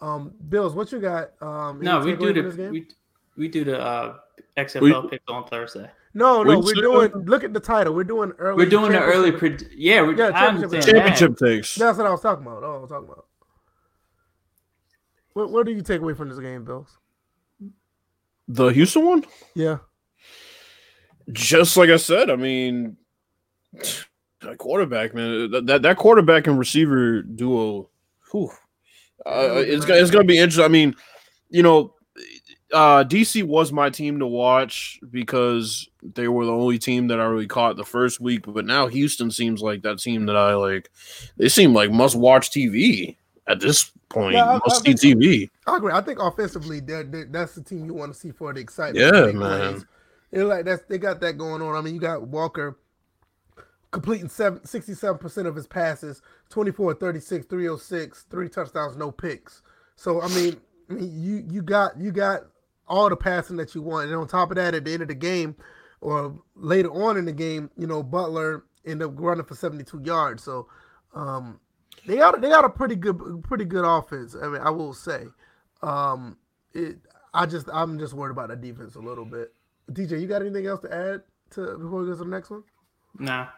[0.00, 1.30] Um, Bills, what you got?
[1.42, 2.70] Um, No, we do takeaway from the this game?
[2.72, 2.88] we,
[3.36, 4.16] we do the uh,
[4.56, 5.90] XFL picks on Thursday.
[6.14, 7.12] no, no, we we're should- doing.
[7.26, 7.92] Look at the title.
[7.94, 8.64] We're doing early.
[8.64, 10.84] We're doing the early, championship- pred- yeah, we, Yeah, I championship- understand.
[10.96, 11.74] Championship takes.
[11.74, 12.62] That's what I was talking about.
[12.62, 13.26] Oh, I was talking about.
[15.34, 16.98] What, what do you take away from this game, Bills?
[18.52, 19.24] The Houston one?
[19.54, 19.78] Yeah.
[21.30, 22.96] Just like I said, I mean,
[24.40, 27.88] that quarterback, man, that, that, that quarterback and receiver duo,
[28.32, 28.50] whew,
[29.24, 30.64] uh, it's, gonna- it's going to be interesting.
[30.64, 30.96] I mean,
[31.48, 31.94] you know,
[32.72, 37.24] uh, DC was my team to watch because they were the only team that I
[37.24, 38.44] really caught the first week.
[38.46, 40.90] But now Houston seems like that team that I like.
[41.36, 43.16] They seem like must watch TV
[43.50, 44.34] at this point.
[44.34, 45.50] Yeah, I- must I see TV.
[45.66, 45.92] I agree.
[45.92, 49.14] I think offensively, they're, they're- that's the team you want to see for the excitement.
[49.14, 49.72] Yeah, man.
[49.74, 49.84] plays.
[50.30, 51.74] They're like that's they got that going on.
[51.74, 52.78] I mean, you got Walker
[53.90, 59.62] completing 67% of his passes, 24 36, 306, three touchdowns, no picks.
[59.96, 60.56] So I mean,
[60.88, 62.42] I mean you you got you got
[62.86, 64.06] all the passing that you want.
[64.06, 65.56] And on top of that, at the end of the game
[66.00, 70.42] or later on in the game, you know, Butler ended up running for 72 yards.
[70.44, 70.68] So
[71.14, 71.58] um
[72.06, 74.36] they got they got a pretty good pretty good offense.
[74.40, 75.26] I mean, I will say.
[75.82, 76.36] Um
[76.72, 76.98] it
[77.32, 79.52] I just I'm just worried about the defense a little bit.
[79.92, 82.62] DJ, you got anything else to add to before we go to the next one?
[83.18, 83.48] Nah.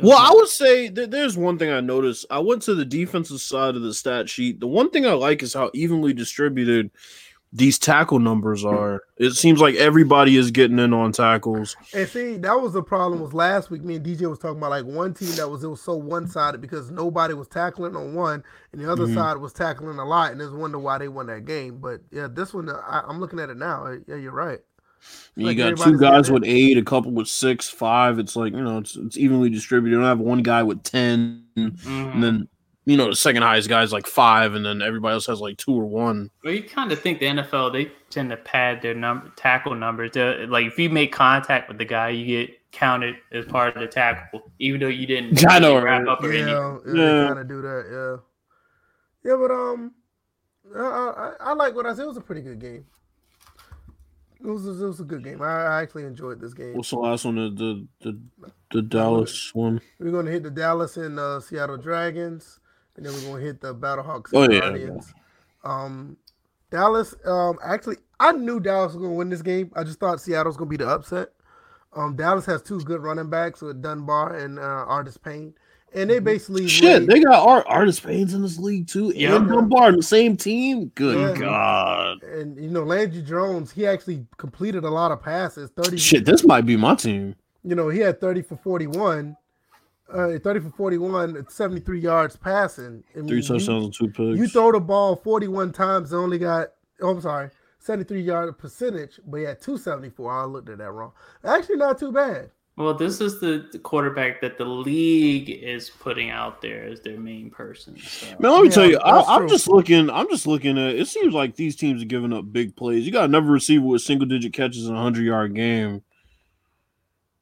[0.00, 2.26] Well, I would say that there's one thing I noticed.
[2.30, 4.60] I went to the defensive side of the stat sheet.
[4.60, 6.90] The one thing I like is how evenly distributed
[7.52, 9.02] these tackle numbers are.
[9.16, 11.76] It seems like everybody is getting in on tackles.
[11.92, 13.20] And see, that was the problem.
[13.20, 15.68] Was last week me and DJ was talking about like one team that was it
[15.68, 19.14] was so one sided because nobody was tackling on one, and the other Mhm.
[19.14, 21.78] side was tackling a lot, and there's wonder why they won that game.
[21.78, 23.96] But yeah, this one I, I'm looking at it now.
[24.06, 24.60] Yeah, you're right.
[25.34, 28.18] You Like got two guys with eight, a couple with six, five.
[28.18, 29.92] It's like you know, it's it's evenly distributed.
[29.96, 32.14] You don't have one guy with ten, Mhm.
[32.14, 32.48] and then
[32.86, 35.56] you know the second highest guy is like five, and then everybody else has like
[35.58, 36.30] two or one.
[36.44, 40.12] Well, you kind of think the NFL they tend to pad their number tackle numbers.
[40.12, 43.80] To, like if you make contact with the guy, you get counted as part of
[43.80, 46.08] the tackle, even though you didn't I know, wrap right?
[46.08, 46.42] up or Yeah,
[46.76, 46.96] anything.
[46.96, 47.26] yeah, Yeah.
[47.28, 48.20] kind of do that.
[49.24, 49.92] Yeah, yeah, but um,
[50.74, 52.04] I, I, I like what I said.
[52.04, 52.86] It was a pretty good game.
[54.42, 55.42] It was it was a good game.
[55.42, 56.74] I, I actually enjoyed this game.
[56.74, 57.34] What's the last one?
[57.36, 57.86] The the
[58.40, 59.82] the, the Dallas one.
[59.98, 62.58] We're gonna hit the Dallas and uh, Seattle Dragons,
[63.00, 64.60] and then we're gonna hit the Battlehawks Oh, yeah.
[64.60, 65.14] Guardians.
[65.64, 66.16] Um,
[66.70, 67.14] Dallas.
[67.24, 69.70] Um, actually, I knew Dallas was gonna win this game.
[69.74, 71.30] I just thought Seattle was gonna be the upset.
[71.94, 75.54] Um, Dallas has two good running backs with Dunbar and uh, Artis Payne,
[75.92, 79.12] and they basically Shit, laid- they got art Artis Paynes in this league too.
[79.16, 79.36] Yeah.
[79.36, 80.92] And Dunbar in the same team.
[80.94, 81.40] Good Yeah.
[81.40, 82.22] God.
[82.22, 83.72] and you know Landry Jones.
[83.72, 85.70] He actually completed a lot of passes.
[85.70, 85.96] Thirty.
[85.96, 87.34] Shit, this might be my team.
[87.64, 89.36] You know he had thirty for forty-one.
[90.12, 93.02] Uh, 30 for 41, 73 yards passing.
[93.14, 94.38] I mean, Three you- touchdowns and two picks.
[94.38, 96.68] You throw the ball 41 times and only got,
[97.00, 100.32] oh, I'm sorry, 73 yard percentage, but he had 274.
[100.32, 101.12] I looked at that wrong.
[101.44, 102.50] Actually, not too bad.
[102.76, 107.18] Well, this is the, the quarterback that the league is putting out there as their
[107.18, 107.98] main person.
[107.98, 108.26] So.
[108.38, 109.48] Man, let me Yeah, tell you, I, I'm true.
[109.50, 110.08] just looking.
[110.08, 110.94] I'm just looking at.
[110.94, 113.04] It seems like these teams are giving up big plays.
[113.04, 116.02] You got another receiver with single digit catches in a hundred yard game.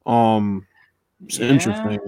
[0.05, 0.65] Um,
[1.25, 1.47] it's Yeah.
[1.49, 1.99] interesting.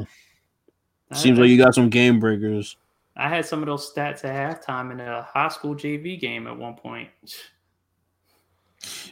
[1.14, 2.78] Seems like you got some game breakers.
[3.16, 6.58] I had some of those stats at halftime in a high school JV game at
[6.58, 7.10] one point.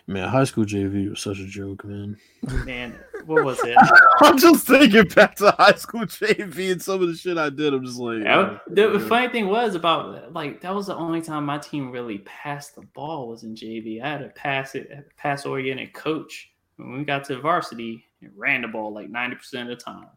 [0.07, 2.17] Man, high school JV was such a joke, man.
[2.65, 2.97] Man,
[3.27, 3.77] what was it?
[4.21, 7.75] I'm just thinking back to high school JV and some of the shit I did.
[7.75, 11.21] I'm just like, That- oh, the funny thing was about like that was the only
[11.21, 14.01] time my team really passed the ball was in JV.
[14.01, 16.49] I had a pass it pass oriented coach.
[16.77, 20.07] When we got to varsity, it ran the ball like ninety percent of the time.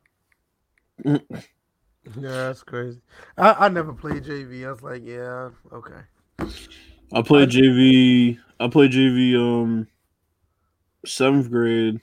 [2.18, 3.00] Yeah, that's crazy.
[3.38, 4.66] I, I never played JV.
[4.66, 6.00] I was like, yeah, okay.
[7.12, 8.38] I played JV.
[8.58, 9.36] I played JV.
[9.36, 9.86] Um,
[11.04, 12.00] seventh grade,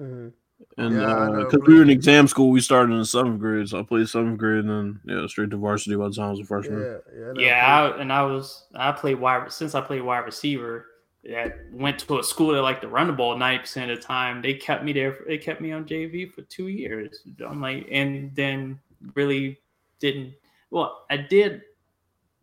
[0.00, 0.32] Mhm.
[0.78, 3.68] and Yeah, I know, because we were in exam school, we started in seventh grade.
[3.68, 6.30] So I played seventh grade, and then yeah, straight to varsity by the time I
[6.30, 6.80] was a freshman.
[6.82, 7.32] Yeah, yeah.
[7.36, 7.92] I Yeah.
[7.96, 10.86] I, and I was I played wide since I played wide receiver.
[11.26, 14.02] I went to a school that liked to run the ball ninety percent of the
[14.06, 14.42] time.
[14.42, 15.18] They kept me there.
[15.26, 17.22] They kept me on JV for two years.
[17.46, 18.78] I'm like, and then
[19.14, 19.58] really
[20.00, 20.34] didn't.
[20.70, 21.62] Well, I did.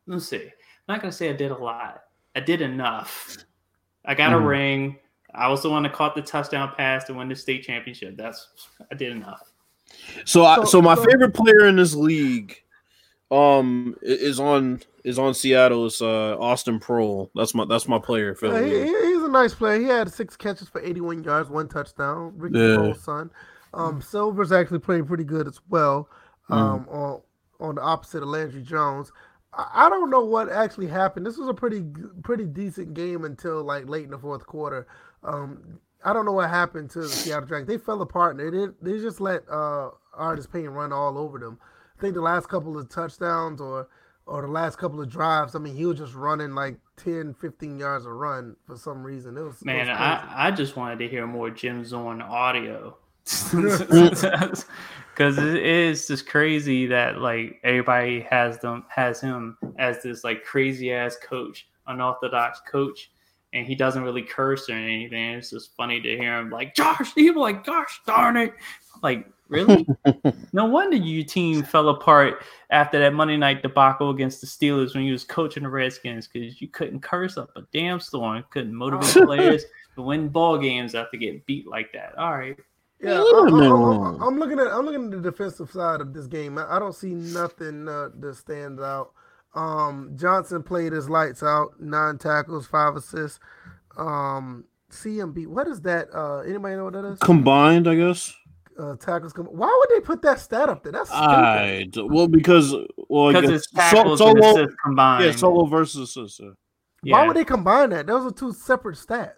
[0.08, 0.38] Let's see.
[0.46, 0.52] I'm
[0.96, 2.04] not gonna say I did a lot.
[2.36, 3.38] I did enough.
[4.06, 4.48] I got a Mhm.
[4.48, 5.00] ring.
[5.34, 8.18] I was the one that caught the touchdown pass to win the state championship.
[8.18, 8.48] That's
[8.92, 9.52] I did enough.
[10.26, 12.64] So, I, So- so my so- favorite player in this league,
[13.32, 15.86] um, is on is on Seattle.
[15.86, 17.30] It's uh Austin Proehl.
[17.34, 18.36] That's my that's my player.
[18.36, 19.80] For Yeah, he, he's a nice player.
[19.80, 22.34] He had six catches for 81 yards, one touchdown.
[22.36, 22.76] Ricky Yeah.
[22.76, 23.32] Proehl's son.
[23.74, 26.10] Um, Silver's actually playing pretty good as well.
[26.50, 26.56] Mm.
[26.56, 27.22] Um, on
[27.62, 29.12] on the opposite of Landry Jones.
[29.54, 31.26] I, I don't know what actually happened.
[31.26, 31.86] This was a pretty
[32.24, 34.88] pretty decent game until like late in the fourth quarter.
[35.24, 37.70] Um, I don't know what happened to the Seattle Dragons.
[37.70, 38.38] They fell apart.
[38.38, 38.74] They did.
[38.82, 41.60] They just let uh, Artis Payne run all over them.
[42.02, 43.88] I think the last couple of touchdowns or
[44.26, 47.78] or the last couple of drives, I mean, he was just running like 10, 15
[47.78, 49.38] yards a run for some reason.
[49.38, 49.98] It was it Man, was.
[50.00, 52.98] I, I just wanted to hear more Jim Zorn audio.
[55.14, 60.44] Because it is just crazy that like everybody has them has him as this like
[60.44, 63.12] crazy ass coach, unorthodox coach,
[63.54, 65.34] and he doesn't really curse or anything.
[65.34, 67.14] It's just funny to hear him like Josh.
[67.14, 68.54] People like, gosh darn it,
[69.04, 69.86] like really?
[70.54, 75.04] no wonder your team fell apart after that Monday night debacle against the Steelers when
[75.04, 79.24] you was coaching the Redskins because you couldn't curse up a damn storm, couldn't motivate
[79.26, 79.66] players
[79.96, 82.18] to win ball games after getting beat like that.
[82.18, 82.58] All right.
[83.02, 84.24] Yeah, Leave I, him I, alone.
[84.24, 86.58] am looking at I'm looking at the defensive side of this game.
[86.58, 89.12] I, I don't see nothing uh, that stands out.
[89.54, 93.40] Um, Johnson played his lights out, nine tackles, five assists.
[93.98, 96.08] Um, CMB, what is that?
[96.14, 97.20] Uh, anybody know what that is?
[97.20, 98.34] Combined, I guess.
[98.80, 99.34] Uh, tackles.
[99.34, 100.92] Com- Why would they put that stat up there?
[100.94, 101.24] That's stupid.
[101.24, 102.74] I d- well because
[103.10, 105.26] well Because it's tackles so- and solo assists combined.
[105.26, 106.42] yeah solo versus assist.
[107.04, 107.14] yeah.
[107.14, 108.08] Why would they combine that?
[108.08, 109.32] Those are two separate stats.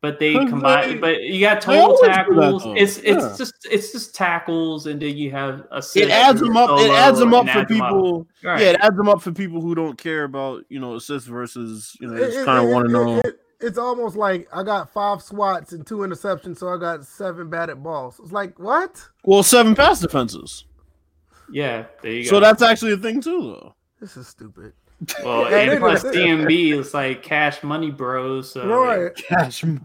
[0.00, 0.88] But they combine.
[0.90, 2.62] they- but you got total always that, tackles.
[2.76, 3.34] It's it's Yeah.
[3.36, 5.96] just it's just tackles, and then you have assists.
[5.96, 6.78] It adds them up.
[6.80, 7.88] It adds them up for adds 'em up.
[7.90, 8.26] people.
[8.44, 8.60] Right.
[8.60, 11.96] Yeah, it adds them up for people who don't care about you know assists versus
[12.00, 13.18] you know It- just it- kind of it- want it- to know.
[13.24, 17.50] it- it's almost like I got five swats and two interceptions, so I got seven
[17.50, 18.20] batted balls.
[18.22, 19.08] It's like what?
[19.24, 20.64] Well, seven pass defenses.
[21.50, 22.30] Yeah, there you go.
[22.30, 23.74] So that's actually a thing too, though.
[24.00, 24.74] This is stupid.
[25.24, 28.52] well, Yeah, and plus DMB is like cash money, bros.
[28.52, 29.14] So Right.
[29.28, 29.82] Cash money,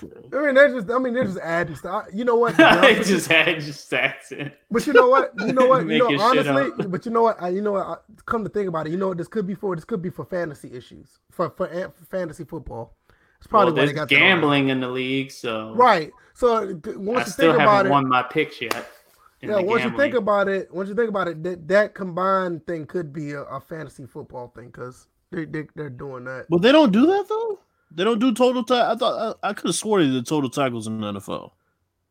[0.00, 0.40] bro.
[0.40, 0.90] I mean, they're just.
[0.90, 2.06] I mean, they're just adding stuff.
[2.12, 2.54] You know what?
[2.58, 4.52] it just had just stats in.
[4.70, 5.32] But you know what?
[5.38, 5.86] You know what?
[5.90, 7.42] You know, honestly, but you know what?
[7.42, 7.86] I, you know what?
[7.86, 9.74] I, come to think about it, you know what this could be for?
[9.74, 12.96] This could be for fantasy issues, for for, for fantasy football.
[13.40, 15.72] It's probably Well, why they got gambling in the league, so.
[15.74, 16.12] Right.
[16.34, 18.86] So th- I once you still think haven't about it, won my picks yet.
[19.40, 19.56] yeah.
[19.56, 22.86] the Once you think about it, once you think about it, that that combined thing
[22.86, 26.46] could be a, a fantasy football thing because they, they they're doing that.
[26.50, 27.58] But they don't do that though.
[27.92, 28.62] They don't do total.
[28.62, 31.50] Ta- I thought I, I could have swore they did total tackles in the NFL.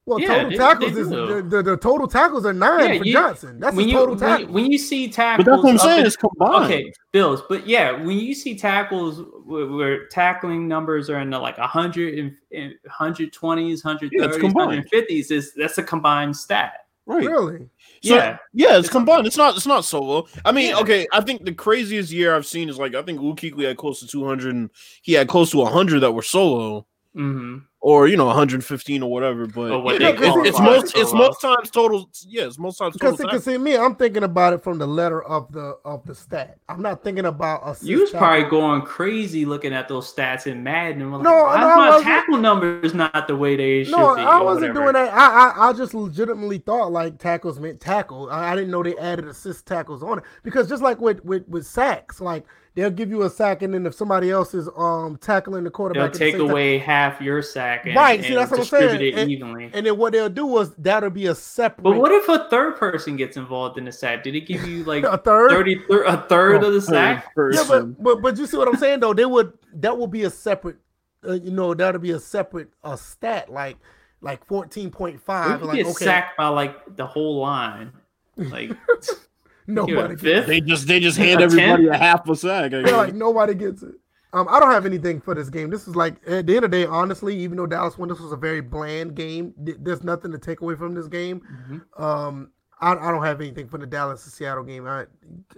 [0.10, 2.98] Well, Yeah, total they- tackles they is the, the, the total tackles are nine Yeah,
[2.98, 3.60] for you- Johnson.
[3.60, 4.48] That's when his you, total when, tackles.
[4.48, 6.00] you- when you see tackles, But that's what I'm saying.
[6.02, 6.66] in- It's combined.
[6.66, 11.38] Okay, Bills, but yeah, when you see tackles where, where tackling numbers are in the
[11.38, 14.84] like 100 and, and 120s, 130s, Yeah, combined.
[14.92, 16.74] 150s, is that's a combined stat.
[17.06, 17.26] Right.
[17.26, 17.68] really?
[18.04, 19.26] So, yeah, yeah, it's combined.
[19.28, 19.56] It's not.
[19.56, 20.28] It's not solo.
[20.46, 20.80] I mean, Yeah.
[20.80, 21.08] okay.
[21.12, 24.00] I think the craziest year I've seen is like I think Luke Kuechly had close
[24.02, 24.70] to 200, and
[25.02, 26.86] he had close to 100 that were solo.
[27.14, 29.48] Hmm or you know 115 or whatever.
[29.48, 31.02] But Or what they it's, it's most for.
[31.02, 32.10] it's most times total.
[32.28, 33.12] Yeah, it's most times total.
[33.14, 33.38] Because see, tackle.
[33.40, 36.58] 'cause see, me, I'm thinking about it from the letter of the of the stat.
[36.68, 37.86] I'm not thinking about a.
[37.86, 41.02] You was probably going crazy looking at those stats in Madden.
[41.02, 42.04] And was No, like, why no, I is my wasn't.
[42.04, 44.22] tackle numbers not the way they should No, be?
[44.22, 44.74] I wasn't whatever.
[44.74, 45.14] doing that.
[45.14, 48.30] I, I I just legitimately thought like tackles meant tackle.
[48.30, 51.48] I, I didn't know they added assist tackles on it because just like with with
[51.48, 55.18] with sacks, like they'll give you a sack and then if somebody else is um
[55.22, 58.28] tackling the quarterback, They'll at the take time- away half your sack and, Right, see,
[58.28, 59.14] and that's what I'm distribute saying.
[59.14, 59.70] it And- evenly.
[59.74, 61.84] and then what they'll do was that'll be a separate.
[61.84, 64.24] but what if a third person gets involved in the sack?
[64.24, 65.52] Did it give you like a third?
[65.52, 67.34] 30 thir- a third Oh, of the sack?
[67.36, 69.14] third Yeah, but, but but you see what I'm saying though?
[69.14, 70.78] They would that would be a separate,
[71.28, 73.78] uh, you know, that'll be a separate a stat like
[74.22, 75.60] like 14.5.
[75.62, 77.92] You Like get okay, sacked by like the whole line.
[78.38, 78.72] Like
[79.70, 80.48] nobody gets fifth.
[80.48, 81.96] They just they just hand A everybody tenth?
[81.96, 82.72] a half a sack.
[82.72, 83.96] They're like nobody gets it.
[84.32, 85.70] Um, I don't have anything for this game.
[85.72, 88.20] This is like at the end of the day, honestly, even though Dallas won, this
[88.20, 89.54] was a very bland game.
[89.66, 91.42] th- There's nothing to take away from this game.
[91.68, 92.00] Mhm.
[92.04, 94.86] Um, I, I don't have anything for the Dallas and Seattle game.
[94.88, 95.06] I,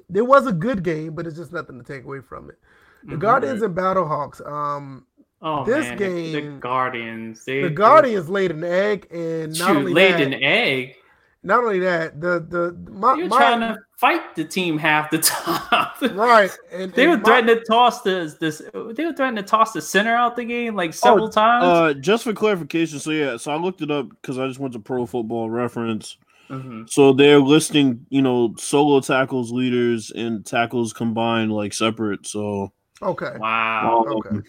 [0.09, 2.57] there was a good game, but it's just nothing to take away from it.
[3.03, 3.19] The Mhm.
[3.19, 4.45] Guardians and Battlehawks.
[4.49, 5.05] Um,
[5.43, 7.43] Oh This man, the- the, game- Guardians.
[7.45, 10.95] They, the they- Guardians laid an egg, and not shoot, only laid that, an egg.
[11.43, 15.17] Not only that, the the my, You're my trying to fight the team half the
[15.19, 15.91] time.
[16.17, 18.59] right, and They were my- threatening to toss this this.
[18.73, 21.63] They were threatening to toss the center out the game like several times.
[21.65, 24.73] Uh, just for clarification, so yeah, so I looked it up because I just went
[24.73, 26.17] to Pro Football Reference.
[26.49, 26.89] Mhm.
[26.89, 32.27] So they're listing, you know, solo tackles, leaders, and tackles combined like separate.
[32.27, 34.05] So, Okay, Wow.
[34.07, 34.47] um, Okay.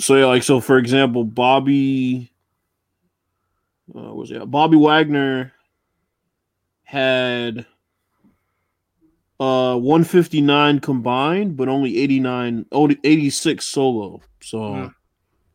[0.00, 2.32] So yeah, like so, for example, Bobby,
[3.94, 5.52] uh, was it Bobby Wagner
[6.88, 7.66] had
[9.38, 14.22] uh 159 combined, but only 89, only 86 solo.
[14.40, 14.90] So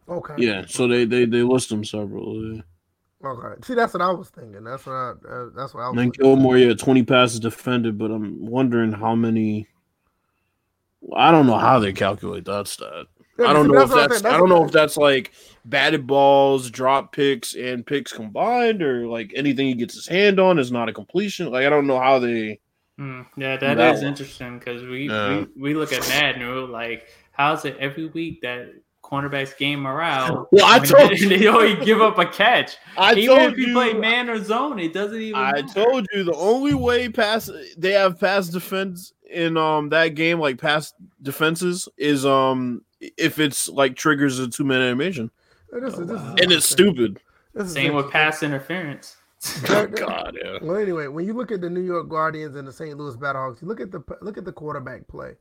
[0.07, 2.63] okay, yeah, so they they they list them separately.
[3.25, 3.61] okay.
[3.63, 4.63] See, that's what I was thinking.
[4.63, 5.09] That's what I.
[5.09, 5.97] Uh, that's what I was.
[5.97, 9.67] And looking Gilmore, yeah, 20 passes defended, but I'm wondering how many.
[11.15, 13.07] I don't know how they calculate that stat.
[13.39, 14.25] Yeah, I don't see, know if what I'm that's.
[14.25, 15.31] I don't know if that's like
[15.65, 20.59] batted balls, drop picks, and picks combined, or like anything he gets his hand on
[20.59, 21.49] is not a completion.
[21.51, 22.59] Like I don't know how they.
[22.99, 24.07] Mm, yeah, that That is one.
[24.09, 25.45] interesting because we, Yeah.
[25.55, 28.71] we we look at Madden and we're like, how's it every week that
[29.03, 30.47] cornerbacks game morale?
[30.51, 32.77] Well, I and told they always give up a catch.
[32.95, 33.73] I Even told if you, you.
[33.73, 35.35] play man or zone, it doesn't even.
[35.41, 35.67] I matter.
[35.83, 37.49] told you the only way pass
[37.79, 40.93] they have pass defense in um that game like pass
[41.23, 42.83] defenses is um
[43.17, 45.29] if it's like triggers a two minute animation
[45.71, 46.35] This is, this Oh, wow.
[46.41, 47.19] and it's stupid.
[47.53, 48.11] This Same with interesting.
[48.11, 49.17] pass interference.
[49.69, 50.57] Oh God, yeah.
[50.61, 52.97] Well, anyway, when you look at the New York Guardians and the St.
[52.97, 55.33] Louis Battlehawks, you look at the look at the quarterback play.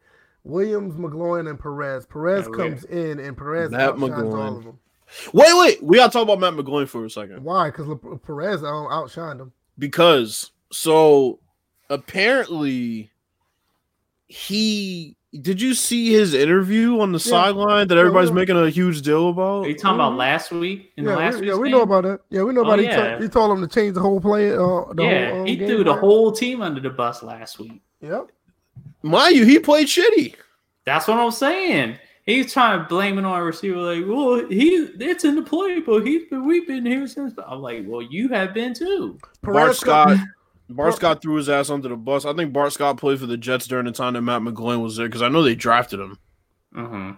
[0.45, 2.05] Williams, McGloin, and Perez.
[2.07, 4.39] Perez Yeah, we- comes in, and Perez Matt outshines McGloin.
[4.51, 4.79] all of them.
[5.33, 7.71] Wait, wait, we gotta talk about Matt McGloin for a second Why?
[7.71, 7.87] Because
[8.27, 9.53] Perez out- outshined him.
[9.79, 11.39] because so
[11.89, 13.13] apparently
[14.27, 17.31] he did you see his interview on the Yeah.
[17.31, 18.35] sideline that everybody's yeah.
[18.35, 19.65] making a huge deal about?
[19.65, 20.93] Are you talking about last week?
[20.97, 21.79] In yeah, the last we, yeah, we game?
[21.79, 22.21] know about that.
[22.31, 22.81] Yeah, we know Oh, about.
[22.81, 22.85] it.
[22.85, 22.91] yeah.
[22.91, 24.53] He, told, he told him to change the whole play.
[24.53, 25.99] Uh, the yeah, whole, um, he threw the plan.
[25.99, 27.81] whole team under the bus last week.
[28.03, 28.31] Yep.
[29.03, 30.35] Mind you, he played shitty.
[30.85, 31.97] That's what I'm saying.
[32.25, 35.81] He's trying to blame it on a receiver, like, well, he it's in the play,
[35.81, 37.35] but he's been we've been here since.
[37.49, 39.19] I'm like, well, you have been too.
[39.43, 40.33] Bart Scott, come-
[40.69, 42.25] Bart Scott threw his ass under the bus.
[42.25, 44.97] I think Bart Scott played for the Jets during the time that Matt McGloin was
[44.97, 46.19] there because I know they drafted him.
[46.73, 47.11] hmm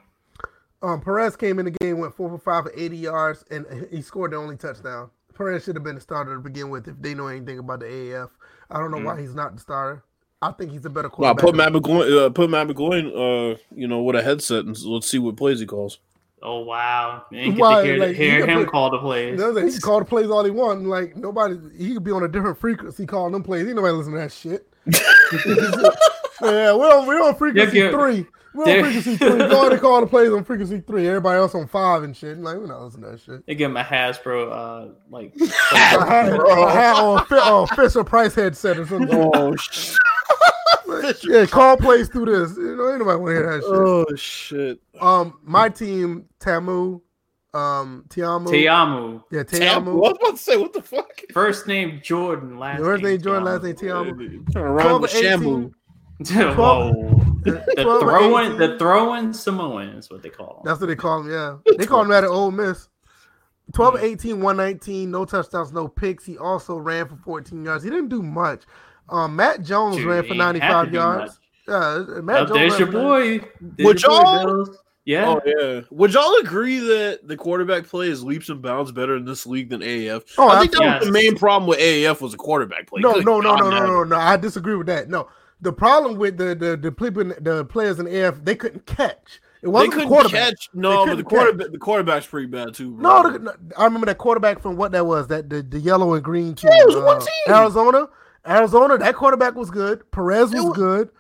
[0.83, 4.03] Um, Perez came in the game, went four for five for 80 yards, and he
[4.03, 5.11] scored the only touchdown.
[5.35, 7.87] Perez should have been the starter to begin with if they know anything about the
[7.87, 8.31] AAF.
[8.71, 9.05] I don't know Mm.
[9.05, 10.03] why he's not the starter.
[10.43, 11.45] I think he's a better Well, quarterback.
[11.45, 13.07] put Matt McGloin, uh, put Matt McGloin,
[13.55, 15.99] uh, you know, with a headset, and let's see what plays he calls.
[16.47, 18.99] Oh wow, and you get Why, to hear, like, hear you him put- call the
[18.99, 19.31] plays.
[19.31, 20.85] You know, what he can call the plays all he wants.
[20.85, 23.67] Like nobody, he could be on a different frequency calling them plays.
[23.67, 24.69] Ain't nobody listen to that shit.
[26.43, 27.91] yeah, we're on, we're on frequency Yeah, yeah.
[27.91, 28.27] three.
[28.55, 29.29] We're on frequency three.
[29.39, 31.09] Go ahead and call the plays on frequency three.
[31.09, 32.39] Everybody else on five and shit.
[32.39, 33.47] Like we're not listening to that shit.
[33.47, 35.33] They give him a Hasbro, uh, like
[35.73, 39.09] I had, I had on Fi- uh, Fisher Price headset or something.
[39.35, 39.97] Oh shit!
[41.25, 42.57] Yeah, call plays through this.
[42.57, 43.71] You know, ain't nobody want to hear that shit.
[43.73, 44.81] oh shit!
[45.01, 47.01] Um, my team, Tamu,
[47.53, 48.49] um, Tiamu, Tiamu.
[48.51, 49.95] Tam- yeah, I Tiamu.
[49.95, 51.21] was about to say, what the fuck?
[51.33, 53.47] First name Jordan, last First name name Jordan, Tiamu.
[53.47, 54.53] last name Tiamu.
[54.53, 55.75] Trying to rhyme with or 18.
[56.21, 56.57] Shamu.
[56.57, 57.21] Whoa.
[57.45, 57.61] The
[58.01, 60.63] throwing, the throwing Samoan is what they call him.
[60.65, 61.31] That's what they call him.
[61.31, 62.89] Yeah, they call him that at Ole Miss.
[63.75, 66.25] 12 18, 119, no touchdowns, no picks.
[66.25, 67.85] He also ran for 14 yards.
[67.85, 68.63] He didn't do much.
[69.09, 71.39] Um, Matt Jones Shoot, ran for ain't have to 95 yards.
[71.69, 72.53] Yeah, Matt Oh, Jones.
[72.53, 73.39] there's ran your for boy.
[73.61, 74.79] There's Would your boy, y'all- Bills.
[75.07, 75.29] Yeah.
[75.29, 75.81] Oh yeah.
[75.91, 79.69] Would y'all agree that the quarterback play is leaps and bounds better in this league
[79.69, 80.23] than AAF?
[80.39, 83.03] Oh, I think that was the main problem with AAF was the quarterback play.
[83.03, 84.17] No, Good no, no, God, no, no, no, no.
[84.17, 85.11] I disagree with that.
[85.11, 85.29] No,
[85.61, 89.41] the problem with the the the, people, the players in the AF, they couldn't catch.
[89.61, 90.49] It wasn't the couldn't quarterback.
[90.51, 90.71] catch.
[90.73, 92.97] No, but the couldn't quarterback, the quarterback's pretty bad too.
[92.99, 95.27] No, the, no, I remember that quarterback from what that was.
[95.29, 96.71] That the, the yellow and green team.
[96.73, 97.55] Yeah, it was one uh, team.
[97.55, 98.09] Arizona.
[98.47, 98.99] Arizona.
[98.99, 100.11] That quarterback was good.
[100.11, 101.11] Perez was were- good.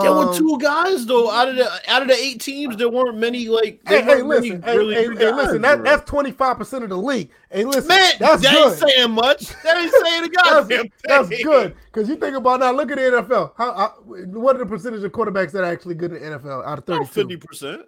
[0.00, 1.30] there were Um, two guys though.
[1.30, 3.80] Out of the out of the eight teams, there weren't many like.
[3.86, 5.60] Hey, hey, listen, hey, really hey, hey, listen.
[5.62, 7.30] That, that's twenty five percent of the league.
[7.50, 8.14] Hey, listen, man.
[8.18, 8.68] that's that good.
[8.68, 9.48] ain't saying much.
[9.62, 11.44] That ain't saying a That's, goddamn that's thing.
[11.44, 12.72] good because you think about now.
[12.72, 13.52] Look at the NFL.
[13.58, 16.78] How, what are the percentage of quarterbacks that are actually good in the NFL out
[16.78, 17.06] of 32?
[17.12, 17.82] Fifty percent.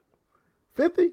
[0.74, 1.10] 50?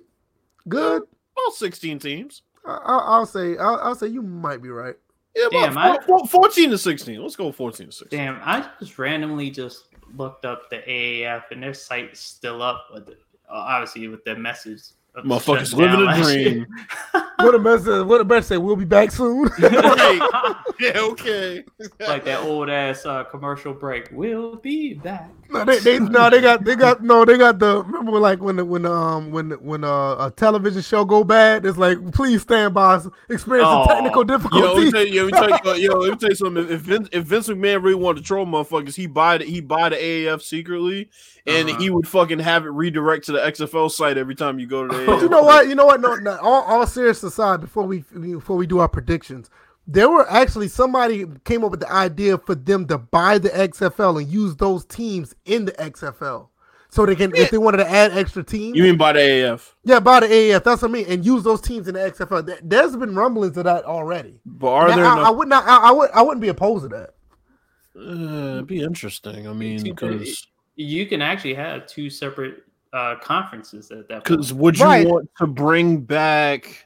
[0.67, 1.03] Good.
[1.37, 2.41] All sixteen teams.
[2.65, 3.57] I, I, I'll say.
[3.57, 4.95] I'll, I'll say you might be right.
[5.35, 7.21] Yeah, Damn, about I- four- four- fourteen to sixteen.
[7.21, 8.19] Let's go fourteen to sixteen.
[8.19, 9.85] Damn, I just randomly just
[10.17, 14.35] looked up the AAF and their site's still up with it, uh, obviously with the
[14.35, 14.81] message.
[15.17, 16.65] Motherfuckers living a dream.
[17.43, 18.05] What a message.
[18.05, 18.47] What a message.
[18.49, 19.43] Say we'll be back soon.
[19.59, 20.53] right.
[20.79, 20.91] Yeah.
[20.99, 21.63] Okay.
[21.99, 24.09] like that old ass uh, commercial break.
[24.11, 25.29] We'll be back.
[25.49, 28.55] no, they, they no, they got they got no, they got the remember like when
[28.55, 32.73] the when um when when uh, a television show go bad, it's like please stand
[32.73, 32.99] by,
[33.29, 33.85] experiencing Oh.
[33.87, 34.91] technical Yo, let me difficulties.
[34.93, 36.69] tell you, yo, let me tell you, yo, let me tell you something.
[36.69, 39.89] If Vince, if Vince McMahon really wanted to troll motherfuckers, he buy the, he buy
[39.89, 41.09] the AAF secretly,
[41.45, 41.79] and Uh-huh.
[41.79, 44.97] he would fucking have it redirect to the XFL site every time you go to
[44.97, 45.05] the.
[45.11, 45.21] But AAF.
[45.21, 45.67] you know what?
[45.67, 46.01] You know what?
[46.01, 49.49] No, no all, all serious aside, before we before we do our predictions,
[49.87, 54.21] there were actually somebody came up with the idea for them to buy the XFL
[54.21, 56.47] and use those teams in the XFL,
[56.89, 58.77] so they can if they wanted to add extra teams.
[58.77, 59.73] You mean by the AAF?
[59.83, 60.63] yeah, buy the AAF.
[60.63, 62.45] That's what I mean, and use those teams in the XFL.
[62.45, 64.39] There- There's been rumblings of that already.
[64.45, 65.05] But are Now, there?
[65.05, 65.67] I, no, I would not.
[65.67, 66.09] I, I would.
[66.11, 67.09] I wouldn't be opposed to that.
[67.95, 69.47] Uh, it'd be interesting.
[69.47, 72.63] I mean, because You can actually have two separate
[72.93, 74.23] uh, conferences at that point.
[74.25, 75.07] because would you Right.
[75.07, 76.85] want to bring back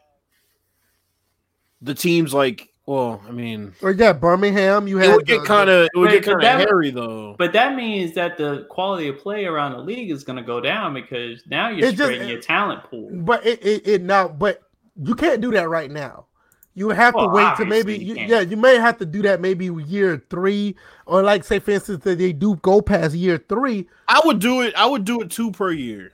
[1.85, 2.69] the teams like?
[2.87, 4.87] Well, I mean, Or yeah, Birmingham.
[4.87, 6.91] You had it would get kind of it would get but kind that- of hairy
[6.91, 7.35] though.
[7.37, 10.61] But that means that the quality of play around the league is going to go
[10.61, 13.09] down because now you're It just- spreading your talent pool.
[13.11, 14.61] But it, it, it now, but
[15.01, 16.27] you can't do that right now.
[16.75, 19.21] You would have to wait to maybe, you you, yeah, you may have to do
[19.23, 20.75] that maybe year three,
[21.07, 23.87] or like say for instance that they do go past year three.
[24.09, 24.75] I would do it.
[24.75, 26.11] I would do it two per year.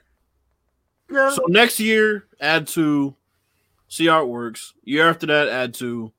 [1.10, 3.14] Yeah, So next year, add two.
[3.92, 4.72] See how it works.
[4.84, 6.14] Year after that, add two.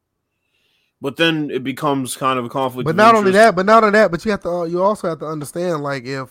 [1.01, 2.85] But then it becomes kind of a conflict.
[2.85, 5.09] but not only that, but not only that, but you have to, uh, you also
[5.09, 6.29] have to understand like if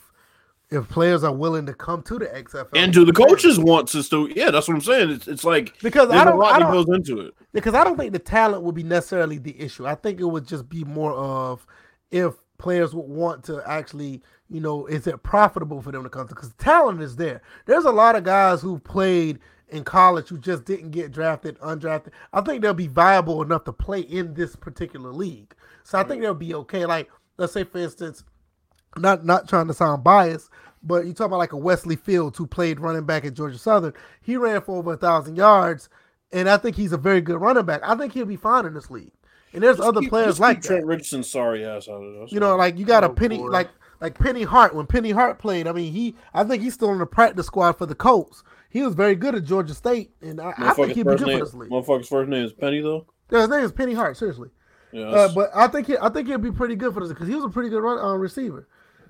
[0.71, 4.05] if players are willing to come to the XFL, and do the coaches want to
[4.05, 4.29] still?
[4.31, 5.11] Yeah, that's what I'm saying.
[5.11, 7.35] It's, it's like because I a don't, lot I don't, goes into it.
[7.53, 9.85] because I don't think the talent would be necessarily the issue.
[9.85, 11.67] I think it would just be more of
[12.13, 16.29] if players would want to actually, you know, is it profitable for them to come
[16.29, 16.35] to?
[16.37, 17.43] Because talent is there.
[17.67, 19.41] There's a lot of guys who played
[19.73, 22.11] in college who just didn't get drafted, undrafted.
[22.33, 25.55] I think they'll be viable enough to play in this particular league.
[25.85, 26.87] So I think they'll be okay.
[26.87, 28.25] Like, let's say for instance,
[28.97, 30.51] not not trying to sound biased,
[30.83, 33.95] but you talk about like a Wesley Fields who played running back at Georgia Southern.
[34.21, 35.89] He ran for over a thousand yards,
[36.33, 37.81] and I think he's a very good running back.
[37.85, 39.13] I think he'll be fine in this league.
[39.55, 40.69] And there's other Keep- players just like keep that.
[40.69, 42.33] Trent Richardson sorry ass out of us.
[42.33, 43.69] You know, like you got a Oh, Penny, like
[44.01, 44.75] like Penny Hart.
[44.75, 47.73] When Penny Hart played, I mean, he I think he's still in the practice squad
[47.73, 48.43] for the Colts.
[48.73, 51.39] He was very good at Georgia State, and I, I think he'd be good name.
[51.41, 51.71] for this league.
[51.71, 53.07] Motherfucker's first name is Penny though.
[53.31, 54.17] Yeah, his name is Penny Hart.
[54.17, 54.49] Seriously,
[54.93, 57.29] Yeah, uh, but I think he, I think he'll be pretty good for this because
[57.29, 58.67] he was a pretty good run uh, receiver.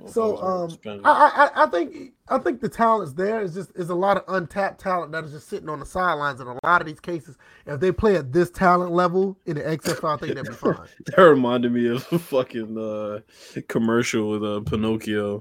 [0.09, 0.77] So um.
[1.05, 3.41] I, I I think I think the talent's there.
[3.41, 6.41] It's just is a lot of untapped talent that is just sitting on the sidelines.
[6.41, 7.37] In a lot of these cases,
[7.67, 10.89] if they play at this talent level in the XFL, I think they'll be fine.
[11.07, 13.21] That reminded me of a fucking uh,
[13.69, 15.39] commercial with uh, Pinocchio.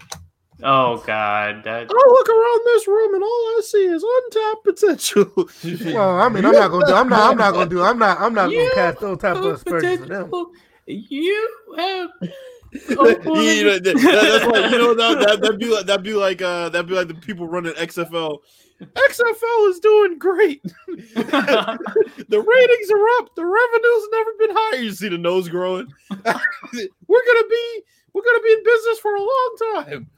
[0.63, 5.49] Oh God, that I look around this room and all I see is untapped potential.
[5.93, 6.93] Well, I mean, I'm not gonna do.
[6.93, 7.31] I'm not.
[7.31, 7.81] I'm not gonna do.
[7.81, 8.19] I'm not.
[8.21, 10.29] I'm not You gonna cast those type of aspersions on them.
[10.29, 10.51] potential.
[10.85, 12.09] You have.
[12.21, 16.13] you know, that, that- that's like you know that that that'd be like that'd be
[16.13, 18.38] like uh that'd be like the people running XFL.
[18.81, 20.63] XFL is doing great.
[20.88, 23.35] the ratings are up.
[23.35, 24.81] The revenue's never been higher.
[24.81, 25.88] You see the nose growing.
[26.09, 27.81] we're gonna be
[28.13, 30.09] we're gonna be in business for a long time.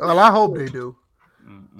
[0.00, 0.96] Well, I hope they do.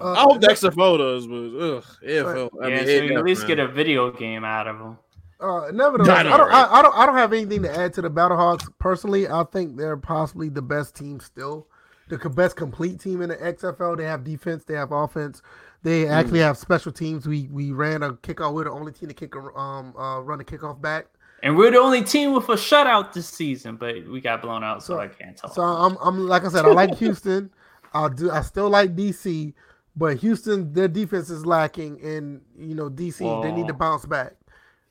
[0.01, 2.51] Uh, I hope the XFL does, but ugh, AFL.
[2.63, 3.49] I yeah, so you AFL, at least man.
[3.49, 4.99] get a video game out of them.
[5.39, 6.49] Uh, nevertheless, I know, I don't.
[6.49, 6.69] right?
[6.71, 6.99] I, I don't.
[6.99, 8.69] I don't have anything to add to the Battlehawks.
[8.79, 11.67] Personally, I think they're possibly the best team still,
[12.09, 13.97] the best complete team in the XFL.
[13.97, 14.65] They have defense.
[14.65, 15.41] They have offense.
[15.83, 16.13] They Hmm.
[16.13, 17.27] actually have special teams.
[17.29, 18.53] We we ran a kickoff.
[18.55, 21.07] We're the only team to kick a um uh, run a kickoff back.
[21.43, 24.83] And we're the only team with a shutout this season, but we got blown out,
[24.83, 25.51] so, So- I can't tell.
[25.51, 27.51] So I'm I'm like I said, I like Houston.
[27.93, 28.31] I do.
[28.31, 29.53] I still like DC.
[29.97, 34.35] but Houston, their defense is lacking, and you know DC, they need to bounce back.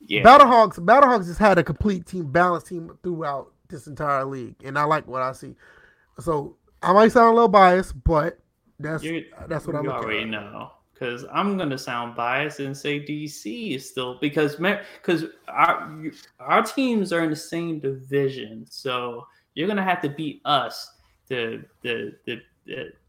[0.06, 0.24] Yeah.
[0.24, 4.84] Battlehawks, Battlehawks just had a complete team, balanced team throughout this entire league, and I
[4.86, 5.56] like what I see.
[6.20, 8.40] So I might sound a little biased, but
[8.80, 10.30] that's You- that's what I'm you looking already at.
[10.30, 15.98] know because I'm gonna sound biased and say DC is still because because our
[16.40, 20.92] our teams are in the same division, so you're gonna have to beat us
[21.30, 22.40] to to to,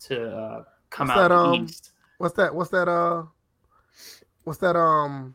[0.01, 1.91] to uh, come What's out that, um, east.
[2.19, 2.55] What's that?
[2.55, 2.89] What's that?
[2.89, 3.25] Uh,
[4.45, 4.77] what's that?
[4.77, 5.35] Um,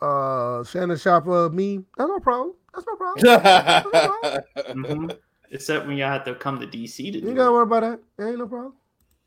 [0.00, 1.84] uh, Shannon Sharper meme.
[1.96, 2.54] That's no problem.
[2.74, 4.42] That's no problem.
[4.70, 5.18] Mhm.
[5.52, 7.80] Except when y'all have to come to DC to You do ain't gotta worry about
[7.80, 8.24] that.
[8.24, 8.74] Ain't no problem.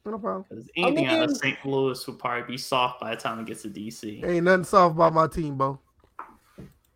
[0.05, 0.45] Ain't no problem.
[0.49, 1.65] 'Cause anything out mean- of St.
[1.65, 4.23] Louis will probably be soft by the time it gets to DC.
[4.23, 5.79] Ain't nothing soft about my team, Bo.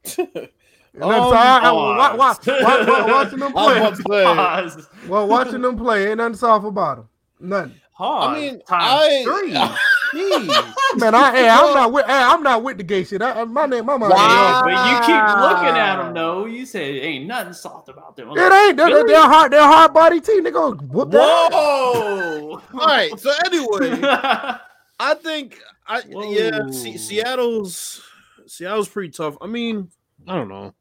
[0.97, 2.47] Ain't nothing Um, soft- I- I- wa- wa- pause.
[2.47, 3.77] wa- wa- watching them play.
[3.77, 4.89] about to say, Pause.
[5.07, 7.09] Well, watching them play, ain't nothing soft about them.
[7.39, 7.75] Nothing.
[7.95, 8.27] Pause.
[8.27, 9.53] I mean, times I- three.
[10.13, 10.73] Jeez.
[10.99, 12.05] Man, I, hey, I'm not with.
[12.05, 13.21] Hey, I'm not with the gay shit.
[13.21, 14.13] I, my name, my mind.
[14.13, 14.63] Wow.
[14.65, 16.45] Yo, but you keep looking at them though.
[16.45, 18.29] You say ain't nothing soft about them.
[18.31, 18.77] It ain't.
[18.77, 19.11] They're, Really?
[19.11, 19.51] they're hard.
[19.51, 20.45] They're hard body team.
[20.45, 21.49] They gonna whoop that.
[21.51, 22.61] Whoa!
[22.73, 23.19] All right.
[23.19, 26.71] So anyway, I think I yeah, Whoa.
[26.71, 28.01] Se- Seattle's
[28.45, 29.35] Seattle's pretty tough.
[29.41, 29.89] I mean,
[30.25, 30.73] I don't know.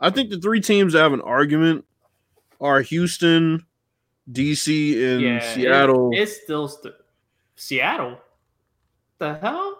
[0.00, 1.84] I think the three teams that have an argument
[2.60, 3.66] are Houston,
[4.30, 6.10] DC, and yeah, it- Seattle.
[6.12, 6.94] it's still st-
[7.56, 8.18] Seattle.
[9.18, 9.74] The hell?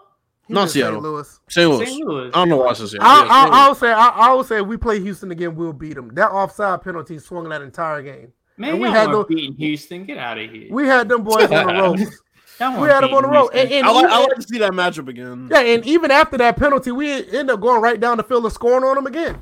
[0.47, 0.83] He Not just St.
[0.85, 1.01] Seattle.
[1.01, 1.39] Louis.
[1.47, 1.69] St.
[1.69, 1.85] Louis.
[1.85, 2.05] St.
[2.07, 2.27] Louis.
[2.33, 3.07] I don't know why I said Seattle.
[3.07, 3.31] I, Yeah, St.
[3.31, 3.53] I, Louis.
[3.55, 3.91] I would say.
[3.91, 6.09] I, I would say if we play Houston again, we'll beat them.
[6.15, 8.33] That offside penalty swung that entire game.
[8.57, 10.05] Man, and we had weren't no- beating Houston.
[10.05, 10.67] Get out of here.
[10.71, 11.99] We had them boys on the road.
[12.59, 13.51] Y'all We had them on the road.
[13.53, 15.47] And, and I like, I like to see that matchup again.
[15.49, 18.51] yeah, and even after that penalty, we end up going right down the field and
[18.53, 19.41] scoring on them again.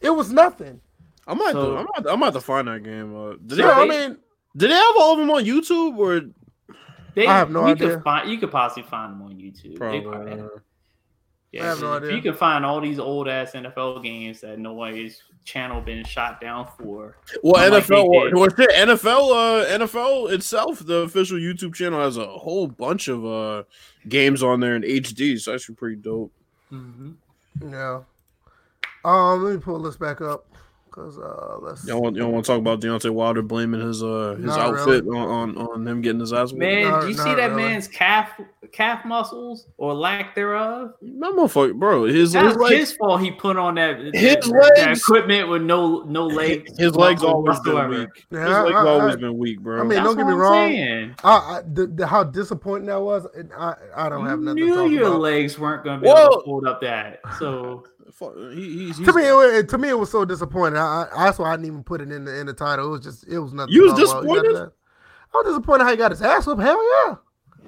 [0.00, 0.80] It was nothing.
[1.26, 3.14] I might, So- to, I might, I'm have to find that game.
[3.16, 4.18] Uh, did, they, Yeah, I mean,
[4.56, 6.20] did they have all of them on YouTube or
[7.14, 7.94] They, I have no you idea.
[7.94, 9.72] Could find, you could possibly find them on YouTube.
[9.72, 10.00] They probably?
[10.02, 10.48] probably
[11.52, 12.16] Yeah, I have no if idea.
[12.16, 16.68] you can find all these old ass NFL games that nobody's channel been shot down
[16.78, 17.16] for.
[17.42, 18.34] Well, NFL, they did.
[18.34, 23.24] well, shit, NFL, uh, NFL itself, the official YouTube channel has a whole bunch of
[23.24, 23.62] uh
[24.08, 25.40] games on there in HD.
[25.40, 26.32] So actually pretty dope.
[26.70, 28.00] yeah.
[29.06, 30.46] Um, let me pull this back up
[30.86, 31.86] because uh, let's.
[31.86, 35.04] Y'all want, y'all want to talk about Deontay Wilder blaming his uh his Not outfit
[35.04, 35.18] really.
[35.18, 36.58] on, on on him getting his ass whooped?
[36.58, 37.62] Man, Not- do you see that really.
[37.62, 38.32] man's calf
[38.72, 40.94] calf muscles or lack thereof?
[41.00, 43.20] that motherfucker, bro, his, That's his legs, his fault.
[43.20, 44.12] He put on that, His
[44.46, 46.76] that, that equipment with no no legs.
[46.78, 48.08] his legs muscle always been weak.
[48.32, 49.76] Yeah, his legs I- I- always I- been weak, bro.
[49.78, 51.14] I mean, That's don't get me I'm wrong.
[51.22, 53.26] I, I the, the how disappointing that was.
[53.56, 55.20] I I don't have You nothing to knew talk your about.
[55.20, 57.20] legs weren't going to be able to hold up that.
[57.38, 57.84] So
[58.16, 60.78] Fuck, he, he's, To me, it, to me, it was so disappointing.
[60.78, 62.86] I, I that's why I didn't even put it in the in the title.
[62.86, 63.74] It was just it was nothing.
[63.74, 64.24] You was to talk about.
[64.24, 64.60] He got disappointed?
[64.62, 64.70] his
[65.34, 66.62] I was disappointed how he got his ass whooped.
[66.62, 67.16] Hell yeah.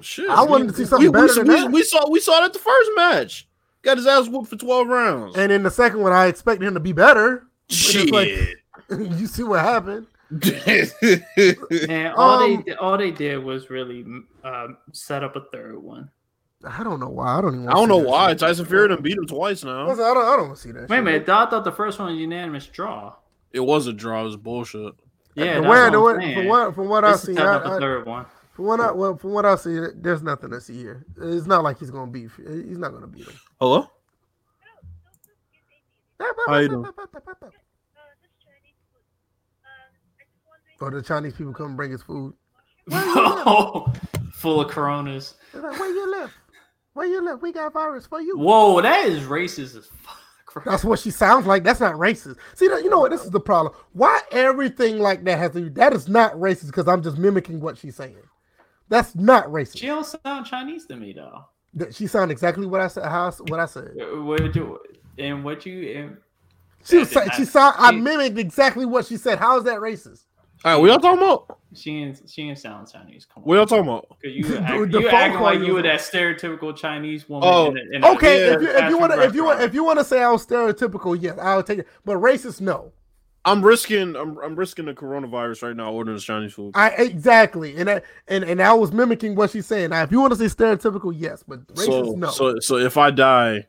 [0.01, 0.27] shit.
[0.27, 1.71] I wanted to see something we, better we, than we, that.
[1.71, 3.47] we saw we saw that the first match.
[3.83, 5.37] Got his ass whooped for twelve rounds.
[5.37, 7.45] And in the second one, I expected him to be better.
[7.69, 8.11] Shit.
[8.11, 8.29] like
[8.89, 10.07] you see what happened.
[10.31, 14.03] and all Um, they all they did was really
[14.43, 16.09] um, set up a third one.
[16.65, 17.37] I don't know why.
[17.37, 17.69] I don't even.
[17.69, 18.39] I wanna don't see know why shit.
[18.39, 19.87] Tyson Fury done beat him twice now.
[19.87, 20.25] Listen, I don't.
[20.25, 20.89] I don't want to see that.
[20.89, 23.13] Wait a minute, I thought the first one was unanimous draw.
[23.53, 24.21] It was a draw.
[24.21, 24.93] It was bullshit.
[25.35, 27.25] Yeah, From that's where, what the I'm way- from what from what I This is
[27.27, 28.25] see, setting up I, a I, third one.
[28.51, 31.05] from what I well, from what I see, there's nothing to see here.
[31.21, 32.29] It's not like he's gonna beat.
[32.37, 33.33] He's not gonna beat him.
[33.61, 33.87] Hello.
[36.47, 36.85] How you doing?
[40.81, 42.33] Or the Chinese people come bring his food.
[42.89, 45.35] Full of coronas.
[45.53, 46.33] They're like, where you live?
[46.99, 47.41] Where you live?
[47.41, 48.37] We got virus for you.
[48.37, 50.65] Whoa, that is racist as fuck.
[50.65, 51.63] That's what she sounds like.
[51.63, 52.35] That's not racist.
[52.55, 53.11] See, you know what?
[53.11, 53.73] This is the problem.
[53.93, 55.69] Why everything like that has to be?
[55.69, 58.17] That is not racist because I'm just mimicking what she's saying.
[58.89, 59.77] That's not racist.
[59.77, 61.45] She don't sound Chinese to me though.
[61.89, 63.05] She sounded exactly what I said.
[63.05, 63.95] How what I said.
[63.97, 64.77] Uh, what you
[65.17, 66.17] and what you and
[66.83, 67.17] She was.
[67.37, 67.75] She sound.
[67.77, 69.39] I mimicked exactly what she said.
[69.39, 70.25] How is that racist?
[70.65, 71.57] All right, what y'all talking about?
[71.75, 73.25] she ain't she ain't sound Chinese.
[73.31, 73.47] Come on.
[73.47, 74.09] What y'all talking about?
[74.09, 76.75] 'Cause you The- act, the you phone acting call like you you were that stereotypical
[76.75, 77.47] Chinese woman.
[77.49, 79.35] Oh, in a, in a- Okay, Yeah, if you if you fast want to if
[79.35, 79.69] you want restaurant.
[79.69, 81.87] if you want to say I was stereotypical, yes, I'll take it.
[82.05, 82.91] But racist, no.
[83.45, 84.17] I'm risking.
[84.17, 85.93] I'm, I'm risking the coronavirus right now.
[85.93, 86.71] Ordering this Chinese food.
[86.75, 89.91] I exactly, and I, and and I was mimicking what she's saying.
[89.91, 92.29] Now, if you want to say stereotypical, yes, but racist, So, no.
[92.31, 93.65] so, so if I die,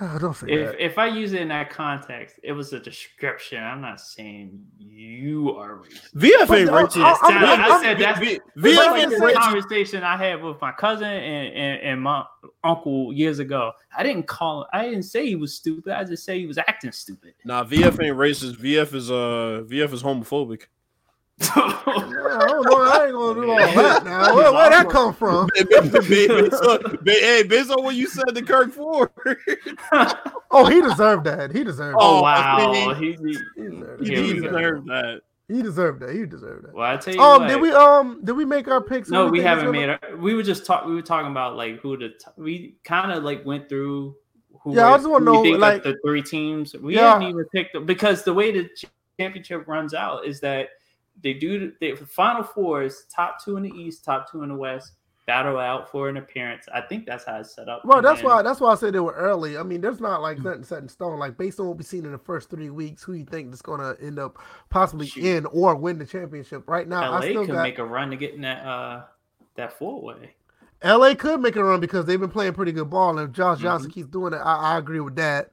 [0.18, 0.84] don't say if that.
[0.84, 3.62] if I use it in that context, it was a description.
[3.62, 6.12] I'm not saying you are racist.
[6.14, 6.96] VF But I- racist.
[7.02, 9.34] I- I'm- I, I'm- said that's V- but VF I'm ain't just the racist.
[9.34, 12.24] conversation I had with my cousin and, and, and my
[12.64, 13.72] uncle years ago.
[13.96, 14.66] I didn't call.
[14.72, 15.92] I didn't say he was stupid.
[15.92, 17.34] I just say he was acting stupid.
[17.44, 18.56] Nah, VF ain't racist.
[18.56, 20.62] VF is uh VF is homophobic.
[21.40, 22.82] I don't know.
[22.84, 24.34] I ain't gonna do all that now.
[24.34, 25.48] Where, where that come from?
[27.06, 29.10] hey, based on what you said to Kirk Ford.
[30.50, 31.52] oh, he deserved that.
[31.52, 31.96] He deserved.
[32.00, 32.22] Oh that.
[32.22, 33.98] wow, he, he, he deserved, he, that.
[34.00, 35.02] he he deserved deserved that.
[35.02, 35.20] that.
[35.54, 36.14] He deserved that.
[36.14, 36.74] He deserved that.
[36.74, 39.10] Well, I tell you Um, what, did we um did we make our picks?
[39.10, 39.88] No, we haven't made.
[39.90, 40.88] Our, we were just talking.
[40.88, 42.10] We were talking about like who the.
[42.10, 44.14] T- we kind of like went through.
[44.62, 46.74] Who Yeah, I were- just wanna who we know, think like- the three teams.
[46.74, 47.12] We Yeah.
[47.14, 48.70] haven't even picked them because the way the
[49.20, 50.68] championship runs out is that
[51.22, 54.54] they do the final four is top two in the East, top two in the
[54.56, 54.92] West,
[55.26, 56.66] battle out for an appearance.
[56.74, 57.82] I think that's how it's set up.
[57.84, 59.56] Well, And that's then- why that's why I said they were early.
[59.56, 61.18] I mean, there's not like nothing set in stone.
[61.18, 63.62] Like based on what we've seen in the first three weeks, who you think is
[63.62, 64.38] going to end up
[64.70, 65.24] possibly Shoot.
[65.24, 66.68] in or win the championship?
[66.68, 69.02] Right now, I LA still could got make a run to get in that uh
[69.56, 70.34] that four way.
[70.82, 73.16] LA could make a run because they've been playing pretty good ball.
[73.18, 73.62] And if Josh Mm-hmm.
[73.64, 75.52] Johnson keeps doing it, I, I agree with that.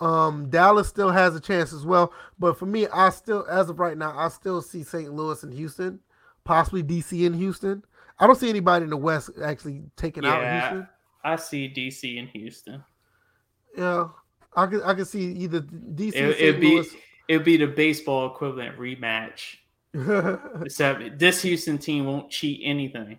[0.00, 2.12] Um, Dallas still has a chance as well.
[2.38, 5.12] But for me, I still, as of right now, I still see St.
[5.12, 6.00] Louis and Houston,
[6.44, 7.84] possibly DC and Houston.
[8.18, 10.60] I don't see anybody in the West actually taking out Yeah.
[10.70, 10.88] Houston.
[11.22, 12.82] I see DC and Houston.
[13.76, 14.08] Yeah,
[14.56, 16.88] I could, I could see either DC It, it'd be Louis.
[17.28, 19.56] it'd be the baseball equivalent rematch.
[20.62, 23.18] Except this Houston team won't cheat anything.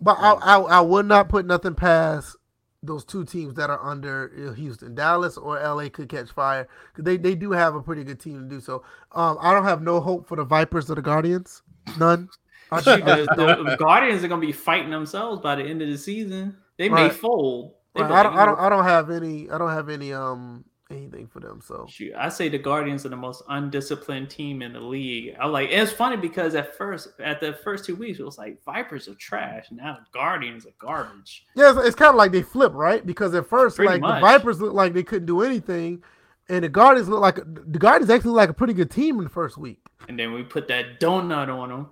[0.00, 2.36] But I, I I would not put nothing past
[2.82, 6.68] those two teams that are under Houston, Dallas or LA could catch fire
[6.98, 8.82] they, they do have a pretty good team to do so.
[9.12, 11.62] Um, I don't have no hope for the Vipers or the Guardians,
[11.98, 12.28] none.
[12.72, 16.56] The, the Guardians are gonna be fighting themselves by the end of the season.
[16.78, 17.74] They may fold.
[17.94, 20.64] They Right, I don't I don't I don't have any I don't have any um
[20.92, 21.60] anything for them.
[21.62, 25.34] So Shoot, I say the Guardians are the most undisciplined team in the league.
[25.40, 28.62] I like it's funny because at first, at the first two weeks, it was like
[28.64, 29.66] Vipers are trash.
[29.70, 31.44] Now the Guardians are garbage.
[31.56, 34.20] yeah, it's, it's kind of like they flip right because at first Pretty like much.
[34.20, 36.02] the Vipers looked like they couldn't do anything,
[36.48, 39.24] and the Guardians look like the Guardians actually look like a pretty good team in
[39.24, 39.78] the first week.
[40.08, 41.86] And then we put that donut on them,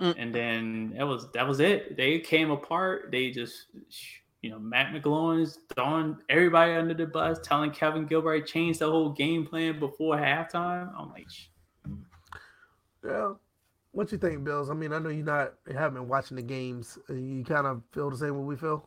[0.00, 0.14] Mm.
[0.16, 1.96] and then that was that was it.
[1.98, 3.10] They came apart.
[3.12, 3.66] They just,
[4.42, 9.10] you know, Matt McGloin's throwing everybody under the bus, telling Kevin Gilbride change the whole
[9.10, 10.92] game plan before halftime.
[10.98, 11.28] I'm like,
[13.04, 13.34] Yeah.
[13.92, 14.70] What you think, Bills?
[14.70, 16.98] I mean, I know you're not you haven't been watching the games.
[17.08, 18.84] Uh, You kind of feel the same way we feel.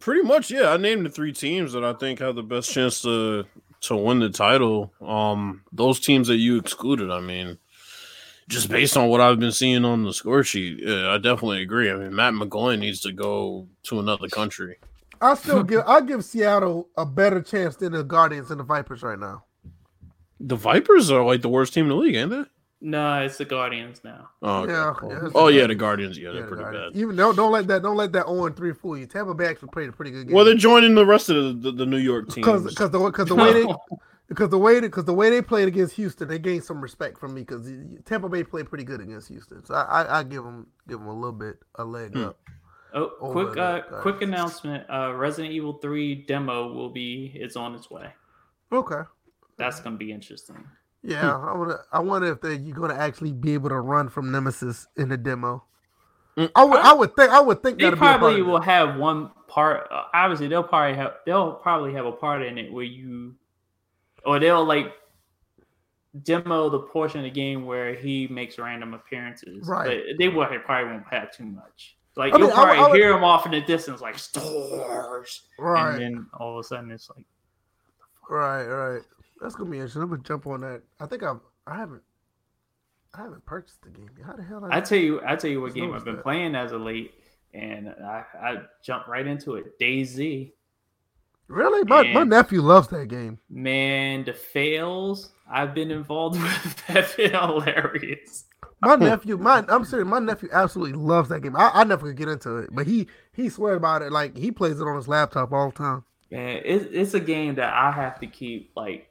[0.00, 0.70] Pretty much, yeah.
[0.70, 3.44] I named the three teams that I think have the best chance to
[3.82, 4.92] to win the title.
[5.00, 7.56] Um, those teams that you excluded, I mean,
[8.48, 11.90] just based on what I've been seeing on the score sheet, yeah, I definitely agree.
[11.90, 14.78] I mean, Matt McGloin needs to go to another country.
[15.20, 19.02] I still give I give Seattle a better chance than the Guardians and the Vipers
[19.02, 19.44] right now.
[20.40, 22.44] The Vipers are like the worst team in the league, ain't they?
[22.80, 24.28] no, it's the Guardians now.
[24.40, 24.72] Oh, okay.
[24.72, 25.10] Yeah, cool.
[25.10, 26.16] yeah, oh the yeah, the Guardians.
[26.16, 26.18] Guardians.
[26.18, 26.92] Yeah, Yeah, they're the pretty Guardians.
[26.94, 27.00] bad.
[27.00, 29.06] Even don't don't let that don't let that 0 and 3 fool you.
[29.06, 30.34] Tampa Bay actually played a pretty good game.
[30.36, 32.46] Well, they're joining the rest of the, the, the New York teams.
[32.46, 33.64] because because the because the way they
[34.28, 37.34] because the way because the way they played against Houston, they gained some respect from
[37.34, 37.70] me because
[38.04, 39.64] Tampa Bay played pretty good against Houston.
[39.64, 42.24] So I I, I give them give them a little bit a leg Hmm.
[42.24, 42.38] up.
[42.94, 47.90] Oh, quick, uh, quick announcement: uh, Resident Evil Three demo will be it's on its
[47.90, 48.12] way.
[48.72, 49.02] Okay.
[49.58, 50.64] That's gonna be interesting.
[51.02, 51.80] Yeah, I wonder.
[51.92, 55.16] I wonder if they you're gonna actually be able to run from Nemesis in the
[55.18, 55.64] demo.
[56.36, 56.50] Mm.
[56.54, 56.80] I would.
[56.80, 57.30] I would think.
[57.30, 59.86] I would think They that'd be a part probably will have one part.
[59.90, 63.34] Uh, obviously, they'll probably have they'll probably have a part in it where you,
[64.24, 64.92] or they'll like
[66.22, 69.66] demo the portion of the game where he makes random appearances.
[69.68, 70.02] Right.
[70.08, 71.96] But they will probably won't have too much.
[72.16, 74.00] Like I mean, you'll I would- probably I would- hear him off in the distance,
[74.00, 75.92] like stars, Right.
[75.92, 77.24] and then all of a sudden it's like.
[78.28, 78.64] Right.
[78.64, 79.02] Right.
[79.40, 80.02] That's gonna be interesting.
[80.02, 80.82] I'm gonna jump on that.
[81.00, 81.40] I think I've.
[81.66, 82.02] I haven't.
[83.14, 84.10] I haven't purchased the game.
[84.26, 84.66] How the hell?
[84.70, 86.22] I tell you, I tell you what game I've been that.
[86.22, 87.14] playing as of late,
[87.54, 89.78] and I, I jumped right into it.
[89.80, 90.52] DayZ,
[91.48, 91.84] really?
[91.84, 93.38] My my nephew loves that game.
[93.50, 98.44] man, the fails I've been involved with have been hilarious.
[98.80, 100.06] My nephew, my I'm serious.
[100.06, 101.56] My nephew absolutely loves that game.
[101.56, 104.12] I, I never could get into it, but he he swears about it.
[104.12, 106.04] Like he plays it on his laptop all the time.
[106.30, 109.07] Man, it, it's a game that I have to keep like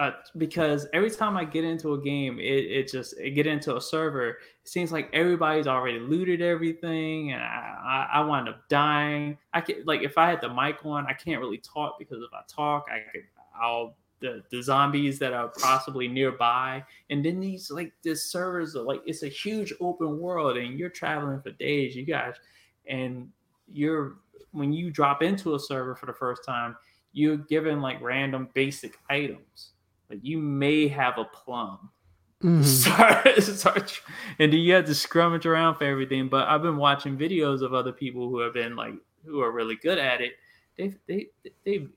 [0.00, 3.76] uh, because every time I get into a game, it, it just it get into
[3.76, 4.30] a server.
[4.30, 9.36] It seems like everybody's already looted everything, and I, I I wind up dying.
[9.52, 12.32] I can like if I had the mic on, I can't really talk because if
[12.32, 13.24] I talk, I could
[13.60, 18.82] I'll the, the zombies that are possibly nearby, and then these like this servers are
[18.82, 22.34] like it's a huge open world, and you're traveling for days, you guys,
[22.88, 23.28] and
[23.70, 24.16] you're
[24.52, 26.76] when you drop into a server for the first time,
[27.16, 29.70] you're given like random basic items.
[30.10, 31.88] Like you may have a plum.
[32.42, 32.62] Mhm.
[32.62, 34.00] Start, start,
[34.38, 36.28] and then you have to scrummage around for everything.
[36.28, 38.92] But I've been watching videos of other people who have been like
[39.24, 40.34] who are really good at it.
[40.76, 41.28] They've they
[41.64, 41.90] they've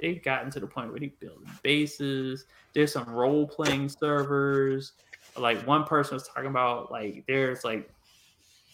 [0.00, 2.46] they've gotten to the point where they're building bases.
[2.74, 4.94] There's some role playing servers.
[5.38, 7.88] like one person was talking about like there's like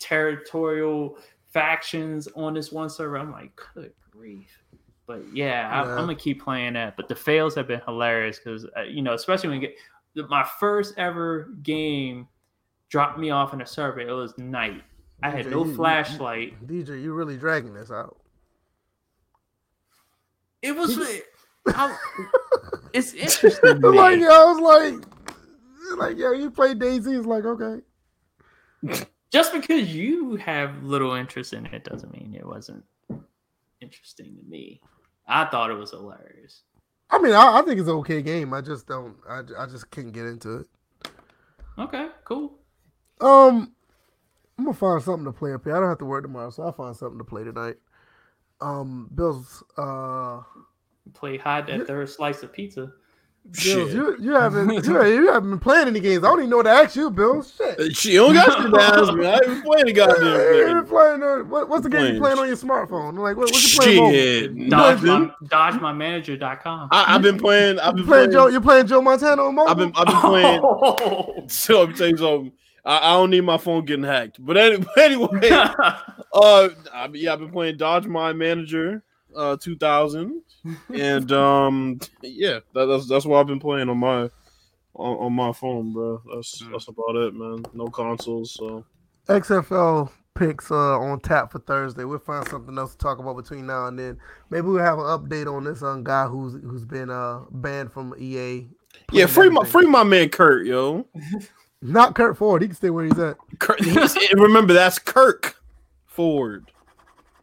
[0.00, 1.18] territorial
[1.52, 3.18] factions on this one server.
[3.18, 4.61] I'm like, good grief.
[5.06, 5.80] But yeah, I.
[5.82, 6.96] I'm gonna keep playing that.
[6.96, 9.76] But the fails have been hilarious because uh, you know, especially when get
[10.28, 12.28] my first ever game
[12.88, 14.00] dropped me off in a server.
[14.00, 14.82] It was night.
[15.22, 16.66] I had DJ, no flashlight.
[16.66, 18.18] DJ, you're really dragging this out.
[20.60, 20.98] It was.
[21.68, 21.96] I,
[22.92, 23.80] it's interesting.
[23.80, 25.04] like, I was like,
[25.98, 27.18] like, yeah, you play DayZ.
[27.18, 27.82] It's like, okay.
[29.32, 32.84] Just because you have little interest in it doesn't mean it wasn't
[33.82, 34.80] interesting to me.
[35.26, 36.62] I thought it was hilarious.
[37.10, 38.54] I mean, I, I think it's an okay game.
[38.54, 39.16] I just don't.
[39.28, 40.66] I, I just can't get into it.
[41.78, 42.58] Okay, cool.
[43.20, 43.72] Um,
[44.58, 45.76] I'm gonna find something to play up here.
[45.76, 47.76] I don't have to work tomorrow, so I'll find something to play tonight.
[48.60, 49.62] Um, Bills.
[49.76, 50.40] Uh,
[51.14, 52.92] Play hide that third slice of pizza.
[53.44, 53.92] Bills, Shit.
[53.92, 56.22] you you haven't you, you haven't been playing any games.
[56.24, 57.42] I don't even know what to ask you, Bill.
[57.42, 57.78] Shit.
[57.80, 59.26] Uh, She don't got shit to ask me.
[59.26, 62.00] I ain't been playing the Yeah, you goddamn been playing, uh, what, what's the game
[62.00, 63.18] Playing you playing on your smartphone?
[63.18, 63.96] Like, what, what's you playing?
[63.96, 64.12] mobile?
[64.12, 64.70] Shit.
[64.70, 65.32] Dodge Nothing.
[65.40, 66.88] my, dodgemymanager.com.
[66.92, 67.78] I, I've been playing.
[67.80, 68.32] I've been You playing playing.
[68.32, 68.46] Joe?
[68.48, 69.70] You're playing Joe Montana on mobile?
[69.70, 69.92] I've been.
[69.96, 70.60] I've been playing.
[70.64, 71.44] Oh.
[71.48, 72.52] So let me tell you something.
[72.84, 74.36] I, I don't need my phone getting hacked.
[74.44, 75.94] But any- anyway, uh,
[76.32, 79.02] I, yeah, I've been playing Dodge My Manager,
[79.36, 80.42] uh, 2000,
[80.94, 84.22] and um, yeah, that, that's that's what I've been playing on my
[84.94, 86.22] on, on my phone, bro.
[86.34, 86.72] That's Mm.
[86.72, 87.64] that's about it, man.
[87.74, 88.84] No consoles, so
[89.28, 92.04] XFL picks uh, on tap for Thursday.
[92.04, 94.18] We'll find something else to talk about between now and then.
[94.50, 98.14] Maybe we'll have an update on this um, guy who's who's been uh, banned from
[98.18, 98.68] EA.
[99.12, 99.26] yeah.
[99.26, 101.06] playing Free my free my man Kurt, yo.
[101.84, 102.62] Not Kurt Ford.
[102.62, 103.36] He can stay where he's at.
[103.58, 105.56] Kurt, he's- remember that's Kirk
[106.06, 106.70] Ford,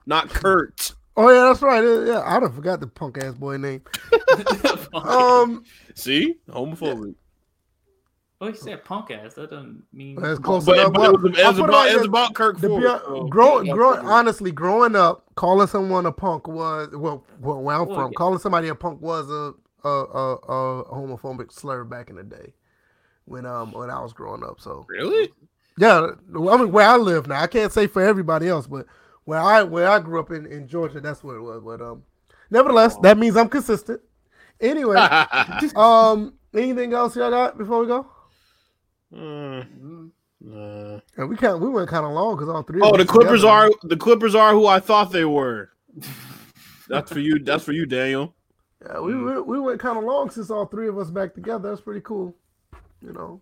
[0.06, 0.94] not Kurt.
[1.22, 1.84] Oh yeah, that's right.
[2.08, 3.82] Yeah, I don't forgot the punk ass boy name.
[4.94, 5.64] Um,
[5.96, 7.14] See, homophobic.
[8.40, 9.34] well, he said punk ass.
[9.36, 10.16] That doesn't mean.
[10.16, 10.94] that's close But, enough.
[10.94, 12.08] but Well, it was, it I'll was put about, like it was this.
[12.08, 12.82] about Kirk Ford.
[12.82, 17.26] be so- grow, Yeah, grow, fuck honestly, growing up, calling someone a punk was well,
[17.40, 18.18] well where I'm Well, from, yeah.
[18.18, 19.54] calling somebody a punk was a
[19.88, 22.54] a, a a homophobic slur back in the day
[23.26, 24.60] when um when I was growing up.
[24.62, 25.30] So Really?
[25.78, 28.86] yeah, I mean where I live now, I can't say for everybody else, but
[29.30, 31.61] where I where I grew up in in Georgia, that's what it was.
[31.64, 32.03] But um,
[32.49, 34.01] nevertheless, that means I'm consistent.
[34.60, 34.95] Anyway,
[35.76, 38.07] um, anything else y'all got before we go?
[39.14, 40.10] Mm,
[40.41, 40.99] nah.
[41.15, 42.81] And we kind we went kind of long because all three.
[42.81, 43.53] Oh, of the Clippers together.
[43.53, 45.69] are the Clippers are who I thought they were.
[46.88, 47.38] That's for you.
[47.38, 48.34] That's for you, Daniel.
[48.84, 51.69] Yeah, we we, we went kind of long since all three of us back together.
[51.69, 52.35] That's pretty cool.
[52.99, 53.41] You know,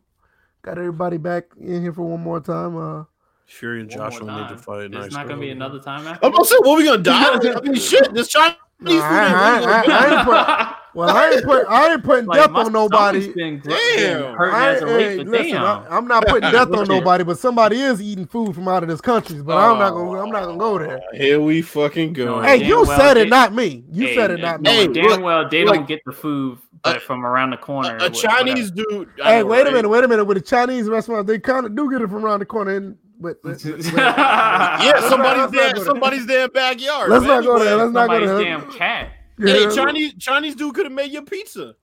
[0.63, 2.75] got everybody back in here for one more time.
[2.75, 3.03] Uh,
[3.47, 4.91] Fury and Joshua need to fight.
[4.91, 6.25] There's Nice not gonna be another time after.
[6.25, 7.33] I'm about to say, what we gonna die?
[7.55, 8.13] I mean, shit.
[8.13, 9.01] This Chinese No, food.
[9.01, 12.39] I- I- ain't I- I ain't put- well, I ain't put I ain't putting Like,
[12.39, 13.31] death on nobody.
[13.33, 13.63] Been, Damn.
[13.63, 15.63] been I, as hey, listen, damn.
[15.91, 18.89] I, am not putting death on nobody, but somebody is eating food from out of
[18.89, 19.41] this country.
[19.41, 19.95] But I'm not Oh.
[20.05, 20.97] gonna I'm not gonna go there.
[20.97, 22.25] Uh, here we fucking go.
[22.25, 23.83] No, Hey, you well said it, they- not me.
[23.91, 24.63] You Hey, said it, not me.
[24.69, 27.51] knowing Hey, damn look, well they look, don't get the food but uh, from around
[27.51, 27.95] the corner.
[27.97, 29.09] a, a wh- Chinese dude.
[29.23, 30.25] I Hey, know, wait a minute, wait a minute.
[30.25, 32.75] With a Chinese restaurant, they kind of do get it from around the corner.
[32.75, 33.97] And but, but- but- whatever.
[33.97, 35.85] Yeah, Let's somebody's damn, there.
[35.85, 37.09] somebody's damn backyard.
[37.09, 37.29] Let's man.
[37.35, 37.75] not go there.
[37.77, 38.57] Let's not go Somebody's there.
[38.59, 39.11] damn cat.
[39.39, 41.75] Hey, Chinese Chinese dude could have made your pizza.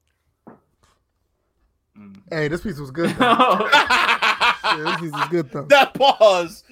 [1.99, 2.17] Mm.
[2.31, 3.15] Hey, this piece was good.
[4.65, 5.67] Yeah, this piece was good though.
[5.67, 6.65] that pause.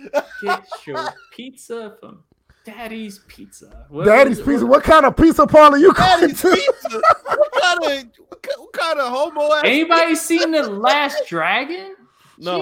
[0.42, 2.24] Get your pizza from
[2.64, 3.86] Daddy's Pizza.
[3.90, 4.64] What- Daddy's pizza.
[4.64, 6.50] What kind of pizza parlor you going Daddy's to?
[6.56, 7.00] pizza.
[7.26, 9.62] What kind of what, ki- what kind of homo ass?
[9.64, 11.94] Anybody seen the Last Dragon?
[12.38, 12.60] No.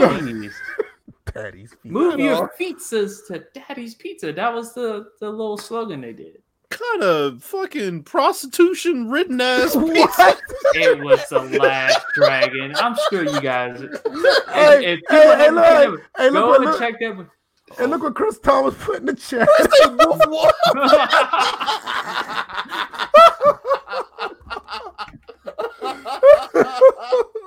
[1.27, 1.33] Jeez.
[1.35, 1.89] Daddy's pizza.
[1.89, 4.33] Move your pizzas to Daddy's Pizza.
[4.33, 6.43] That was the the little slogan they did.
[6.71, 10.01] kind of fucking prostitution ridden ass pizza?
[10.23, 10.41] What?
[10.75, 12.75] It was the Last Dragon.
[12.77, 13.81] I'm sure you guys.
[14.53, 16.95] Hey, if people hey, hey, haven't look, checked hey, look go what- and look- check
[17.01, 17.27] that.
[17.79, 19.49] And look what Chris Thomas put in the chat.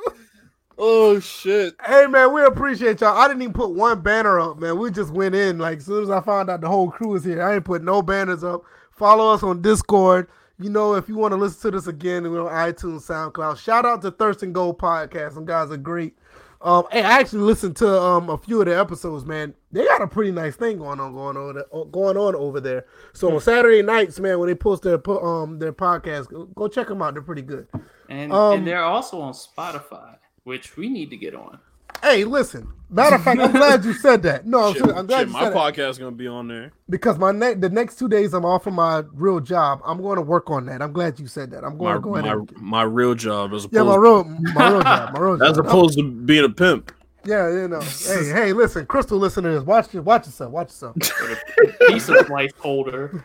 [0.86, 1.76] oh shit!
[1.86, 3.18] Hey man, we appreciate y'all.
[3.18, 4.78] I didn't even put one banner up, man.
[4.78, 7.24] We just went in like as soon as I found out the whole crew is
[7.24, 7.42] here.
[7.42, 8.64] I ain't put no banners up.
[8.92, 10.28] Follow us on Discord.
[10.60, 13.58] You know, if you want to listen to this again, we're on iTunes, SoundCloud.
[13.58, 15.34] Shout out to Thirst and Gold podcast.
[15.34, 16.16] Some guys are great.
[16.62, 19.54] Um, hey, I actually listened to um a few of their episodes, man.
[19.72, 22.86] They got a pretty nice thing going on, going over there, going on over there.
[23.14, 26.88] So on Saturday nights, man, when they post their um their podcast, go, go check
[26.88, 27.16] them out.
[27.16, 27.68] They're pretty good.
[28.08, 31.60] and, Um, and they're also on Spotify, which we need to get on.
[32.02, 32.68] Hey, listen.
[32.90, 34.46] Matter of fact, I'm glad you said that.
[34.46, 34.98] No, I'm, Shit, serious.
[35.00, 35.58] I'm glad shit, you my said that.
[35.58, 36.72] podcast gonna be on there.
[36.90, 39.82] because my ne- the next two days I'm off of my real job.
[39.86, 40.82] I'm going to work on that.
[40.82, 41.64] I'm glad you said that.
[41.64, 43.96] I'm going My, to go ahead my, and my real job as opposed yeah, my
[43.96, 45.66] real my real job, my real as job.
[45.66, 46.92] opposed to being a pimp.
[47.26, 47.80] Yeah, you know.
[47.80, 49.64] hey, hey, listen, Crystal, listen to this.
[49.64, 50.52] Watch watch yourself.
[50.52, 50.96] Watch yourself.
[51.88, 53.14] Piece of placeholder.
[53.14, 53.22] No,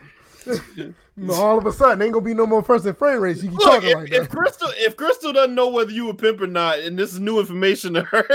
[1.31, 3.43] all of a sudden, ain't gonna be no more first and frame rates.
[3.43, 4.37] You keep Look, talking if, like if that.
[4.37, 7.39] Crystal if Crystal doesn't know whether you a pimp or not, and this is new
[7.39, 8.25] information to her,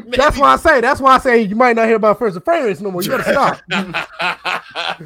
[0.08, 0.80] That's why I say.
[0.80, 3.02] That's why I say you might not hear about first and frame rates no more.
[3.02, 3.60] You better stop.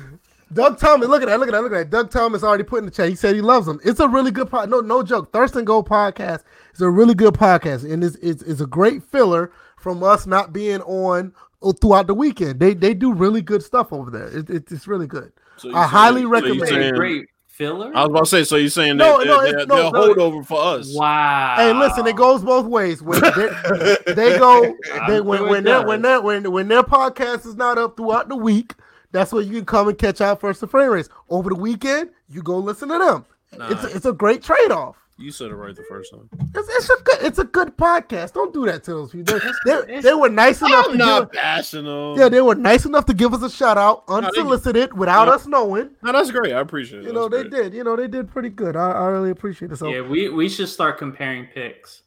[0.52, 1.90] Doug Thomas, look at that, look at that, look at that.
[1.90, 3.08] Doug Thomas already put in the chat.
[3.08, 3.80] He said he loves them.
[3.84, 4.70] It's a really good pod.
[4.70, 5.32] No, no joke.
[5.32, 9.02] Thirst and Go podcast is a really good podcast, and it's, it's it's a great
[9.02, 11.32] filler from us not being on
[11.80, 12.60] throughout the weekend.
[12.60, 14.28] They they do really good stuff over there.
[14.28, 15.32] It, it- it's really good.
[15.58, 17.90] So I highly so recommend It's saying- great filler.
[17.94, 20.14] I was about to say, so you're saying No, that no, they're, no, they're no.
[20.14, 20.94] holdover for us?
[20.94, 21.54] Wow.
[21.56, 23.00] Hey, listen, it goes both ways.
[23.02, 24.76] When they, they go,
[25.08, 28.28] they, when when it their when their when when their podcast is not up throughout
[28.28, 28.74] the week,
[29.12, 31.08] that's where you can come and catch out first and frame rates.
[31.30, 33.24] Over the weekend, you go listen to them.
[33.70, 34.96] It's a, it's a great trade off.
[35.18, 36.28] You said it right the first time.
[36.54, 38.34] It's, it's a good it's a good podcast.
[38.34, 39.40] Don't do that to those people.
[39.64, 42.18] They, they, they were nice enough to I'm not give, bashing them.
[42.18, 45.34] yeah they were nice enough to give us a shout out unsolicited without Yeah.
[45.34, 45.90] us knowing.
[46.02, 46.52] no, that's great.
[46.52, 47.06] I appreciate it.
[47.06, 47.62] You know That's they great.
[47.64, 47.74] did.
[47.74, 48.76] You know they did pretty good.
[48.76, 49.76] I, I really appreciate it.
[49.78, 52.02] So Yeah, we, we should start comparing picks.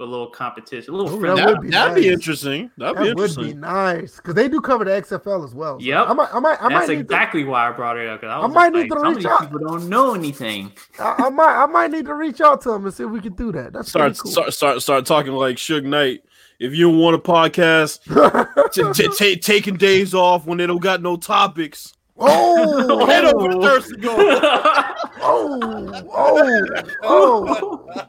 [0.00, 0.94] A little competition.
[0.94, 1.42] A little Ooh, friendly.
[1.42, 2.70] that would be that'd be interesting.
[2.78, 5.78] That'd be that would be nice because they do cover the XFL as well.
[5.78, 6.06] So Yep.
[6.08, 8.22] I might I might I might That's to- exactly why I brought it up.
[8.22, 9.40] 'cause I, I was might like, need to reach these out.
[9.40, 10.72] people don't know anything.
[10.98, 13.20] I, I might I might need to reach out to them and see if we
[13.20, 13.74] can do that.
[13.74, 14.30] That's Start, cool.
[14.32, 16.24] start start start talking like Suge Knight.
[16.58, 18.02] If you don't want a podcast,
[18.72, 23.48] t- t- ta- taking days off when they don't got no topics, oh, head over
[23.50, 24.14] to Thirst Go.
[25.20, 28.06] oh, oh, oh!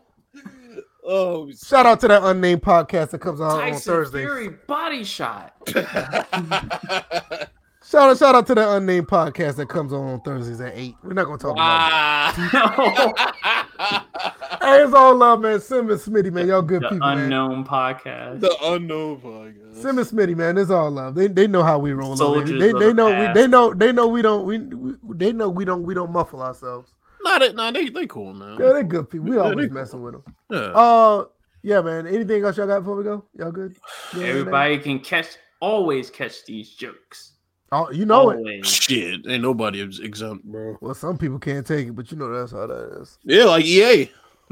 [1.14, 4.22] Oh, Shout out to that unnamed podcast that comes out on Tyson Thursday.
[4.22, 5.54] Fury body shot.
[7.84, 10.96] Shout out, shout out to that unnamed podcast that comes on on Thursdays at eight.
[11.04, 11.90] We're not gonna talk about
[12.36, 14.08] that.
[14.62, 15.60] Hey, it's all love, man.
[15.60, 17.18] Sim and Smitty, man, y'all good the people, man.
[17.20, 18.40] unknown podcast.
[18.40, 19.82] the unknown podcast.
[19.82, 21.16] Sim and Smitty, man, it's all love.
[21.16, 22.16] They they know how we roll.
[22.16, 23.36] Soldiers They of they the know we, past.
[23.36, 26.44] they know they know we don't we, we they know we don't we don't muffle
[26.44, 26.94] ourselves.
[27.23, 28.57] Nah, they, nah, they they cool man.
[28.60, 29.27] Yeah, they're good people.
[29.30, 30.35] We Yeah, always they messing with them.
[30.49, 30.57] Yeah.
[30.57, 31.26] Uh,
[31.64, 32.07] yeah, man.
[32.07, 33.26] Anything else y'all got before we go?
[33.38, 33.76] Y'all good?
[34.14, 35.27] You know Everybody can catch,
[35.60, 37.34] always catch these jokes.
[37.72, 38.38] Oh, you know it.
[38.38, 38.68] always.
[38.68, 40.77] Shit, ain't nobody exempt, bro.
[40.81, 43.18] Well, some people can't take it, but you know that's how that is.
[43.23, 44.10] Yeah, like EA.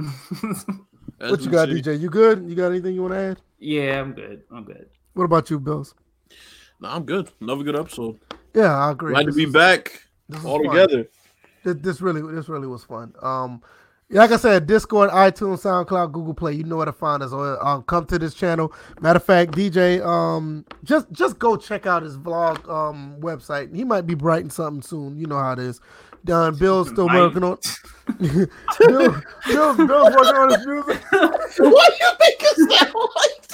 [1.20, 1.84] What you got, shit.
[1.84, 2.00] DJ?
[2.00, 2.48] You good?
[2.50, 3.42] You got anything you want to add?
[3.60, 4.42] yeah, I'm good.
[4.52, 4.88] I'm good.
[5.16, 5.94] What about you, Bills?
[6.80, 7.30] Nah, I'm good.
[7.42, 8.20] Another good episode.
[8.54, 9.12] Yeah, I agree.
[9.14, 10.74] Glad to be was- back this was all fun.
[10.76, 11.10] together.
[11.64, 13.14] This, this really, this really was fun.
[13.22, 13.62] Um,
[14.12, 16.54] like I said, Discord, iTunes, SoundCloud, Google Play.
[16.54, 17.32] You know where to find us.
[17.32, 18.74] Or um, come to this channel.
[19.02, 23.76] Matter of fact, DJ, um, just just go check out his vlog um website.
[23.76, 25.16] He might be writing something soon.
[25.18, 25.80] You know how it is.
[26.26, 26.56] Done.
[26.56, 27.20] Bill's still Might.
[27.20, 27.58] working on.
[28.20, 28.48] Bill,
[29.48, 31.02] Bill, Bill's working on his music.
[31.12, 33.48] Why you make us sound like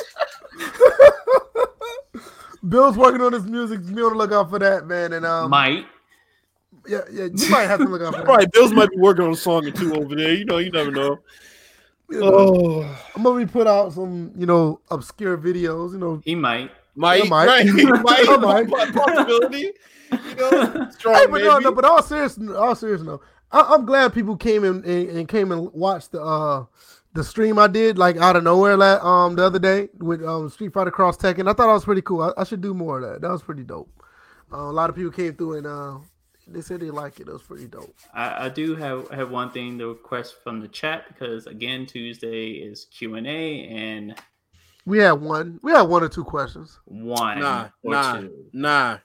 [2.68, 3.86] Bill's working on his music.
[3.86, 5.14] Be on the lookout for that, man.
[5.14, 5.86] And um, Might.
[6.88, 8.28] Yeah, yeah, you might have to look out for that.
[8.28, 10.34] Right, Bills might be working on a song or two over there.
[10.34, 11.20] You know, you never know.
[12.10, 15.94] You know, Oh, I'm gonna be put out some, you know, obscure videos.
[15.94, 16.72] You know, He might.
[16.95, 17.45] might, I might.
[17.48, 17.66] right?
[18.03, 18.70] might, I might.
[18.70, 18.94] might.
[18.94, 19.72] possibility.
[20.12, 23.22] You know, strong Hey, but no, no, but all serious, all serious, no.
[23.52, 26.66] I, I'm glad people came in and, and came and watched the uh
[27.14, 30.49] the stream I did like out of nowhere la um the other day with um
[30.49, 31.41] Street Fighter Cross Tekken.
[31.49, 32.22] I thought that was pretty cool.
[32.22, 33.22] I, I should do more of that.
[33.22, 33.90] That was pretty dope.
[34.53, 35.98] Uh, a lot of people came through and uh
[36.47, 37.27] they said they like it.
[37.27, 37.93] It was pretty dope.
[38.13, 42.51] I, I do have have one thing to request from the chat because again Tuesday
[42.51, 44.15] is Q and A and
[44.85, 45.59] We had one.
[45.63, 46.80] We had one or two questions.
[46.85, 48.45] one Nah, or nah, two.
[48.53, 48.97] nah.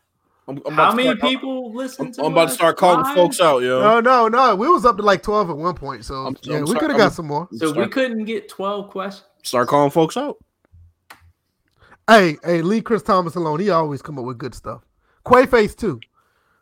[0.49, 2.25] I'm, I'm about How to many start- people listen I'm, to?
[2.25, 3.15] I'm about to start calling live?
[3.15, 3.81] folks out, yo.
[3.81, 4.57] No, no, no.
[4.57, 6.05] We was up to like twelve at one point.
[6.05, 7.49] So I'm- yeah, I'm we could have got some more.
[7.57, 9.27] So we couldn't get twelve questions.
[9.43, 10.37] Start calling folks out.
[12.09, 13.61] Hey, hey, leave Chris Thomas alone.
[13.61, 14.83] He always come up with good stuff.
[15.25, 16.01] Quayface too.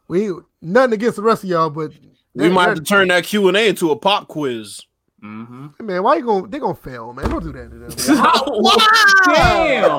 [0.09, 0.32] We
[0.62, 1.93] nothing against the rest of y'all, but
[2.35, 4.80] We they- might have to turn that Q and A into a pop quiz.
[5.22, 5.85] Mm-hmm.
[5.85, 6.02] man.
[6.05, 6.48] Why you going?
[6.51, 7.28] They gonna fail, man.
[7.28, 8.16] Don't do that to them.
[8.16, 9.35] Man.
[9.35, 9.90] Damn.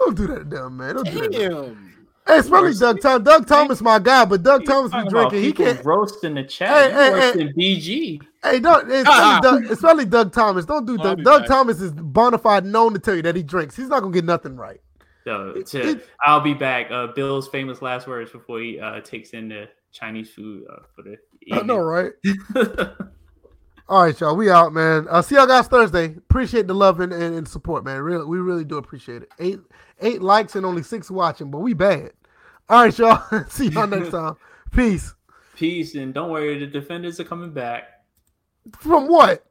[0.00, 0.94] Don't do that to them, man.
[0.96, 1.32] Don't do that.
[1.32, 1.64] to them.
[1.64, 1.88] Damn.
[2.26, 3.24] Hey, especially Doug Thomas.
[3.24, 5.42] Doug Thomas, my guy, but Doug Thomas be drinking.
[5.42, 5.84] He can't.
[5.84, 6.92] roasting the chat.
[6.92, 8.20] Hey, You hey, roasting BG.
[8.44, 8.90] Hey, don't.
[8.90, 10.64] Especially, Doug, especially Doug Thomas.
[10.64, 11.24] Don't do I'll Doug.
[11.24, 11.48] Doug back.
[11.48, 13.76] Thomas is bona fide known to tell you that he drinks.
[13.76, 14.80] He's not gonna get nothing right.
[15.24, 16.90] So, to, I'll be back.
[16.90, 21.02] Uh, Bill's famous last words before he uh, takes in the Chinese food uh, for
[21.02, 21.16] the.
[21.42, 21.60] Evening.
[21.60, 22.12] I know, right?
[23.88, 24.36] All right, y'all.
[24.36, 25.06] We out, man.
[25.10, 26.06] Uh, see y'all guys Thursday.
[26.16, 28.00] Appreciate the love and, and, and support, man.
[28.00, 29.28] Really, we really do appreciate it.
[29.38, 29.58] Eight
[30.00, 32.12] eight likes and only six watching, but we bad.
[32.68, 33.44] All right, y'all.
[33.48, 34.36] see y'all next time.
[34.70, 35.14] Peace.
[35.56, 37.84] Peace and don't worry, the defenders are coming back.
[38.78, 39.44] From what?